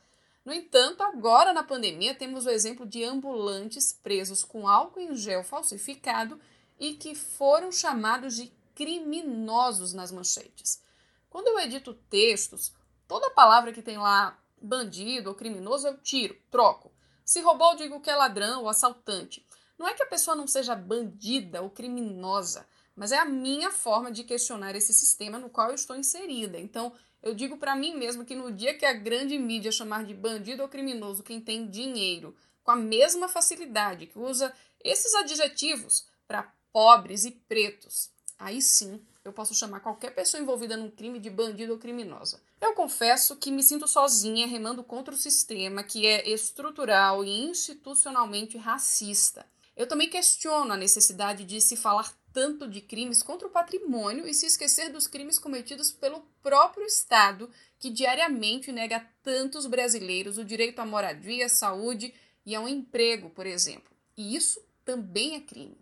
No 0.46 0.54
entanto, 0.54 1.04
agora 1.04 1.52
na 1.52 1.64
pandemia, 1.64 2.16
temos 2.16 2.46
o 2.46 2.50
exemplo 2.50 2.86
de 2.86 3.04
ambulantes 3.04 3.92
presos 3.92 4.42
com 4.42 4.70
álcool 4.70 5.02
em 5.02 5.16
gel 5.16 5.44
falsificado 5.44 6.40
e 6.80 6.94
que 6.94 7.14
foram 7.14 7.74
chamados 7.74 8.36
de 8.36 8.50
criminosos 8.74 9.92
nas 9.92 10.12
manchetes. 10.12 10.82
Quando 11.30 11.48
eu 11.48 11.60
edito 11.60 11.94
textos, 12.10 12.72
toda 13.06 13.32
palavra 13.32 13.74
que 13.74 13.82
tem 13.82 13.98
lá 13.98 14.40
bandido 14.62 15.30
ou 15.30 15.36
criminoso 15.36 15.88
eu 15.88 15.98
tiro, 15.98 16.38
troco. 16.50 16.90
Se 17.26 17.42
roubou, 17.42 17.72
eu 17.72 17.78
digo 17.78 18.00
que 18.00 18.10
é 18.10 18.16
ladrão 18.16 18.62
ou 18.62 18.70
assaltante. 18.70 19.46
Não 19.78 19.88
é 19.88 19.94
que 19.94 20.04
a 20.04 20.08
pessoa 20.08 20.36
não 20.36 20.48
seja 20.48 20.76
bandida 20.76 21.62
ou 21.62 21.70
criminosa, 21.70 22.68
mas 22.96 23.12
é 23.12 23.18
a 23.18 23.26
minha 23.26 23.72
forma 23.72 24.12
de 24.12 24.24
questionar 24.24 24.76
esse 24.76 24.94
sistema 24.94 25.38
no 25.38 25.50
qual 25.50 25.70
eu 25.70 25.76
estou 25.76 25.96
inserida. 25.96 26.58
Então, 26.58 26.94
eu 27.22 27.34
digo 27.34 27.58
para 27.58 27.76
mim 27.76 27.96
mesmo 27.96 28.24
que 28.24 28.36
no 28.36 28.52
dia 28.52 28.78
que 28.78 28.86
a 28.86 28.94
grande 28.94 29.38
mídia 29.38 29.72
chamar 29.72 30.06
de 30.06 30.14
bandido 30.14 30.62
ou 30.62 30.70
criminoso 30.70 31.24
quem 31.24 31.42
tem 31.42 31.70
dinheiro, 31.70 32.36
com 32.64 32.72
a 32.72 32.76
mesma 32.76 33.28
facilidade 33.28 34.08
que 34.08 34.18
usa 34.18 34.54
esses 34.84 35.14
adjetivos 35.16 36.08
para 36.28 36.52
pobres 36.72 37.26
e 37.26 37.32
pretos, 37.32 38.10
aí 38.38 38.62
sim 38.62 39.04
eu 39.24 39.34
posso 39.34 39.56
chamar 39.56 39.80
qualquer 39.80 40.14
pessoa 40.14 40.42
envolvida 40.42 40.78
num 40.78 40.92
crime 40.92 41.20
de 41.20 41.32
bandido 41.32 41.74
ou 41.74 41.80
criminosa. 41.80 42.40
Eu 42.62 42.74
confesso 42.74 43.36
que 43.36 43.52
me 43.52 43.64
sinto 43.64 43.88
sozinha 43.88 44.46
remando 44.46 44.84
contra 44.84 45.14
o 45.14 45.18
sistema 45.18 45.84
que 45.84 46.06
é 46.06 46.30
estrutural 46.30 47.26
e 47.26 47.46
institucionalmente 47.46 48.56
racista. 48.58 49.46
Eu 49.76 49.88
também 49.88 50.10
questiono 50.10 50.72
a 50.72 50.78
necessidade 50.78 51.44
de 51.44 51.60
se 51.60 51.76
falar 51.76 52.16
tanto 52.32 52.68
de 52.68 52.80
crimes 52.80 53.22
contra 53.22 53.48
o 53.48 53.52
patrimônio 53.52 54.28
e 54.28 54.34
se 54.34 54.46
esquecer 54.46 54.90
dos 54.90 55.06
crimes 55.06 55.38
cometidos 55.38 55.92
pelo 55.92 56.22
próprio 56.42 56.86
Estado, 56.86 57.50
que 57.78 57.90
diariamente 57.90 58.72
nega 58.72 58.98
a 58.98 59.06
tantos 59.22 59.66
brasileiros 59.66 60.38
o 60.38 60.46
direito 60.46 60.80
à 60.80 60.86
moradia, 60.86 61.48
à 61.48 61.50
saúde 61.50 62.14
e 62.46 62.56
a 62.56 62.62
um 62.62 62.68
emprego, 62.68 63.30
por 63.30 63.46
exemplo. 63.46 63.92
E 64.16 64.36
isso 64.36 64.62
também 64.86 65.36
é 65.36 65.42
crime. 65.42 65.78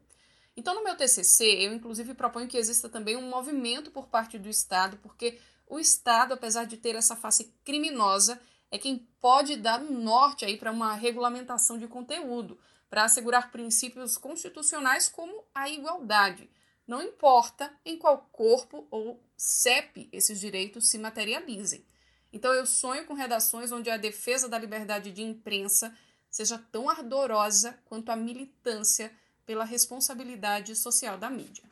Então, 0.58 0.74
no 0.74 0.84
meu 0.84 0.96
TCC, 0.96 1.66
eu 1.66 1.74
inclusive 1.74 2.14
proponho 2.14 2.48
que 2.48 2.58
exista 2.58 2.90
também 2.90 3.16
um 3.16 3.30
movimento 3.30 3.92
por 3.92 4.08
parte 4.08 4.40
do 4.40 4.50
Estado, 4.50 4.98
porque 4.98 5.40
o 5.68 5.80
Estado, 5.80 6.34
apesar 6.34 6.66
de 6.66 6.78
ter 6.78 6.96
essa 6.96 7.16
face 7.16 7.54
criminosa, 7.64 8.40
é 8.72 8.78
quem 8.78 9.08
pode 9.20 9.56
dar 9.56 9.82
um 9.82 10.00
norte 10.00 10.46
aí 10.46 10.58
para 10.58 10.72
uma 10.72 10.94
regulamentação 10.94 11.78
de 11.78 11.88
conteúdo 11.88 12.58
para 12.94 13.06
assegurar 13.06 13.52
princípios 13.52 14.20
constitucionais 14.20 15.10
como 15.10 15.44
a 15.52 15.68
igualdade. 15.68 16.48
Não 16.88 17.02
importa 17.02 17.74
em 17.84 17.98
qual 17.98 18.30
corpo 18.32 18.86
ou 18.92 19.20
CEP 19.36 20.08
esses 20.12 20.40
direitos 20.40 20.92
se 20.92 21.00
materializem. 21.00 21.84
Então 22.32 22.54
eu 22.54 22.68
sonho 22.68 23.04
com 23.08 23.16
redações 23.16 23.72
onde 23.72 23.90
a 23.90 23.98
defesa 23.98 24.48
da 24.48 24.60
liberdade 24.60 25.12
de 25.12 25.24
imprensa 25.24 25.92
seja 26.30 26.60
tão 26.72 26.88
ardorosa 26.88 27.76
quanto 27.86 28.12
a 28.12 28.16
militância 28.16 29.12
pela 29.44 29.66
responsabilidade 29.66 30.76
social 30.76 31.18
da 31.18 31.32
mídia. 31.32 31.64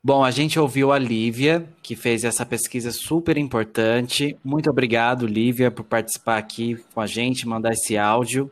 Bom, 0.00 0.24
a 0.24 0.30
gente 0.30 0.60
ouviu 0.60 0.92
a 0.92 0.98
Lívia, 0.98 1.68
que 1.82 1.96
fez 1.96 2.22
essa 2.22 2.46
pesquisa 2.46 2.92
super 2.92 3.36
importante. 3.36 4.38
Muito 4.44 4.70
obrigado, 4.70 5.26
Lívia, 5.26 5.72
por 5.72 5.82
participar 5.82 6.38
aqui 6.38 6.76
com 6.94 7.00
a 7.00 7.06
gente, 7.08 7.48
mandar 7.48 7.72
esse 7.72 7.98
áudio. 7.98 8.48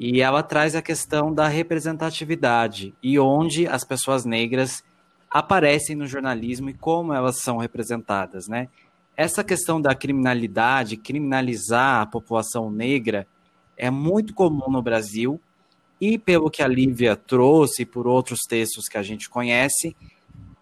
E 0.00 0.20
ela 0.20 0.44
traz 0.44 0.76
a 0.76 0.82
questão 0.82 1.34
da 1.34 1.48
representatividade 1.48 2.94
e 3.02 3.18
onde 3.18 3.66
as 3.66 3.82
pessoas 3.82 4.24
negras 4.24 4.84
aparecem 5.28 5.96
no 5.96 6.06
jornalismo 6.06 6.70
e 6.70 6.74
como 6.74 7.12
elas 7.12 7.40
são 7.40 7.56
representadas, 7.56 8.46
né? 8.46 8.68
Essa 9.16 9.42
questão 9.42 9.80
da 9.80 9.96
criminalidade, 9.96 10.96
criminalizar 10.96 12.02
a 12.02 12.06
população 12.06 12.70
negra, 12.70 13.26
é 13.76 13.90
muito 13.90 14.32
comum 14.34 14.70
no 14.70 14.80
Brasil 14.80 15.40
e 16.00 16.16
pelo 16.16 16.48
que 16.48 16.62
a 16.62 16.68
Lívia 16.68 17.16
trouxe 17.16 17.84
por 17.84 18.06
outros 18.06 18.42
textos 18.48 18.86
que 18.86 18.98
a 18.98 19.02
gente 19.02 19.28
conhece, 19.28 19.96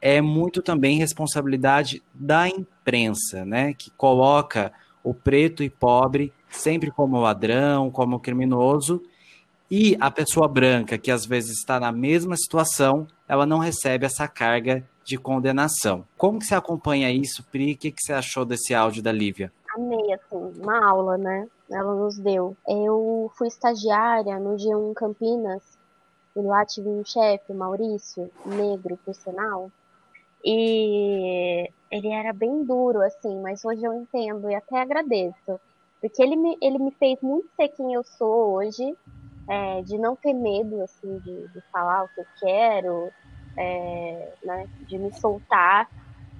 é 0.00 0.22
muito 0.22 0.62
também 0.62 0.96
responsabilidade 0.96 2.02
da 2.14 2.48
imprensa, 2.48 3.44
né? 3.44 3.74
Que 3.74 3.90
coloca 3.90 4.72
o 5.04 5.12
preto 5.12 5.62
e 5.62 5.68
pobre 5.68 6.32
sempre 6.48 6.90
como 6.90 7.20
ladrão, 7.20 7.90
como 7.90 8.18
criminoso, 8.18 9.02
e 9.70 9.96
a 10.00 10.10
pessoa 10.10 10.48
branca, 10.48 10.98
que 10.98 11.10
às 11.10 11.26
vezes 11.26 11.58
está 11.58 11.80
na 11.80 11.92
mesma 11.92 12.36
situação, 12.36 13.06
ela 13.28 13.46
não 13.46 13.58
recebe 13.58 14.06
essa 14.06 14.28
carga 14.28 14.84
de 15.04 15.16
condenação. 15.16 16.04
Como 16.16 16.38
que 16.38 16.46
você 16.46 16.54
acompanha 16.54 17.10
isso, 17.10 17.44
Pri? 17.50 17.72
O 17.72 17.76
que, 17.76 17.90
que 17.90 18.02
você 18.02 18.12
achou 18.12 18.44
desse 18.44 18.74
áudio 18.74 19.02
da 19.02 19.12
Lívia? 19.12 19.52
amei, 19.76 20.12
assim, 20.12 20.52
uma 20.60 20.88
aula, 20.88 21.16
né? 21.16 21.46
Ela 21.70 21.94
nos 21.94 22.18
deu. 22.18 22.56
Eu 22.66 23.30
fui 23.36 23.48
estagiária 23.48 24.38
no 24.38 24.56
G1 24.56 24.94
Campinas, 24.94 25.62
e 26.34 26.40
lá 26.40 26.64
tive 26.64 26.88
um 26.88 27.04
chefe, 27.04 27.52
Maurício, 27.52 28.30
negro, 28.44 28.98
por 29.04 29.14
sinal, 29.14 29.70
e 30.44 31.70
ele 31.90 32.08
era 32.08 32.32
bem 32.32 32.64
duro, 32.64 33.00
assim, 33.02 33.40
mas 33.40 33.64
hoje 33.64 33.84
eu 33.84 33.94
entendo 33.94 34.50
e 34.50 34.54
até 34.54 34.80
agradeço. 34.80 35.60
Porque 36.00 36.22
ele 36.22 36.36
me, 36.36 36.58
ele 36.60 36.78
me 36.78 36.90
fez 36.92 37.20
muito 37.22 37.48
ser 37.56 37.68
quem 37.68 37.94
eu 37.94 38.04
sou 38.04 38.54
hoje, 38.54 38.96
é, 39.48 39.82
de 39.82 39.96
não 39.98 40.16
ter 40.16 40.32
medo, 40.32 40.82
assim, 40.82 41.18
de, 41.18 41.48
de 41.48 41.60
falar 41.72 42.04
o 42.04 42.08
que 42.08 42.20
eu 42.20 42.26
quero, 42.40 43.12
é, 43.56 44.32
né, 44.44 44.68
de 44.86 44.98
me 44.98 45.12
soltar. 45.12 45.88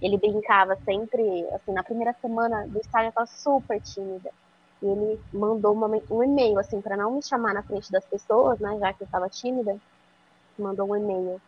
Ele 0.03 0.19
brincava 0.19 0.77
sempre, 0.85 1.47
assim, 1.55 1.73
na 1.73 1.83
primeira 1.83 2.15
semana 2.21 2.67
do 2.67 2.79
estágio 2.79 3.07
eu 3.07 3.11
estava 3.11 3.27
super 3.27 3.81
tímida. 3.81 4.31
E 4.83 4.87
ele 4.87 5.21
mandou 5.33 5.73
uma, 5.73 5.89
um 6.11 6.23
e-mail, 6.23 6.59
assim, 6.59 6.81
para 6.81 6.97
não 6.97 7.13
me 7.13 7.23
chamar 7.23 7.55
na 7.55 7.63
frente 7.63 7.91
das 7.91 8.05
pessoas, 8.05 8.59
né, 8.59 8.77
já 8.79 8.93
que 8.93 9.03
eu 9.03 9.07
estava 9.07 9.29
tímida. 9.29 9.77
Mandou 10.59 10.91
um 10.91 10.97
e-mail. 10.97 11.41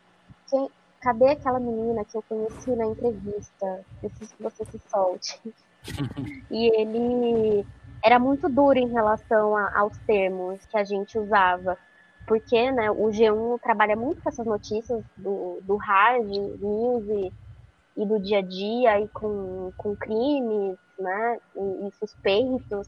Quem, 0.49 0.71
cadê 1.01 1.31
aquela 1.31 1.61
menina 1.61 2.05
que 2.05 2.17
eu 2.17 2.23
conheci 2.23 2.71
na 2.71 2.87
entrevista? 2.87 3.85
Preciso 4.01 4.35
que 4.37 4.43
você 4.43 4.65
se 4.65 4.81
solte. 4.89 5.41
e 6.51 6.81
ele 6.81 7.67
era 8.05 8.19
muito 8.19 8.49
duro 8.49 8.79
em 8.79 8.89
relação 8.89 9.57
a, 9.57 9.79
aos 9.79 9.97
termos 9.99 10.65
que 10.67 10.77
a 10.77 10.85
gente 10.85 11.19
usava 11.19 11.77
porque 12.29 12.71
né, 12.71 12.91
o 12.91 13.07
G1 13.07 13.59
trabalha 13.61 13.97
muito 13.97 14.23
com 14.23 14.29
essas 14.29 14.47
notícias 14.47 15.03
do, 15.17 15.61
do 15.63 15.77
hard 15.77 16.29
news 16.29 17.09
e, 17.09 17.33
e 17.97 18.07
do 18.07 18.21
dia 18.21 18.39
a 18.39 18.43
dia 18.43 19.01
e 19.01 19.09
com, 19.09 19.73
com 19.79 19.97
crimes 19.97 20.77
né, 20.99 21.39
e, 21.57 21.89
e 21.89 21.93
suspeitos. 21.93 22.87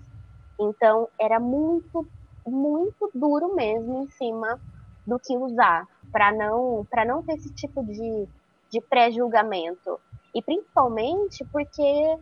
Então 0.61 1.09
era 1.19 1.41
muito, 1.41 2.07
muito 2.47 3.11
duro 3.15 3.55
mesmo 3.55 4.03
em 4.03 4.11
cima 4.11 4.61
do 5.07 5.19
que 5.19 5.35
usar, 5.35 5.89
para 6.13 6.31
não, 6.33 6.87
não 7.07 7.23
ter 7.23 7.33
esse 7.33 7.53
tipo 7.55 7.83
de, 7.83 8.29
de 8.71 8.81
pré-julgamento. 8.83 9.99
E 10.35 10.43
principalmente 10.43 11.45
porque 11.51 12.19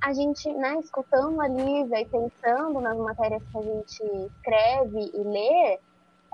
a 0.00 0.12
gente, 0.12 0.52
né, 0.52 0.78
escutando 0.80 1.40
a 1.40 1.48
Lívia 1.48 2.00
e 2.00 2.06
pensando 2.06 2.80
nas 2.80 2.96
matérias 2.98 3.42
que 3.50 3.58
a 3.58 3.62
gente 3.62 4.02
escreve 4.26 5.10
e 5.14 5.22
lê, 5.22 5.78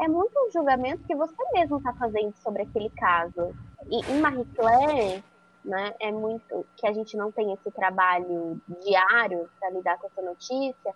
é 0.01 0.09
muito 0.09 0.33
um 0.39 0.51
julgamento 0.51 1.05
que 1.05 1.15
você 1.15 1.37
mesmo 1.53 1.79
está 1.79 1.93
fazendo 1.95 2.35
sobre 2.43 2.63
aquele 2.63 2.91
caso. 2.91 3.55
E 3.89 4.01
em 4.11 4.21
Marie 4.21 4.45
Claire, 4.57 5.23
né, 5.65 5.95
é 6.01 6.11
muito 6.11 6.67
que 6.77 6.87
a 6.87 6.93
gente 6.93 7.17
não 7.17 7.31
tem 7.31 7.53
esse 7.53 7.71
trabalho 7.71 8.61
diário 8.83 9.49
para 9.59 9.71
lidar 9.71 9.99
com 9.99 10.07
essa 10.07 10.23
notícia, 10.23 10.95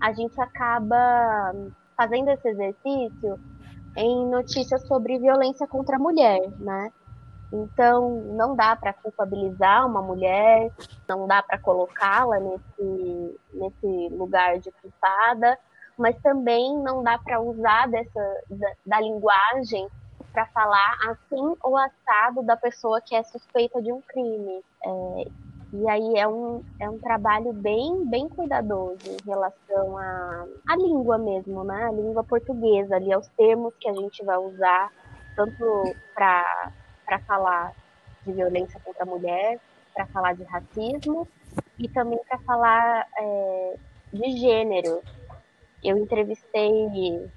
a 0.00 0.12
gente 0.12 0.40
acaba 0.40 1.52
fazendo 1.96 2.30
esse 2.30 2.48
exercício 2.48 3.38
em 3.96 4.26
notícias 4.26 4.86
sobre 4.86 5.18
violência 5.18 5.66
contra 5.66 5.96
a 5.96 5.98
mulher, 5.98 6.40
né? 6.58 6.92
Então, 7.54 8.10
não 8.34 8.56
dá 8.56 8.74
para 8.74 8.92
culpabilizar 8.92 9.86
uma 9.86 10.02
mulher, 10.02 10.72
não 11.08 11.28
dá 11.28 11.40
para 11.40 11.56
colocá-la 11.56 12.40
nesse, 12.40 13.40
nesse 13.52 14.08
lugar 14.12 14.58
de 14.58 14.72
culpada, 14.72 15.56
mas 15.96 16.20
também 16.20 16.76
não 16.78 17.04
dá 17.04 17.16
para 17.16 17.40
usar 17.40 17.88
dessa 17.88 18.42
da, 18.50 18.72
da 18.84 19.00
linguagem 19.00 19.88
para 20.32 20.46
falar 20.46 20.96
assim 21.08 21.54
ou 21.62 21.76
assado 21.76 22.42
da 22.42 22.56
pessoa 22.56 23.00
que 23.00 23.14
é 23.14 23.22
suspeita 23.22 23.80
de 23.80 23.92
um 23.92 24.00
crime. 24.00 24.64
É, 24.84 25.24
e 25.74 25.88
aí 25.88 26.18
é 26.18 26.26
um, 26.26 26.60
é 26.80 26.90
um 26.90 26.98
trabalho 26.98 27.52
bem, 27.52 28.04
bem 28.06 28.28
cuidadoso 28.28 28.98
em 29.06 29.28
relação 29.28 29.96
à 29.96 30.44
a, 30.66 30.72
a 30.72 30.76
língua 30.76 31.18
mesmo, 31.18 31.62
né? 31.62 31.84
A 31.84 31.92
língua 31.92 32.24
portuguesa, 32.24 32.96
ali, 32.96 33.12
aos 33.12 33.28
termos 33.36 33.72
que 33.78 33.88
a 33.88 33.92
gente 33.92 34.24
vai 34.24 34.38
usar, 34.38 34.90
tanto 35.36 35.94
para 36.14 36.72
falar 37.20 37.72
de 38.24 38.32
violência 38.32 38.80
contra 38.80 39.02
a 39.02 39.06
mulher, 39.06 39.58
para 39.94 40.06
falar 40.06 40.34
de 40.34 40.42
racismo, 40.44 41.28
e 41.78 41.88
também 41.88 42.18
para 42.28 42.38
falar 42.38 43.06
é, 43.16 43.76
de 44.12 44.36
gênero, 44.38 45.02
eu 45.82 45.98
entrevistei 45.98 47.30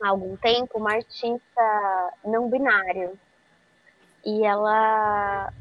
há 0.00 0.08
algum 0.08 0.36
tempo 0.36 0.78
uma 0.78 0.92
artista 0.92 2.12
não 2.24 2.48
binária. 2.48 3.12
E 4.24 4.44
ela. 4.44 5.52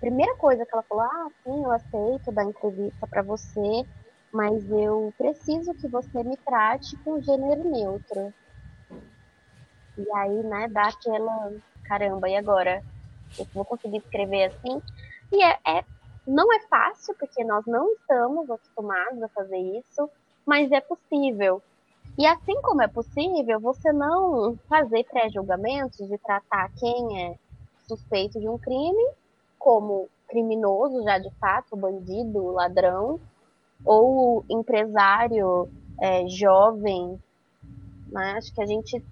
Primeira 0.00 0.36
coisa 0.36 0.64
que 0.64 0.72
ela 0.72 0.82
falou: 0.82 1.04
ah, 1.04 1.28
sim, 1.42 1.64
eu 1.64 1.72
aceito 1.72 2.30
dar 2.30 2.44
entrevista 2.44 3.06
para 3.06 3.22
você, 3.22 3.84
mas 4.32 4.70
eu 4.70 5.12
preciso 5.16 5.74
que 5.74 5.88
você 5.88 6.22
me 6.22 6.36
trate 6.36 6.96
com 6.98 7.20
gênero 7.20 7.64
neutro. 7.68 8.32
E 9.96 10.12
aí, 10.12 10.42
né, 10.44 10.68
dá 10.68 10.88
aquela. 10.88 11.52
Caramba, 11.88 12.28
e 12.28 12.36
agora? 12.36 12.82
Eu 13.38 13.46
vou 13.54 13.64
conseguir 13.64 13.98
escrever 13.98 14.44
assim? 14.44 14.80
E 15.32 15.42
é, 15.42 15.58
é 15.66 15.84
não 16.26 16.52
é 16.52 16.60
fácil, 16.68 17.14
porque 17.18 17.42
nós 17.42 17.64
não 17.66 17.90
estamos 17.94 18.50
acostumados 18.50 19.22
a 19.22 19.28
fazer 19.28 19.58
isso 19.58 20.10
mas 20.48 20.72
é 20.72 20.80
possível. 20.80 21.62
E 22.16 22.26
assim 22.26 22.58
como 22.62 22.80
é 22.80 22.88
possível, 22.88 23.60
você 23.60 23.92
não 23.92 24.56
fazer 24.66 25.04
pré-julgamentos 25.04 26.08
de 26.08 26.16
tratar 26.16 26.72
quem 26.78 27.22
é 27.22 27.38
suspeito 27.86 28.40
de 28.40 28.48
um 28.48 28.56
crime 28.56 29.12
como 29.58 30.08
criminoso 30.26 31.02
já 31.04 31.18
de 31.18 31.30
fato, 31.38 31.76
bandido, 31.76 32.52
ladrão, 32.52 33.20
ou 33.84 34.42
empresário 34.48 35.68
é, 36.00 36.26
jovem. 36.26 37.20
Né? 38.10 38.32
Acho 38.38 38.54
que 38.54 38.62
a 38.62 38.66
gente 38.66 39.04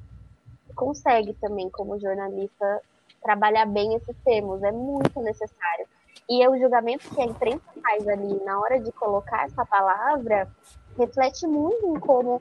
consegue 0.77 1.33
também, 1.35 1.68
como 1.70 1.99
jornalista, 1.99 2.83
trabalhar 3.22 3.66
bem 3.66 3.95
esses 3.95 4.14
termos, 4.24 4.62
é 4.62 4.70
muito 4.70 5.20
necessário. 5.20 5.87
E 6.29 6.47
o 6.47 6.59
julgamento 6.59 7.09
que 7.12 7.20
a 7.20 7.24
imprensa 7.24 7.64
faz 7.83 8.07
ali 8.07 8.41
na 8.45 8.61
hora 8.61 8.79
de 8.79 8.93
colocar 8.93 9.45
essa 9.45 9.64
palavra 9.64 10.49
reflete 10.97 11.47
muito 11.47 11.87
em 11.87 11.99
como 11.99 12.41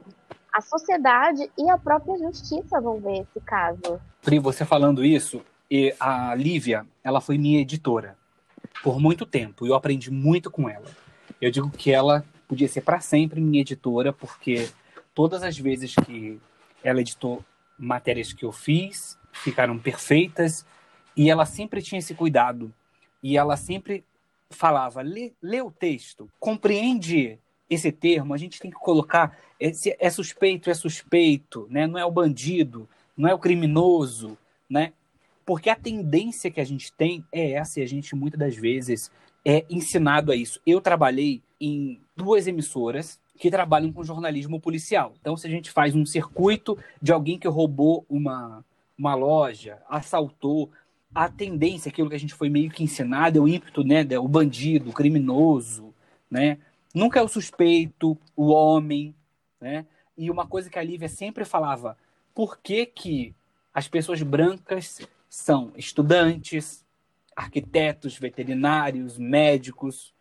a 0.52 0.62
sociedade 0.62 1.50
e 1.58 1.70
a 1.70 1.78
própria 1.78 2.18
justiça 2.18 2.80
vão 2.80 3.00
ver 3.00 3.22
esse 3.22 3.40
caso. 3.46 4.00
Pri, 4.22 4.40
você 4.40 4.64
falando 4.66 5.04
isso, 5.04 5.42
e 5.70 5.94
a 6.00 6.34
Lívia, 6.36 6.86
ela 7.04 7.20
foi 7.20 7.38
minha 7.38 7.60
editora 7.60 8.16
por 8.84 9.00
muito 9.00 9.26
tempo 9.26 9.66
e 9.66 9.70
eu 9.70 9.76
aprendi 9.76 10.12
muito 10.12 10.50
com 10.50 10.70
ela. 10.70 10.86
Eu 11.42 11.52
digo 11.52 11.70
que 11.70 11.92
ela 11.92 12.24
podia 12.48 12.68
ser 12.68 12.82
para 12.82 13.00
sempre 13.00 13.42
minha 13.42 13.62
editora, 13.62 14.14
porque 14.14 14.70
todas 15.14 15.44
as 15.44 15.58
vezes 15.58 15.96
que 15.96 16.40
ela 16.84 17.02
editou 17.02 17.44
matérias 17.78 18.34
que 18.34 18.46
eu 18.46 18.52
fiz, 18.52 19.18
ficaram 19.34 19.78
perfeitas 19.78 20.66
e 21.16 21.30
ela 21.30 21.46
sempre 21.46 21.82
tinha 21.82 22.00
esse 22.00 22.14
cuidado. 22.14 22.74
E 23.22 23.38
ela 23.38 23.58
sempre 23.58 24.04
falava: 24.50 25.02
lê, 25.02 25.34
lê 25.42 25.62
o 25.62 25.72
texto, 25.72 26.30
compreende 26.40 27.40
esse 27.70 27.92
termo, 27.92 28.34
a 28.34 28.38
gente 28.38 28.60
tem 28.60 28.70
que 28.70 28.78
colocar 28.78 29.38
esse, 29.60 29.96
é 30.00 30.10
suspeito, 30.10 30.70
é 30.70 30.74
suspeito, 30.74 31.68
né? 31.70 31.88
não 31.88 31.98
é 31.98 32.06
o 32.06 32.12
bandido, 32.12 32.88
não 33.18 33.28
é 33.28 33.34
o 33.34 33.40
criminoso, 33.40 34.38
né? 34.70 34.94
Porque 35.46 35.70
a 35.70 35.76
tendência 35.76 36.52
que 36.52 36.62
a 36.62 36.64
gente 36.64 36.92
tem 36.94 37.26
é 37.32 37.52
essa, 37.54 37.80
e 37.80 37.84
a 37.84 37.88
gente 37.88 38.16
muitas 38.16 38.40
das 38.40 38.56
vezes 38.56 39.12
é 39.44 39.66
ensinado 39.70 40.32
a 40.32 40.36
isso. 40.36 40.60
Eu 40.66 40.82
trabalhei 40.82 41.42
em 41.60 42.02
duas 42.16 42.48
emissoras 42.48 43.20
que 43.38 43.52
trabalham 43.52 43.92
com 43.92 44.04
jornalismo 44.04 44.60
policial. 44.60 45.14
Então, 45.20 45.36
se 45.36 45.48
a 45.48 45.50
gente 45.50 45.70
faz 45.72 45.96
um 45.96 46.06
circuito 46.06 46.78
de 47.02 47.12
alguém 47.12 47.38
que 47.38 47.48
roubou 47.48 48.06
uma, 48.10 48.64
uma 48.98 49.14
loja, 49.16 49.80
assaltou, 49.90 50.72
a 51.14 51.30
tendência, 51.30 51.90
aquilo 51.90 52.10
que 52.10 52.16
a 52.16 52.20
gente 52.20 52.34
foi 52.34 52.50
meio 52.50 52.70
que 52.70 52.84
ensinado, 52.84 53.38
é 53.38 53.42
o 53.42 53.48
ímpeto, 53.48 53.84
né? 53.84 54.06
O 54.20 54.28
bandido, 54.28 54.90
o 54.90 54.94
criminoso, 54.94 55.94
né? 56.30 56.58
Nunca 56.94 57.20
é 57.20 57.24
o 57.24 57.28
suspeito, 57.28 58.18
o 58.36 58.48
homem, 58.48 59.16
né? 59.60 59.86
E 60.18 60.30
uma 60.30 60.46
coisa 60.46 60.70
que 60.70 60.80
a 60.80 60.84
Lívia 60.84 61.10
sempre 61.10 61.46
falava, 61.46 61.98
por 62.34 62.58
que 62.60 62.86
que 62.86 63.34
as 63.74 63.88
pessoas 63.88 64.22
brancas 64.22 65.02
são 65.30 65.72
estudantes, 65.76 66.86
arquitetos, 67.36 68.18
veterinários, 68.18 69.18
médicos, 69.18 70.14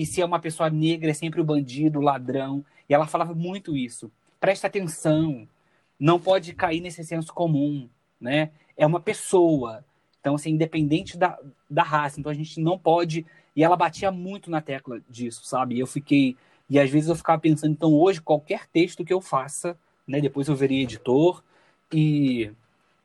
e 0.00 0.06
se 0.06 0.22
é 0.22 0.24
uma 0.24 0.40
pessoa 0.40 0.70
negra 0.70 1.10
é 1.10 1.12
sempre 1.12 1.42
o 1.42 1.44
bandido, 1.44 1.98
o 1.98 2.02
ladrão. 2.02 2.64
E 2.88 2.94
ela 2.94 3.06
falava 3.06 3.34
muito 3.34 3.76
isso. 3.76 4.10
Presta 4.40 4.66
atenção, 4.66 5.46
não 5.98 6.18
pode 6.18 6.54
cair 6.54 6.80
nesse 6.80 7.04
senso 7.04 7.34
comum, 7.34 7.86
né? 8.18 8.50
É 8.78 8.86
uma 8.86 8.98
pessoa. 8.98 9.84
Então, 10.18 10.36
assim, 10.36 10.52
independente 10.52 11.18
da, 11.18 11.38
da 11.68 11.82
raça. 11.82 12.18
Então, 12.18 12.32
a 12.32 12.34
gente 12.34 12.58
não 12.60 12.78
pode 12.78 13.26
e 13.54 13.62
ela 13.62 13.76
batia 13.76 14.10
muito 14.10 14.50
na 14.50 14.62
tecla 14.62 15.02
disso, 15.06 15.44
sabe? 15.44 15.78
Eu 15.78 15.86
fiquei. 15.86 16.34
E 16.70 16.80
às 16.80 16.88
vezes 16.88 17.10
eu 17.10 17.14
ficava 17.14 17.38
pensando, 17.38 17.72
então 17.72 17.92
hoje, 17.92 18.22
qualquer 18.22 18.66
texto 18.68 19.04
que 19.04 19.12
eu 19.12 19.20
faça, 19.20 19.76
né? 20.08 20.18
Depois 20.18 20.48
eu 20.48 20.56
veria 20.56 20.82
editor, 20.82 21.42
e 21.92 22.50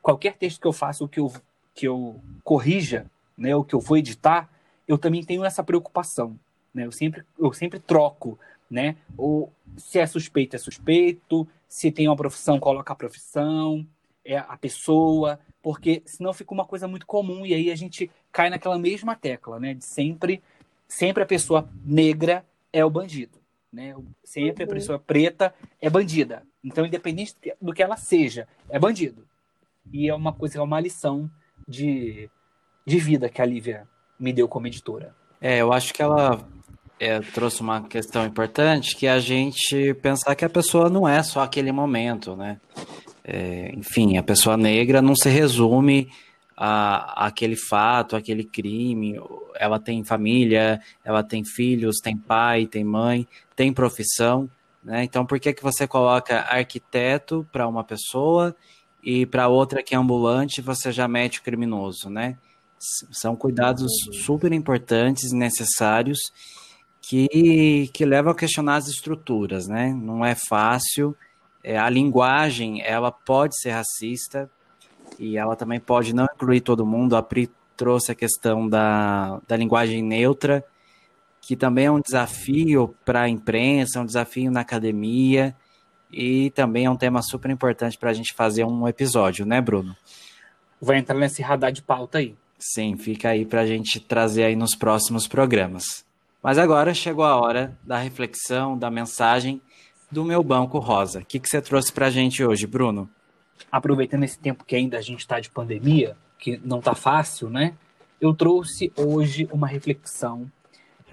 qualquer 0.01 0.37
texto 0.37 0.61
que 0.61 0.67
eu 0.67 0.71
faça, 0.71 1.03
o 1.03 1.09
que 1.09 1.19
eu, 1.19 1.33
que 1.73 1.85
eu 1.85 2.21
corrija, 2.41 3.05
né? 3.37 3.53
O 3.53 3.65
que 3.65 3.75
eu 3.75 3.81
vou 3.81 3.97
editar, 3.97 4.49
eu 4.87 4.97
também 4.97 5.25
tenho 5.25 5.43
essa 5.43 5.61
preocupação, 5.61 6.39
né? 6.75 6.85
Eu 6.85 6.91
sempre, 6.91 7.23
eu 7.39 7.53
sempre 7.53 7.79
troco, 7.79 8.37
né? 8.69 8.97
Ou 9.17 9.51
se 9.77 9.97
é 9.97 10.05
suspeito, 10.05 10.55
é 10.55 10.59
suspeito. 10.59 11.47
Se 11.67 11.89
tem 11.89 12.07
uma 12.07 12.15
profissão, 12.15 12.59
coloca 12.59 12.91
a 12.91 12.95
profissão, 12.95 13.87
é 14.23 14.37
a 14.37 14.57
pessoa, 14.57 15.39
porque 15.63 16.01
senão 16.05 16.33
fica 16.33 16.53
uma 16.53 16.65
coisa 16.65 16.87
muito 16.87 17.05
comum 17.05 17.45
e 17.45 17.53
aí 17.53 17.71
a 17.71 17.75
gente 17.75 18.11
cai 18.31 18.49
naquela 18.49 18.77
mesma 18.77 19.15
tecla, 19.15 19.59
né? 19.59 19.73
De 19.73 19.85
sempre, 19.85 20.43
sempre 20.87 21.23
a 21.23 21.25
pessoa 21.25 21.69
negra 21.85 22.45
é 22.73 22.83
o 22.83 22.89
bandido, 22.89 23.39
né? 23.71 23.95
Sempre 24.23 24.63
a 24.63 24.67
uhum. 24.67 24.73
pessoa 24.73 24.99
preta 24.99 25.55
é 25.81 25.89
bandida. 25.89 26.43
Então, 26.63 26.85
independente 26.85 27.35
do 27.61 27.73
que 27.73 27.81
ela 27.81 27.95
seja, 27.95 28.47
é 28.69 28.77
bandido. 28.77 29.25
E 29.93 30.09
é 30.09 30.15
uma 30.15 30.33
coisa, 30.33 30.57
é 30.57 30.61
uma 30.61 30.79
lição 30.79 31.29
de, 31.67 32.29
de 32.85 32.99
vida 32.99 33.29
que 33.29 33.41
a 33.41 33.45
Lívia 33.45 33.87
me 34.19 34.33
deu 34.33 34.47
como 34.47 34.67
editora. 34.67 35.15
É, 35.39 35.61
eu 35.61 35.71
acho 35.71 35.93
que 35.93 36.01
ela 36.01 36.47
é, 36.99 37.19
trouxe 37.19 37.61
uma 37.61 37.81
questão 37.81 38.25
importante 38.25 38.95
que 38.95 39.07
é 39.07 39.11
a 39.11 39.19
gente 39.19 39.93
pensar 39.95 40.35
que 40.35 40.45
a 40.45 40.49
pessoa 40.49 40.89
não 40.89 41.07
é 41.07 41.21
só 41.23 41.41
aquele 41.41 41.71
momento, 41.71 42.35
né? 42.35 42.59
É, 43.23 43.71
enfim, 43.75 44.17
a 44.17 44.23
pessoa 44.23 44.55
negra 44.55 45.01
não 45.01 45.15
se 45.15 45.29
resume 45.29 46.09
a, 46.55 47.23
a, 47.23 47.27
aquele 47.27 47.55
fato, 47.55 48.15
aquele 48.15 48.43
crime. 48.43 49.19
Ela 49.55 49.79
tem 49.79 50.03
família, 50.03 50.79
ela 51.03 51.23
tem 51.23 51.43
filhos, 51.43 51.97
tem 52.01 52.15
pai, 52.17 52.67
tem 52.67 52.83
mãe, 52.83 53.27
tem 53.55 53.73
profissão. 53.73 54.49
Né? 54.83 55.03
Então, 55.03 55.25
por 55.25 55.39
que, 55.39 55.53
que 55.53 55.63
você 55.63 55.87
coloca 55.87 56.41
arquiteto 56.41 57.45
para 57.51 57.67
uma 57.67 57.83
pessoa 57.83 58.55
e 59.03 59.25
para 59.25 59.47
outra 59.47 59.83
que 59.83 59.95
é 59.95 59.97
ambulante 59.97 60.61
você 60.61 60.91
já 60.91 61.07
mete 61.07 61.39
o 61.39 61.43
criminoso, 61.43 62.09
né? 62.09 62.37
São 63.11 63.35
cuidados 63.35 63.91
super 64.25 64.51
importantes 64.51 65.31
e 65.31 65.35
necessários 65.35 66.19
que, 67.07 67.89
que 67.93 68.03
levam 68.03 68.31
a 68.31 68.35
questionar 68.35 68.77
as 68.77 68.87
estruturas, 68.87 69.67
né? 69.67 69.93
Não 69.93 70.25
é 70.25 70.33
fácil. 70.33 71.15
É, 71.63 71.77
a 71.77 71.87
linguagem, 71.87 72.81
ela 72.81 73.11
pode 73.11 73.59
ser 73.59 73.71
racista 73.71 74.49
e 75.19 75.37
ela 75.37 75.55
também 75.55 75.79
pode 75.79 76.15
não 76.15 76.25
incluir 76.25 76.61
todo 76.61 76.85
mundo. 76.85 77.15
A 77.15 77.21
Pri 77.21 77.49
trouxe 77.77 78.11
a 78.11 78.15
questão 78.15 78.67
da, 78.67 79.39
da 79.47 79.55
linguagem 79.55 80.01
neutra, 80.01 80.65
que 81.41 81.55
também 81.55 81.85
é 81.85 81.91
um 81.91 82.01
desafio 82.01 82.95
para 83.05 83.21
a 83.21 83.29
imprensa, 83.29 83.99
é 83.99 84.01
um 84.01 84.05
desafio 84.05 84.49
na 84.49 84.61
academia 84.61 85.55
e 86.11 86.49
também 86.51 86.85
é 86.85 86.89
um 86.89 86.97
tema 86.97 87.21
super 87.21 87.51
importante 87.51 87.97
para 87.99 88.09
a 88.09 88.13
gente 88.13 88.33
fazer 88.33 88.63
um 88.63 88.87
episódio, 88.87 89.45
né, 89.45 89.61
Bruno? 89.61 89.95
Vai 90.81 90.97
entrar 90.97 91.17
nesse 91.17 91.41
radar 91.43 91.71
de 91.71 91.83
pauta 91.83 92.17
aí. 92.17 92.35
Sim, 92.57 92.97
fica 92.97 93.29
aí 93.29 93.45
para 93.45 93.61
a 93.61 93.67
gente 93.67 93.99
trazer 93.99 94.45
aí 94.45 94.55
nos 94.55 94.75
próximos 94.75 95.27
programas. 95.27 96.04
Mas 96.45 96.59
agora 96.59 96.93
chegou 96.93 97.25
a 97.25 97.35
hora 97.35 97.75
da 97.83 97.97
reflexão, 97.97 98.77
da 98.77 98.91
mensagem 98.91 99.59
do 100.11 100.23
meu 100.23 100.43
banco 100.43 100.77
rosa. 100.77 101.21
O 101.21 101.25
que, 101.25 101.39
que 101.39 101.49
você 101.49 101.59
trouxe 101.59 101.91
para 101.91 102.05
a 102.05 102.09
gente 102.11 102.45
hoje, 102.45 102.67
Bruno? 102.67 103.09
Aproveitando 103.71 104.25
esse 104.25 104.37
tempo 104.37 104.63
que 104.63 104.75
ainda 104.75 104.99
a 104.99 105.01
gente 105.01 105.21
está 105.21 105.39
de 105.39 105.49
pandemia, 105.49 106.15
que 106.37 106.61
não 106.63 106.77
está 106.77 106.93
fácil, 106.93 107.49
né? 107.49 107.73
Eu 108.21 108.31
trouxe 108.31 108.93
hoje 108.95 109.49
uma 109.51 109.65
reflexão 109.65 110.45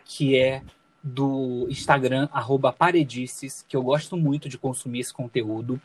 que 0.05 0.37
é 0.37 0.63
do 1.03 1.67
Instagram, 1.71 2.29
Paredices, 2.77 3.65
que 3.67 3.75
eu 3.75 3.83
gosto 3.83 4.19
muito 4.19 4.51
de 4.51 4.59
consumir 4.59 5.01
esse 5.01 5.15
conteúdo, 5.15 5.81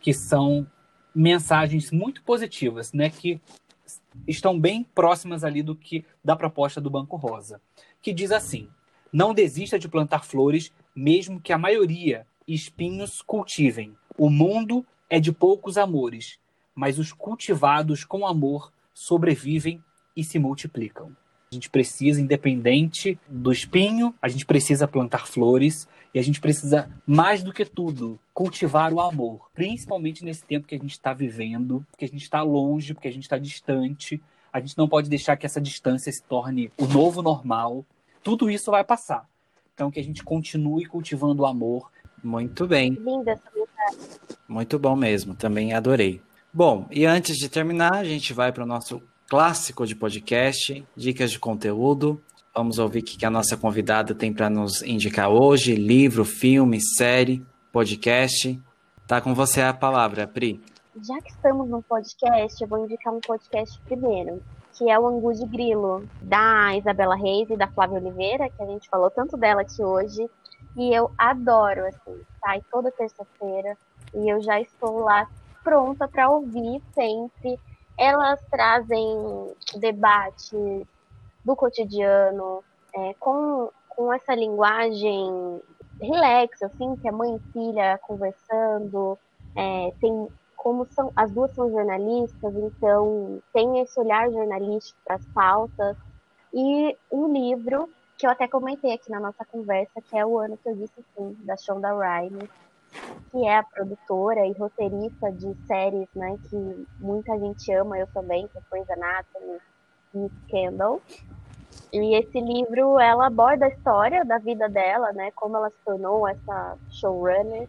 que 0.00 0.12
são 0.12 0.66
mensagens 1.14 1.92
muito 1.92 2.24
positivas, 2.24 2.92
né? 2.92 3.08
Que 3.08 3.40
estão 4.26 4.58
bem 4.58 4.82
próximas 4.82 5.44
ali 5.44 5.62
do 5.62 5.76
que 5.76 6.04
da 6.24 6.34
proposta 6.34 6.80
do 6.80 6.90
Banco 6.90 7.14
Rosa, 7.14 7.60
que 8.02 8.12
diz 8.12 8.32
assim: 8.32 8.68
não 9.12 9.34
desista 9.34 9.78
de 9.78 9.88
plantar 9.88 10.24
flores, 10.24 10.72
mesmo 10.94 11.40
que 11.40 11.52
a 11.52 11.58
maioria 11.58 12.26
espinhos 12.46 13.22
cultivem. 13.22 13.94
O 14.18 14.28
mundo 14.28 14.84
é 15.08 15.20
de 15.20 15.32
poucos 15.32 15.78
amores, 15.78 16.38
mas 16.74 16.98
os 16.98 17.12
cultivados 17.12 18.04
com 18.04 18.26
amor 18.26 18.72
sobrevivem 18.92 19.82
e 20.16 20.24
se 20.24 20.38
multiplicam. 20.38 21.16
A 21.52 21.54
gente 21.54 21.68
precisa, 21.68 22.20
independente 22.20 23.18
do 23.28 23.50
espinho, 23.50 24.14
a 24.22 24.28
gente 24.28 24.46
precisa 24.46 24.86
plantar 24.86 25.26
flores 25.26 25.88
e 26.14 26.18
a 26.18 26.22
gente 26.22 26.40
precisa, 26.40 26.88
mais 27.04 27.42
do 27.42 27.52
que 27.52 27.64
tudo, 27.64 28.20
cultivar 28.32 28.92
o 28.92 29.00
amor. 29.00 29.50
Principalmente 29.52 30.24
nesse 30.24 30.44
tempo 30.44 30.66
que 30.66 30.76
a 30.76 30.78
gente 30.78 30.92
está 30.92 31.12
vivendo, 31.12 31.84
que 31.98 32.04
a 32.04 32.08
gente 32.08 32.22
está 32.22 32.42
longe, 32.42 32.94
porque 32.94 33.08
a 33.08 33.12
gente 33.12 33.24
está 33.24 33.36
distante. 33.36 34.20
A 34.52 34.60
gente 34.60 34.78
não 34.78 34.88
pode 34.88 35.08
deixar 35.08 35.36
que 35.36 35.46
essa 35.46 35.60
distância 35.60 36.12
se 36.12 36.22
torne 36.22 36.70
o 36.78 36.86
novo 36.86 37.20
normal 37.20 37.84
tudo 38.22 38.50
isso 38.50 38.70
vai 38.70 38.84
passar. 38.84 39.28
Então, 39.74 39.90
que 39.90 40.00
a 40.00 40.04
gente 40.04 40.22
continue 40.22 40.84
cultivando 40.84 41.42
o 41.42 41.46
amor. 41.46 41.90
Muito 42.22 42.66
bem. 42.66 42.90
Linda 42.90 43.32
essa 43.32 43.50
mensagem. 43.54 44.20
Muito 44.46 44.78
bom 44.78 44.94
mesmo, 44.94 45.34
também 45.34 45.72
adorei. 45.72 46.20
Bom, 46.52 46.86
e 46.90 47.06
antes 47.06 47.36
de 47.36 47.48
terminar, 47.48 47.94
a 47.94 48.04
gente 48.04 48.32
vai 48.32 48.52
para 48.52 48.64
o 48.64 48.66
nosso 48.66 49.00
clássico 49.28 49.86
de 49.86 49.94
podcast, 49.94 50.86
dicas 50.96 51.30
de 51.30 51.38
conteúdo. 51.38 52.20
Vamos 52.54 52.78
ouvir 52.78 52.98
o 52.98 53.02
que 53.04 53.24
a 53.24 53.30
nossa 53.30 53.56
convidada 53.56 54.14
tem 54.14 54.32
para 54.32 54.50
nos 54.50 54.82
indicar 54.82 55.30
hoje: 55.30 55.76
livro, 55.76 56.24
filme, 56.24 56.80
série, 56.80 57.46
podcast. 57.72 58.60
Tá 59.06 59.20
com 59.20 59.34
você 59.34 59.62
a 59.62 59.72
palavra, 59.72 60.26
Pri. 60.26 60.60
Já 61.00 61.20
que 61.20 61.30
estamos 61.30 61.68
no 61.70 61.80
podcast, 61.82 62.60
eu 62.60 62.68
vou 62.68 62.84
indicar 62.84 63.14
um 63.14 63.20
podcast 63.20 63.80
primeiro 63.82 64.42
que 64.72 64.90
é 64.90 64.98
o 64.98 65.06
Angu 65.06 65.32
de 65.34 65.46
Grilo, 65.46 66.04
da 66.22 66.76
Isabela 66.76 67.16
Reis 67.16 67.50
e 67.50 67.56
da 67.56 67.66
Flávia 67.68 67.98
Oliveira, 67.98 68.48
que 68.50 68.62
a 68.62 68.66
gente 68.66 68.88
falou 68.88 69.10
tanto 69.10 69.36
dela 69.36 69.62
aqui 69.62 69.82
hoje. 69.82 70.28
E 70.76 70.94
eu 70.94 71.10
adoro, 71.18 71.86
assim, 71.86 72.20
sai 72.40 72.62
toda 72.70 72.90
terça-feira 72.92 73.76
e 74.14 74.28
eu 74.28 74.40
já 74.40 74.60
estou 74.60 75.00
lá 75.00 75.28
pronta 75.62 76.06
para 76.08 76.30
ouvir 76.30 76.82
sempre. 76.94 77.58
Elas 77.98 78.40
trazem 78.50 79.52
debates 79.76 80.86
do 81.44 81.56
cotidiano, 81.56 82.62
é, 82.94 83.14
com, 83.14 83.70
com 83.88 84.12
essa 84.12 84.34
linguagem 84.34 85.60
relax, 86.00 86.62
assim, 86.62 86.96
que 86.96 87.08
é 87.08 87.12
mãe 87.12 87.36
e 87.36 87.52
filha 87.52 87.98
conversando, 88.02 89.18
é, 89.54 89.92
tem 90.00 90.28
como 90.60 90.86
são 90.92 91.10
as 91.16 91.30
duas 91.32 91.50
são 91.54 91.70
jornalistas, 91.70 92.54
então 92.54 93.40
tem 93.50 93.80
esse 93.80 93.98
olhar 93.98 94.30
jornalístico 94.30 95.00
para 95.06 95.16
as 95.16 95.24
pautas 95.28 95.96
e 96.52 96.94
um 97.10 97.32
livro 97.32 97.88
que 98.18 98.26
eu 98.26 98.30
até 98.30 98.46
comentei 98.46 98.92
aqui 98.92 99.10
na 99.10 99.18
nossa 99.18 99.42
conversa, 99.46 100.02
que 100.02 100.18
é 100.18 100.26
o 100.26 100.38
ano 100.38 100.58
que 100.58 100.68
eu 100.68 100.76
disse 100.76 101.02
sim, 101.16 101.34
da 101.44 101.56
Shonda 101.56 101.88
Rhimes, 101.94 102.50
que 103.30 103.46
é 103.46 103.56
a 103.56 103.62
produtora 103.62 104.46
e 104.46 104.52
roteirista 104.52 105.32
de 105.32 105.56
séries, 105.66 106.08
né, 106.14 106.36
que 106.50 106.86
muita 106.98 107.38
gente 107.38 107.72
ama, 107.72 107.98
eu 107.98 108.06
também, 108.08 108.46
que 108.48 108.58
é 108.58 108.62
Grey's 108.70 108.90
Anatomy 108.90 109.58
e 110.14 110.30
Scandal. 110.44 111.00
E 111.90 112.14
esse 112.16 112.38
livro, 112.38 113.00
ela 113.00 113.28
aborda 113.28 113.64
a 113.64 113.70
história 113.70 114.26
da 114.26 114.36
vida 114.36 114.68
dela, 114.68 115.10
né, 115.14 115.30
como 115.30 115.56
ela 115.56 115.70
se 115.70 115.78
tornou 115.86 116.28
essa 116.28 116.76
showrunner 116.90 117.66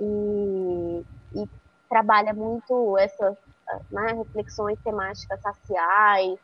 e, 0.00 1.04
e 1.36 1.48
trabalha 1.94 2.34
muito 2.34 2.98
essas 2.98 3.36
né, 3.92 4.14
reflexões 4.14 4.76
temáticas 4.82 5.40
raciais, 5.44 6.36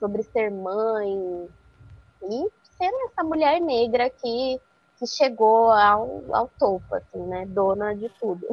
sobre 0.00 0.24
ser 0.24 0.50
mãe 0.50 1.48
e 2.24 2.48
ser 2.76 2.90
essa 3.06 3.22
mulher 3.22 3.60
negra 3.60 4.10
que, 4.10 4.60
que 4.98 5.06
chegou 5.06 5.70
ao, 5.70 6.24
ao 6.34 6.48
topo, 6.58 6.92
assim, 6.92 7.20
né, 7.20 7.46
dona 7.46 7.94
de 7.94 8.08
tudo. 8.20 8.44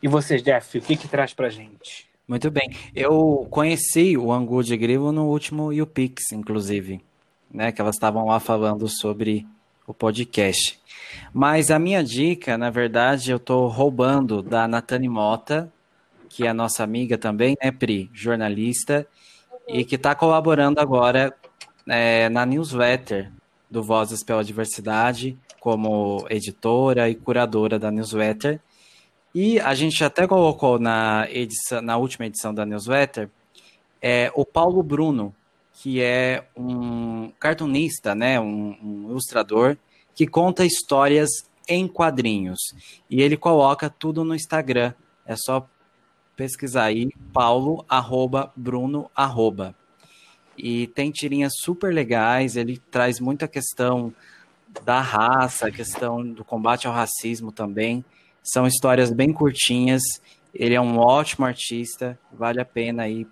E 0.00 0.06
você, 0.06 0.36
Jeff, 0.36 0.78
o 0.78 0.82
que 0.82 0.96
que 0.96 1.08
traz 1.08 1.34
pra 1.34 1.48
gente? 1.48 2.08
Muito 2.28 2.52
bem. 2.52 2.70
Eu 2.94 3.48
conheci 3.50 4.16
o 4.16 4.30
Angu 4.30 4.62
de 4.62 4.76
Grilo 4.76 5.10
no 5.10 5.26
último 5.26 5.72
YouPix, 5.72 6.30
inclusive, 6.30 7.04
né, 7.50 7.72
que 7.72 7.80
elas 7.80 7.96
estavam 7.96 8.26
lá 8.26 8.38
falando 8.38 8.86
sobre 8.86 9.44
o 9.88 9.94
podcast. 9.94 10.78
Mas 11.32 11.70
a 11.70 11.78
minha 11.78 12.04
dica, 12.04 12.56
na 12.58 12.70
verdade, 12.70 13.30
eu 13.30 13.38
estou 13.38 13.66
roubando 13.68 14.42
da 14.42 14.68
Natane 14.68 15.08
Mota, 15.08 15.72
que 16.28 16.46
é 16.46 16.52
nossa 16.52 16.84
amiga 16.84 17.16
também, 17.16 17.56
né, 17.62 17.72
Pri, 17.72 18.10
jornalista, 18.12 19.06
e 19.66 19.84
que 19.84 19.96
está 19.96 20.14
colaborando 20.14 20.80
agora 20.80 21.34
é, 21.86 22.28
na 22.28 22.44
newsletter 22.44 23.32
do 23.70 23.82
Vozes 23.82 24.22
pela 24.22 24.44
Diversidade, 24.44 25.36
como 25.58 26.26
editora 26.30 27.08
e 27.08 27.14
curadora 27.14 27.78
da 27.78 27.90
newsletter. 27.90 28.60
E 29.34 29.58
a 29.60 29.74
gente 29.74 30.02
até 30.04 30.26
colocou 30.26 30.78
na, 30.78 31.26
edição, 31.30 31.82
na 31.82 31.96
última 31.96 32.26
edição 32.26 32.54
da 32.54 32.64
newsletter 32.64 33.28
é, 34.00 34.30
o 34.34 34.44
Paulo 34.44 34.82
Bruno, 34.82 35.34
que 35.80 36.02
é 36.02 36.44
um 36.56 37.30
cartunista, 37.38 38.12
né, 38.12 38.40
um, 38.40 38.76
um 38.82 39.10
ilustrador, 39.10 39.76
que 40.12 40.26
conta 40.26 40.64
histórias 40.64 41.30
em 41.68 41.86
quadrinhos. 41.86 42.58
E 43.08 43.22
ele 43.22 43.36
coloca 43.36 43.88
tudo 43.88 44.24
no 44.24 44.34
Instagram. 44.34 44.92
É 45.24 45.36
só 45.36 45.68
pesquisar 46.34 46.84
aí, 46.84 47.10
paulo, 47.32 47.84
arroba, 47.88 48.52
bruno, 48.56 49.08
arroba. 49.14 49.72
E 50.56 50.88
tem 50.88 51.12
tirinhas 51.12 51.52
super 51.60 51.94
legais, 51.94 52.56
ele 52.56 52.78
traz 52.90 53.20
muita 53.20 53.46
questão 53.46 54.12
da 54.84 55.00
raça, 55.00 55.70
questão 55.70 56.26
do 56.26 56.44
combate 56.44 56.88
ao 56.88 56.92
racismo 56.92 57.52
também. 57.52 58.04
São 58.42 58.66
histórias 58.66 59.12
bem 59.12 59.32
curtinhas. 59.32 60.02
Ele 60.52 60.74
é 60.74 60.80
um 60.80 60.98
ótimo 60.98 61.46
artista, 61.46 62.18
vale 62.32 62.60
a 62.60 62.64
pena 62.64 63.04
aí 63.04 63.24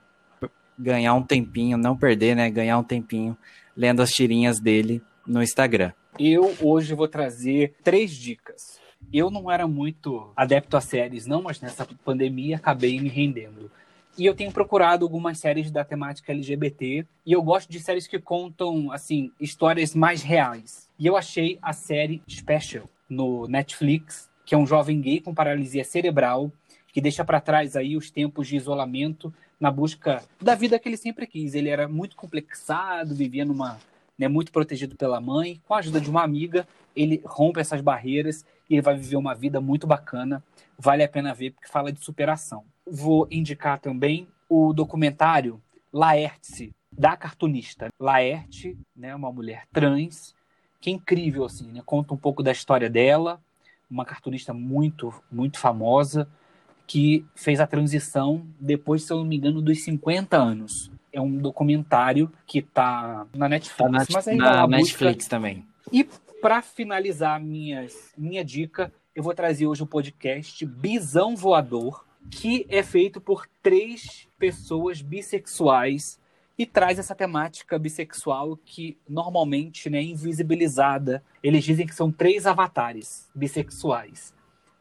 ganhar 0.79 1.14
um 1.14 1.22
tempinho, 1.22 1.77
não 1.77 1.97
perder, 1.97 2.35
né? 2.35 2.51
Ganhar 2.51 2.79
um 2.79 2.85
tempinho 2.85 3.37
lendo 3.77 4.03
as 4.03 4.11
tirinhas 4.11 4.61
dele 4.61 5.03
no 5.27 5.43
Instagram. 5.43 5.93
Eu 6.18 6.55
hoje 6.61 6.95
vou 6.95 7.09
trazer 7.09 7.74
três 7.83 8.12
dicas. 8.12 8.81
Eu 9.12 9.31
não 9.31 9.51
era 9.51 9.68
muito 9.68 10.33
adepto 10.35 10.77
a 10.77 10.81
séries, 10.81 11.27
não, 11.27 11.43
mas 11.43 11.61
nessa 11.61 11.87
pandemia 12.05 12.57
acabei 12.57 12.99
me 12.99 13.09
rendendo. 13.09 13.70
E 14.18 14.24
eu 14.24 14.35
tenho 14.35 14.51
procurado 14.51 15.05
algumas 15.05 15.39
séries 15.39 15.70
da 15.70 15.85
temática 15.85 16.33
LGBT 16.33 17.07
e 17.24 17.33
eu 17.33 17.43
gosto 17.43 17.70
de 17.70 17.79
séries 17.79 18.07
que 18.07 18.18
contam 18.18 18.91
assim 18.91 19.31
histórias 19.39 19.95
mais 19.95 20.22
reais. 20.22 20.89
E 20.99 21.07
eu 21.07 21.16
achei 21.16 21.59
a 21.61 21.74
série 21.74 22.22
Special 22.27 22.89
no 23.11 23.47
Netflix, 23.47 24.31
que 24.47 24.55
é 24.55 24.59
um 24.59 24.66
jovem 24.66 25.01
gay 25.03 25.20
com 25.20 25.35
paralisia 25.35 25.85
cerebral 25.85 26.51
que 26.97 27.01
deixa 27.03 27.22
para 27.22 27.43
trás 27.43 27.77
aí 27.77 27.95
os 27.95 28.11
tempos 28.11 28.49
de 28.49 28.57
isolamento 28.57 29.31
na 29.59 29.71
busca 29.71 30.23
da 30.41 30.55
vida 30.55 30.79
que 30.79 30.89
ele 30.89 30.97
sempre 30.97 31.27
quis. 31.27 31.55
Ele 31.55 31.69
era 31.69 31.89
muito 31.89 32.17
complexado, 32.17 33.15
vivia 33.15 33.45
numa 33.45 33.79
né, 34.19 34.29
muito 34.29 34.53
protegido 34.53 34.97
pela 34.97 35.21
mãe. 35.21 35.61
Com 35.67 35.75
a 35.75 35.79
ajuda 35.79 36.01
de 36.01 36.11
uma 36.11 36.23
amiga, 36.23 36.67
ele 36.95 37.23
rompe 37.25 37.61
essas 37.61 37.81
barreiras 37.81 38.45
e 38.69 38.75
ele 38.75 38.83
vai 38.83 38.97
viver 38.97 39.17
uma 39.17 39.35
vida 39.35 39.61
muito 39.61 39.87
bacana. 39.87 40.43
Vale 40.79 41.03
a 41.03 41.09
pena 41.09 41.35
ver 41.35 41.53
porque 41.53 41.69
fala 41.69 41.93
de 41.93 42.03
superação. 42.05 42.65
Vou 42.87 43.27
indicar 43.31 43.79
também 43.79 44.29
o 44.49 44.73
documentário 44.73 45.61
Laerte, 45.93 46.75
da 46.93 47.17
cartunista 47.17 47.89
Laerte, 47.99 48.77
né, 48.95 49.15
uma 49.15 49.33
mulher 49.33 49.65
trans, 49.73 50.35
que 50.81 50.91
é 50.91 50.93
incrível 50.93 51.45
assim, 51.45 51.71
né? 51.73 51.83
Conta 51.85 52.15
um 52.15 52.17
pouco 52.17 52.43
da 52.43 52.53
história 52.53 52.89
dela, 52.89 53.41
uma 53.91 54.05
cartunista 54.05 54.53
muito 54.53 55.13
muito 55.31 55.59
famosa 55.59 56.29
que 56.87 57.24
fez 57.34 57.61
a 57.61 57.66
transição 57.66 58.47
depois, 58.61 59.03
se 59.03 59.12
eu 59.12 59.18
não 59.18 59.24
me 59.24 59.37
engano, 59.37 59.61
dos 59.61 59.82
50 59.82 60.37
anos. 60.37 60.91
É 61.12 61.20
um 61.20 61.37
documentário 61.37 62.30
que 62.47 62.59
está 62.59 63.26
na 63.34 63.49
Netflix, 63.49 63.76
tá 63.76 63.89
na, 63.89 64.07
mas 64.11 64.28
ainda 64.28 64.45
na 64.45 64.66
Netflix 64.66 65.16
busca... 65.16 65.30
também. 65.30 65.64
E 65.93 66.05
para 66.41 66.62
finalizar 66.62 67.41
minhas, 67.41 68.12
minha 68.16 68.45
dica, 68.45 68.93
eu 69.14 69.22
vou 69.22 69.34
trazer 69.34 69.66
hoje 69.66 69.82
o 69.82 69.87
podcast 69.87 70.64
Bisão 70.64 71.34
Voador, 71.34 72.05
que 72.30 72.66
é 72.68 72.82
feito 72.82 73.20
por 73.20 73.47
três 73.62 74.28
pessoas 74.39 75.01
bissexuais 75.01 76.20
e 76.59 76.66
traz 76.66 76.99
essa 76.99 77.14
temática 77.14 77.78
bissexual 77.78 78.59
que 78.64 78.97
normalmente 79.09 79.89
né, 79.89 79.99
é 79.99 80.03
invisibilizada. 80.03 81.22
Eles 81.43 81.64
dizem 81.64 81.87
que 81.87 81.95
são 81.95 82.12
três 82.12 82.47
avatares 82.47 83.28
bissexuais 83.34 84.36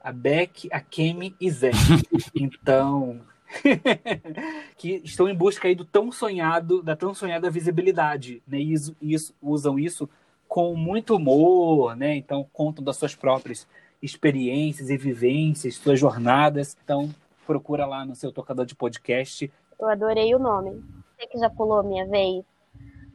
a 0.06 0.12
Beck, 0.12 0.70
a 0.72 0.80
Kemi 0.80 1.36
e 1.42 1.50
Zé. 1.50 1.72
Então, 2.36 3.22
que 4.78 5.02
estão 5.04 5.28
em 5.28 5.34
busca 5.34 5.68
aí 5.68 5.74
do 5.74 5.84
tão 5.84 6.12
sonhado, 6.12 6.84
da 6.84 6.96
tão 6.96 7.12
sonhada 7.14 7.50
visibilidade, 7.50 8.44
né? 8.48 8.60
E 8.60 8.72
isso, 8.72 8.96
isso, 9.02 9.34
usam 9.42 9.80
isso 9.80 10.08
com 10.48 10.76
muito 10.76 11.16
humor, 11.16 11.96
né? 11.96 12.16
Então 12.16 12.48
contam 12.54 12.84
das 12.84 12.98
suas 12.98 13.16
próprias 13.16 13.68
experiências 14.00 14.92
e 14.92 14.98
vivências, 14.98 15.76
suas 15.76 16.00
jornadas. 16.00 16.78
Então 16.84 17.10
procura 17.48 17.88
lá 17.88 18.06
no 18.06 18.16
seu 18.16 18.32
tocador 18.32 18.66
de 18.66 18.76
podcast. 18.76 19.52
Eu 19.80 19.88
adorei 19.90 20.36
o 20.36 20.40
nome. 20.40 20.84
Sei 21.18 21.28
que 21.28 21.40
já 21.40 21.50
pulou 21.50 21.80
a 21.80 21.84
minha 21.84 22.06
vez, 22.06 22.46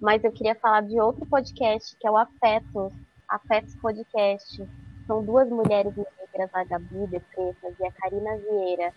mas 0.00 0.24
eu 0.24 0.32
queria 0.32 0.56
falar 0.56 0.80
de 0.80 1.00
outro 1.00 1.24
podcast 1.26 1.96
que 2.00 2.06
é 2.06 2.10
o 2.10 2.16
Afetos, 2.16 2.92
Afetos 3.28 3.76
Podcast. 3.76 4.66
São 5.10 5.24
duas 5.24 5.48
mulheres 5.48 5.92
negras, 5.96 6.50
a 6.54 6.62
Gabi 6.62 7.04
de 7.08 7.16
e 7.16 7.84
a 7.84 7.90
Karina 7.90 8.36
Vieira. 8.36 8.92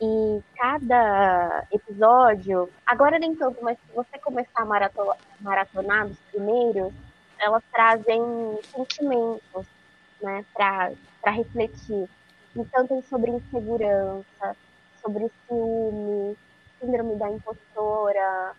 E 0.00 0.42
cada 0.56 1.64
episódio, 1.70 2.68
agora 2.84 3.16
nem 3.16 3.32
tanto, 3.36 3.62
mas 3.62 3.78
se 3.78 3.94
você 3.94 4.18
começar 4.18 4.62
a 4.62 4.64
maratonar 5.40 6.08
dos 6.08 6.18
primeiros, 6.32 6.92
elas 7.38 7.62
trazem 7.70 8.20
sentimentos, 8.74 9.64
né, 10.20 10.44
para 10.52 11.30
refletir. 11.30 12.08
Então 12.56 12.84
tem 12.84 13.00
sobre 13.02 13.30
insegurança, 13.30 14.56
sobre 15.00 15.30
ciúme, 15.46 16.36
síndrome 16.80 17.14
da 17.14 17.30
impostora. 17.30 18.56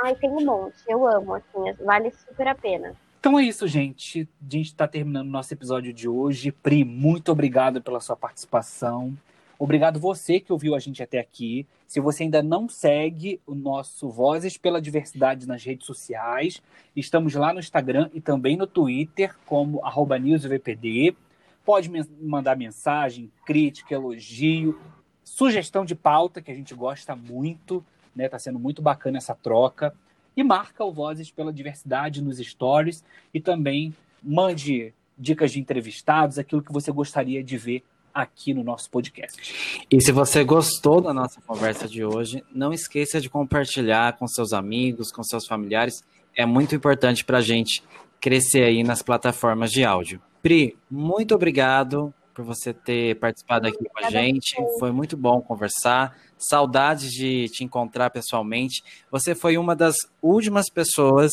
Ai, 0.00 0.14
tem 0.14 0.30
um 0.30 0.44
monte, 0.44 0.76
eu 0.86 1.08
amo, 1.08 1.34
assim, 1.34 1.72
vale 1.80 2.12
super 2.12 2.46
a 2.46 2.54
pena. 2.54 2.94
Então 3.26 3.40
é 3.40 3.42
isso, 3.42 3.66
gente. 3.66 4.28
A 4.40 4.44
gente 4.48 4.66
está 4.66 4.86
terminando 4.86 5.26
o 5.26 5.32
nosso 5.32 5.52
episódio 5.52 5.92
de 5.92 6.08
hoje. 6.08 6.52
Pri, 6.52 6.84
muito 6.84 7.32
obrigado 7.32 7.82
pela 7.82 7.98
sua 7.98 8.14
participação. 8.14 9.18
Obrigado 9.58 9.98
você 9.98 10.38
que 10.38 10.52
ouviu 10.52 10.76
a 10.76 10.78
gente 10.78 11.02
até 11.02 11.18
aqui. 11.18 11.66
Se 11.88 11.98
você 11.98 12.22
ainda 12.22 12.40
não 12.40 12.68
segue 12.68 13.40
o 13.44 13.52
nosso 13.52 14.08
Vozes 14.08 14.56
pela 14.56 14.80
Diversidade 14.80 15.44
nas 15.44 15.64
redes 15.64 15.88
sociais, 15.88 16.62
estamos 16.94 17.34
lá 17.34 17.52
no 17.52 17.58
Instagram 17.58 18.08
e 18.14 18.20
também 18.20 18.56
no 18.56 18.64
Twitter 18.64 19.34
como 19.44 19.82
newsvpd. 20.20 21.16
Pode 21.64 21.90
me 21.90 22.04
mandar 22.20 22.56
mensagem, 22.56 23.28
crítica, 23.44 23.92
elogio, 23.92 24.80
sugestão 25.24 25.84
de 25.84 25.96
pauta, 25.96 26.40
que 26.40 26.52
a 26.52 26.54
gente 26.54 26.72
gosta 26.76 27.16
muito, 27.16 27.84
né? 28.14 28.28
Tá 28.28 28.38
sendo 28.38 28.60
muito 28.60 28.80
bacana 28.80 29.18
essa 29.18 29.34
troca 29.34 29.92
e 30.36 30.44
marca 30.44 30.84
o 30.84 30.92
Vozes 30.92 31.30
pela 31.30 31.52
Diversidade 31.52 32.22
nos 32.22 32.38
stories 32.38 33.02
e 33.32 33.40
também 33.40 33.94
mande 34.22 34.92
dicas 35.16 35.52
de 35.52 35.60
entrevistados, 35.60 36.38
aquilo 36.38 36.62
que 36.62 36.72
você 36.72 36.92
gostaria 36.92 37.42
de 37.42 37.56
ver 37.56 37.82
aqui 38.12 38.54
no 38.54 38.64
nosso 38.64 38.90
podcast. 38.90 39.84
E 39.90 40.00
se 40.00 40.10
você 40.10 40.42
gostou 40.42 41.00
da 41.00 41.12
nossa 41.12 41.40
conversa 41.40 41.86
de 41.86 42.04
hoje, 42.04 42.42
não 42.52 42.72
esqueça 42.72 43.20
de 43.20 43.28
compartilhar 43.28 44.16
com 44.16 44.26
seus 44.26 44.52
amigos, 44.52 45.12
com 45.12 45.22
seus 45.22 45.46
familiares. 45.46 46.02
É 46.34 46.44
muito 46.44 46.74
importante 46.74 47.24
para 47.24 47.38
a 47.38 47.42
gente 47.42 47.82
crescer 48.20 48.64
aí 48.64 48.82
nas 48.82 49.02
plataformas 49.02 49.70
de 49.70 49.84
áudio. 49.84 50.20
Pri, 50.42 50.76
muito 50.90 51.34
obrigado 51.34 52.12
por 52.34 52.44
você 52.44 52.72
ter 52.72 53.16
participado 53.16 53.66
aqui 53.66 53.84
com 53.84 54.04
a 54.04 54.10
gente. 54.10 54.54
Foi 54.78 54.92
muito 54.92 55.16
bom 55.16 55.40
conversar. 55.40 56.16
Saudades 56.38 57.10
de 57.10 57.48
te 57.48 57.64
encontrar 57.64 58.10
pessoalmente. 58.10 58.82
Você 59.10 59.34
foi 59.34 59.56
uma 59.56 59.74
das 59.74 59.96
últimas 60.22 60.68
pessoas 60.68 61.32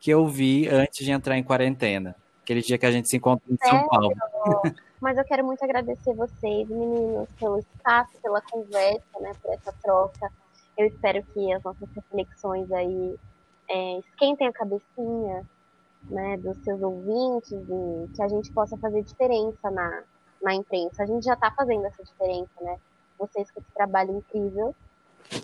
que 0.00 0.10
eu 0.10 0.26
vi 0.26 0.68
antes 0.68 1.04
de 1.04 1.10
entrar 1.10 1.38
em 1.38 1.42
quarentena. 1.42 2.14
Aquele 2.42 2.60
dia 2.60 2.76
que 2.76 2.84
a 2.84 2.92
gente 2.92 3.08
se 3.08 3.16
encontrou 3.16 3.54
em 3.54 3.68
São 3.68 3.88
Paulo. 3.88 4.12
Mas 5.00 5.16
eu 5.18 5.24
quero 5.24 5.44
muito 5.44 5.62
agradecer 5.62 6.14
vocês, 6.14 6.68
meninos, 6.68 7.28
pelo 7.38 7.58
espaço, 7.58 8.12
pela 8.22 8.40
conversa, 8.40 9.20
né, 9.20 9.32
por 9.42 9.52
essa 9.52 9.72
troca. 9.82 10.30
Eu 10.76 10.86
espero 10.86 11.22
que 11.32 11.52
as 11.52 11.62
nossas 11.62 11.88
reflexões 11.94 12.70
aí 12.72 13.16
é, 13.68 13.98
esquentem 13.98 14.46
a 14.46 14.52
cabecinha 14.52 15.44
né, 16.04 16.36
dos 16.38 16.56
seus 16.64 16.82
ouvintes 16.82 17.52
e 17.52 18.08
que 18.14 18.22
a 18.22 18.28
gente 18.28 18.52
possa 18.52 18.76
fazer 18.76 19.02
diferença 19.02 19.70
na, 19.70 20.02
na 20.42 20.54
imprensa. 20.54 21.02
A 21.02 21.06
gente 21.06 21.24
já 21.24 21.34
está 21.34 21.50
fazendo 21.50 21.86
essa 21.86 22.02
diferença, 22.02 22.52
né? 22.60 22.78
Vocês 23.18 23.50
com 23.50 23.60
esse 23.60 23.70
trabalho 23.74 24.16
incrível, 24.18 24.74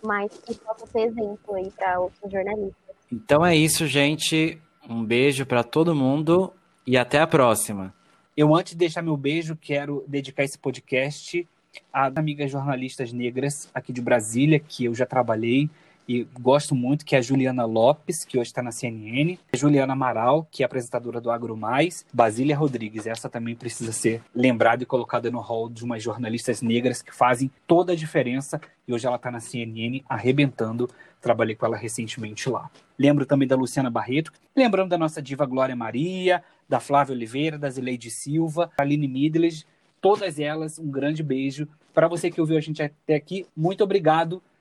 mas 0.02 0.32
que 0.44 0.54
possa 0.54 0.86
ser 0.86 1.06
exemplo 1.08 1.54
aí 1.54 1.70
para 1.70 2.00
outros 2.00 2.30
jornalistas. 2.30 2.96
Então 3.10 3.44
é 3.44 3.56
isso, 3.56 3.86
gente. 3.86 4.60
Um 4.88 5.04
beijo 5.04 5.44
para 5.46 5.62
todo 5.62 5.94
mundo 5.94 6.52
e 6.86 6.96
até 6.96 7.18
a 7.20 7.26
próxima. 7.26 7.94
Eu, 8.36 8.54
antes 8.54 8.72
de 8.72 8.78
deixar 8.78 9.02
meu 9.02 9.16
beijo, 9.16 9.56
quero 9.56 10.04
dedicar 10.06 10.44
esse 10.44 10.58
podcast 10.58 11.46
às 11.92 12.16
amigas 12.16 12.50
jornalistas 12.50 13.12
negras 13.12 13.68
aqui 13.74 13.92
de 13.92 14.00
Brasília, 14.00 14.58
que 14.58 14.84
eu 14.84 14.94
já 14.94 15.06
trabalhei 15.06 15.68
e 16.12 16.26
gosto 16.40 16.74
muito, 16.74 17.04
que 17.04 17.14
é 17.14 17.18
a 17.18 17.22
Juliana 17.22 17.64
Lopes, 17.64 18.24
que 18.24 18.36
hoje 18.36 18.48
está 18.48 18.60
na 18.60 18.72
CNN, 18.72 19.38
Juliana 19.54 19.92
Amaral, 19.92 20.44
que 20.50 20.64
é 20.64 20.66
apresentadora 20.66 21.20
do 21.20 21.30
Agro 21.30 21.56
Mais, 21.56 22.04
Basília 22.12 22.56
Rodrigues, 22.56 23.06
essa 23.06 23.28
também 23.28 23.54
precisa 23.54 23.92
ser 23.92 24.20
lembrada 24.34 24.82
e 24.82 24.86
colocada 24.86 25.30
no 25.30 25.38
hall 25.38 25.68
de 25.68 25.84
umas 25.84 26.02
jornalistas 26.02 26.62
negras 26.62 27.00
que 27.00 27.14
fazem 27.14 27.48
toda 27.64 27.92
a 27.92 27.96
diferença 27.96 28.60
e 28.88 28.92
hoje 28.92 29.06
ela 29.06 29.14
está 29.14 29.30
na 29.30 29.38
CNN 29.38 30.02
arrebentando. 30.08 30.90
Trabalhei 31.20 31.54
com 31.54 31.64
ela 31.64 31.76
recentemente 31.76 32.50
lá. 32.50 32.68
Lembro 32.98 33.24
também 33.24 33.46
da 33.46 33.54
Luciana 33.54 33.88
Barreto, 33.88 34.32
lembrando 34.56 34.88
da 34.88 34.98
nossa 34.98 35.22
diva 35.22 35.46
Glória 35.46 35.76
Maria, 35.76 36.42
da 36.68 36.80
Flávia 36.80 37.14
Oliveira, 37.14 37.56
da 37.56 37.70
Zileide 37.70 38.10
Silva, 38.10 38.68
Aline 38.76 39.06
Midles, 39.06 39.64
todas 40.00 40.40
elas, 40.40 40.76
um 40.76 40.90
grande 40.90 41.22
beijo. 41.22 41.68
Para 41.94 42.08
você 42.08 42.32
que 42.32 42.40
ouviu 42.40 42.56
a 42.56 42.60
gente 42.60 42.82
até 42.82 43.14
aqui, 43.14 43.46
muito 43.56 43.84
obrigado 43.84 44.42